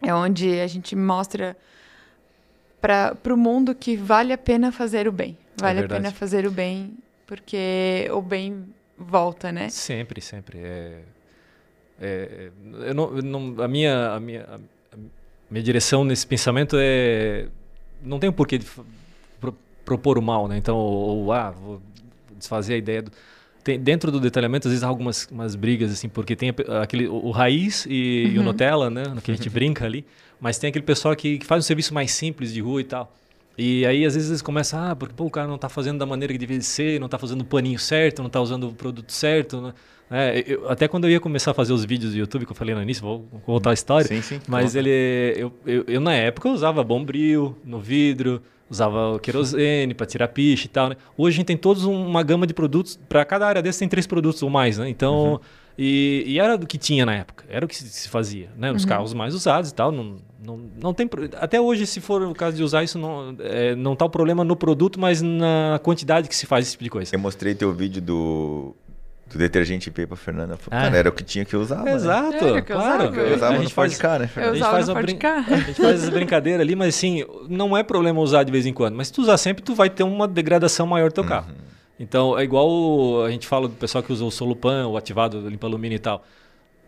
[0.03, 1.57] É onde a gente mostra
[2.81, 5.39] para o mundo que vale a pena fazer o bem.
[5.57, 6.97] Vale é a pena fazer o bem,
[7.27, 8.67] porque o bem
[8.99, 9.69] volta, né?
[9.71, 10.59] Sempre, sempre.
[10.59, 11.01] É,
[12.01, 12.51] é,
[12.87, 14.43] eu não, não, a, minha, a, minha,
[14.93, 14.97] a
[15.51, 17.49] minha direção nesse pensamento é.
[18.03, 18.67] Não tem porquê de
[19.85, 20.57] propor o mal, né?
[20.57, 21.83] Então, ou, ou ah, vou
[22.39, 23.13] desfazer a ideia do
[23.65, 27.15] tem, dentro do detalhamento, às vezes há algumas umas brigas, assim, porque tem aquele, o,
[27.15, 28.33] o raiz e, uhum.
[28.33, 28.45] e, o uhum.
[28.45, 29.05] Nutella, né?
[29.25, 30.05] Que a gente brinca ali.
[30.39, 33.17] Mas tem aquele pessoal que, que, faz um serviço mais simples de rua e tal.
[33.57, 36.05] E aí, às vezes, eles começam, ah, porque pô, o cara não está fazendo da
[36.05, 39.11] maneira que devia ser, não está fazendo o paninho certo, não está usando o produto
[39.11, 39.73] certo, né?
[40.11, 42.57] É, eu, até quando eu ia começar a fazer os vídeos do YouTube, que eu
[42.57, 44.07] falei no início, vou, contar a história.
[44.07, 44.41] Sim, sim.
[44.47, 44.91] Mas ele,
[45.37, 48.43] eu, eu, eu, na época, usava bombril no vidro,
[48.75, 50.91] usava querosene para tirar piche e tal.
[50.91, 50.97] Né?
[51.17, 54.07] Hoje a gente tem todos uma gama de produtos, para cada área desse tem três
[54.07, 54.89] produtos ou mais, né?
[54.89, 55.39] Então, uhum.
[55.79, 58.73] e, e, era do que tinha na época, era o que se fazia, né?
[58.73, 58.89] Os uhum.
[58.89, 61.09] carros mais usados e tal, não, não, não tem
[61.41, 64.45] até hoje se for o caso de usar isso não é, não tá o problema
[64.45, 67.15] no produto, mas na quantidade que se faz esse tipo de coisa.
[67.15, 68.75] Eu mostrei teu vídeo do
[69.35, 70.57] do detergente IP pra Fernanda.
[70.57, 70.85] Falei, ah.
[70.85, 71.83] cara, era o que tinha que usar.
[71.83, 71.93] Né?
[71.93, 72.63] Exato, né?
[72.63, 73.15] claro.
[73.15, 74.31] Eu, eu usava a gente no faz, Car, né?
[74.37, 75.19] Eu a gente faz brin...
[75.25, 78.73] A gente faz essa brincadeira ali, mas assim, não é problema usar de vez em
[78.73, 78.95] quando.
[78.95, 81.49] Mas se tu usar sempre, tu vai ter uma degradação maior do teu carro.
[81.49, 81.75] Uhum.
[81.99, 85.67] Então, é igual a gente fala do pessoal que usa o Solupan, o ativado limpa
[85.67, 86.25] alumínio e tal.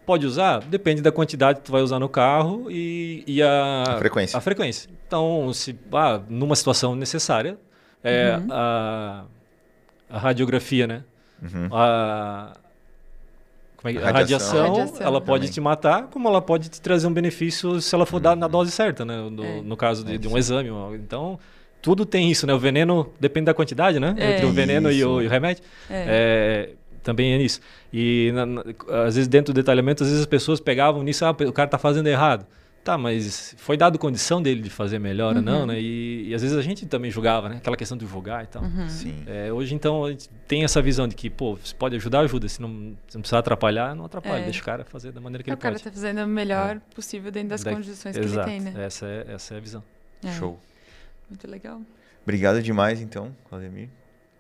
[0.05, 0.61] Pode usar?
[0.61, 4.39] Depende da quantidade que tu vai usar no carro e, e a, a, frequência.
[4.39, 4.89] a frequência.
[5.07, 7.59] Então, se ah, numa situação necessária,
[8.05, 8.47] é, uhum.
[8.53, 9.25] a,
[10.09, 11.03] a radiografia, né?
[11.43, 11.69] Uhum.
[11.73, 12.53] A,
[13.77, 15.53] como é que, a, radiação, a radiação, ela pode Também.
[15.53, 18.35] te matar, como ela pode te trazer um benefício se ela for uhum.
[18.35, 19.29] na dose certa, né?
[19.31, 19.61] No, é.
[19.61, 20.71] no caso de, de, um exame.
[20.95, 21.39] Então,
[21.81, 22.55] tudo tem isso, né?
[22.55, 24.15] O veneno depende da quantidade, né?
[24.19, 24.35] É.
[24.35, 25.63] Entre o veneno e o, e o, remédio.
[25.89, 26.71] É.
[26.71, 26.71] é.
[27.03, 27.61] também é isso.
[27.93, 28.65] E na, na,
[29.07, 31.79] às vezes dentro do detalhamento, às vezes as pessoas pegavam nisso, ah, o cara está
[31.79, 32.47] fazendo errado.
[32.87, 35.39] Tá, mas foi dado condição dele de fazer melhor uhum.
[35.39, 35.81] ou não, né?
[35.81, 37.57] E, e, às vezes a gente também julgava, né?
[37.57, 38.63] Aquela questão de julgar e tal.
[38.63, 38.89] Uhum.
[38.89, 39.25] Sim.
[39.27, 42.49] É, hoje, então, a gente tem essa visão de que, pô, se pode ajudar, ajuda.
[42.49, 44.43] Se não, se não precisar atrapalhar, não atrapalha.
[44.43, 44.45] É.
[44.45, 45.75] Deixa o cara fazer da maneira que é, ele pode.
[45.75, 46.95] O cara tá fazendo o melhor é.
[46.95, 48.49] possível dentro das da, condições exato.
[48.49, 48.85] que ele tem, né?
[48.85, 49.83] Essa é, essa é a visão.
[50.25, 50.31] É.
[50.35, 50.57] Show.
[51.29, 51.83] Muito legal.
[52.23, 53.89] Obrigado demais, então, Claudemir.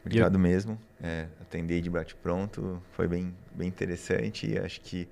[0.05, 0.39] Obrigado eu...
[0.39, 0.79] mesmo.
[1.03, 2.81] É, atender de bate-pronto.
[2.93, 5.09] Foi bem, bem interessante e acho que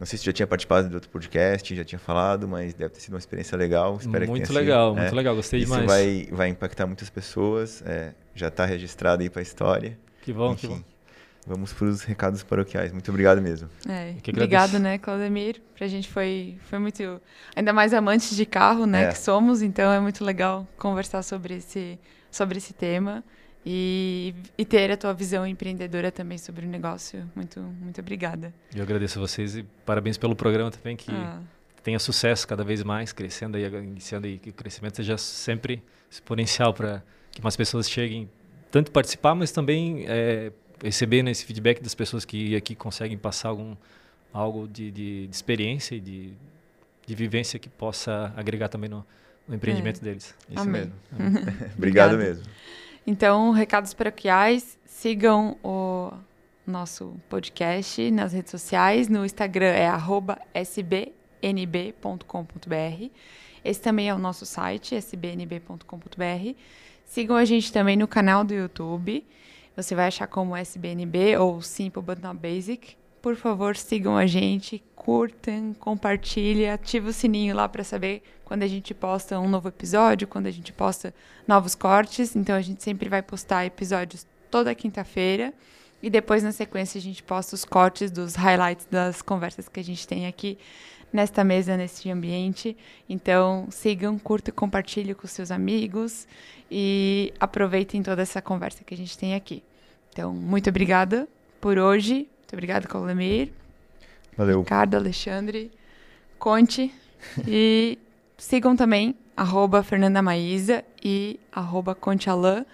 [0.00, 3.00] não sei se já tinha participado de outro podcast, já tinha falado, mas deve ter
[3.00, 3.98] sido uma experiência legal.
[4.00, 5.16] Espero muito que legal, sido, muito é.
[5.16, 5.86] legal, gostei Isso demais.
[5.86, 9.98] vai, vai impactar muitas pessoas, é, já está registrado aí para a história.
[10.22, 10.82] Que bom, Enfim, que bom.
[11.46, 12.92] Vamos para os recados paroquiais.
[12.92, 13.68] Muito obrigado mesmo.
[13.86, 15.60] É, obrigado, né, Claudemir?
[15.76, 17.20] Para a gente foi, foi muito.
[17.54, 19.08] Ainda mais amantes de carro, né, é.
[19.08, 21.98] que somos, então é muito legal conversar sobre esse,
[22.30, 23.22] sobre esse tema.
[23.64, 27.30] E, e, ter a tua visão empreendedora também sobre o negócio.
[27.36, 28.54] Muito, muito obrigada.
[28.74, 31.38] Eu agradeço a vocês e parabéns pelo programa também, que ah.
[31.82, 36.72] tenha sucesso cada vez mais, crescendo e iniciando aí, que o crescimento seja sempre exponencial
[36.72, 38.30] para que mais pessoas cheguem,
[38.70, 43.50] tanto participar, mas também é, receber né, esse feedback das pessoas que aqui conseguem passar
[43.50, 43.76] algum,
[44.32, 46.32] algo de, de, de experiência e de,
[47.06, 49.04] de vivência que possa agregar também no,
[49.46, 50.04] no empreendimento é.
[50.04, 50.34] deles.
[50.48, 50.82] Isso Amém.
[50.82, 50.94] mesmo.
[51.76, 52.44] Obrigado mesmo.
[53.06, 56.12] Então, recados paroquiais, sigam o
[56.66, 59.08] nosso podcast nas redes sociais.
[59.08, 59.88] No Instagram é
[60.62, 61.10] sbnb.com.br.
[63.64, 66.54] Esse também é o nosso site, sbnb.com.br.
[67.04, 69.26] Sigam a gente também no canal do YouTube.
[69.76, 72.99] Você vai achar como SBNB ou Simple But Not Basic.
[73.22, 78.66] Por favor, sigam a gente, curtam, compartilhem, ative o sininho lá para saber quando a
[78.66, 81.14] gente posta um novo episódio, quando a gente posta
[81.46, 82.34] novos cortes.
[82.34, 85.52] Então a gente sempre vai postar episódios toda quinta-feira.
[86.02, 89.84] E depois, na sequência, a gente posta os cortes dos highlights das conversas que a
[89.84, 90.56] gente tem aqui
[91.12, 92.76] nesta mesa, neste ambiente.
[93.08, 96.26] Então, sigam, curtam, compartilhem com seus amigos
[96.70, 99.62] e aproveitem toda essa conversa que a gente tem aqui.
[100.10, 101.28] Então, muito obrigada
[101.60, 102.26] por hoje.
[102.50, 103.52] Muito obrigada, Claudemir.
[104.36, 104.62] Valeu.
[104.62, 105.70] Ricardo, Alexandre,
[106.36, 106.92] Conte.
[107.46, 107.96] e
[108.36, 112.66] sigam também arroba Fernanda Maísa e arroba Conte Alain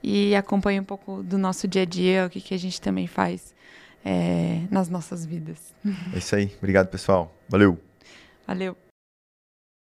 [0.00, 3.08] e acompanhe um pouco do nosso dia a dia, o que, que a gente também
[3.08, 3.52] faz
[4.04, 5.74] é, nas nossas vidas.
[6.14, 6.52] É isso aí.
[6.58, 7.34] Obrigado, pessoal.
[7.48, 7.76] Valeu.
[8.46, 8.76] Valeu.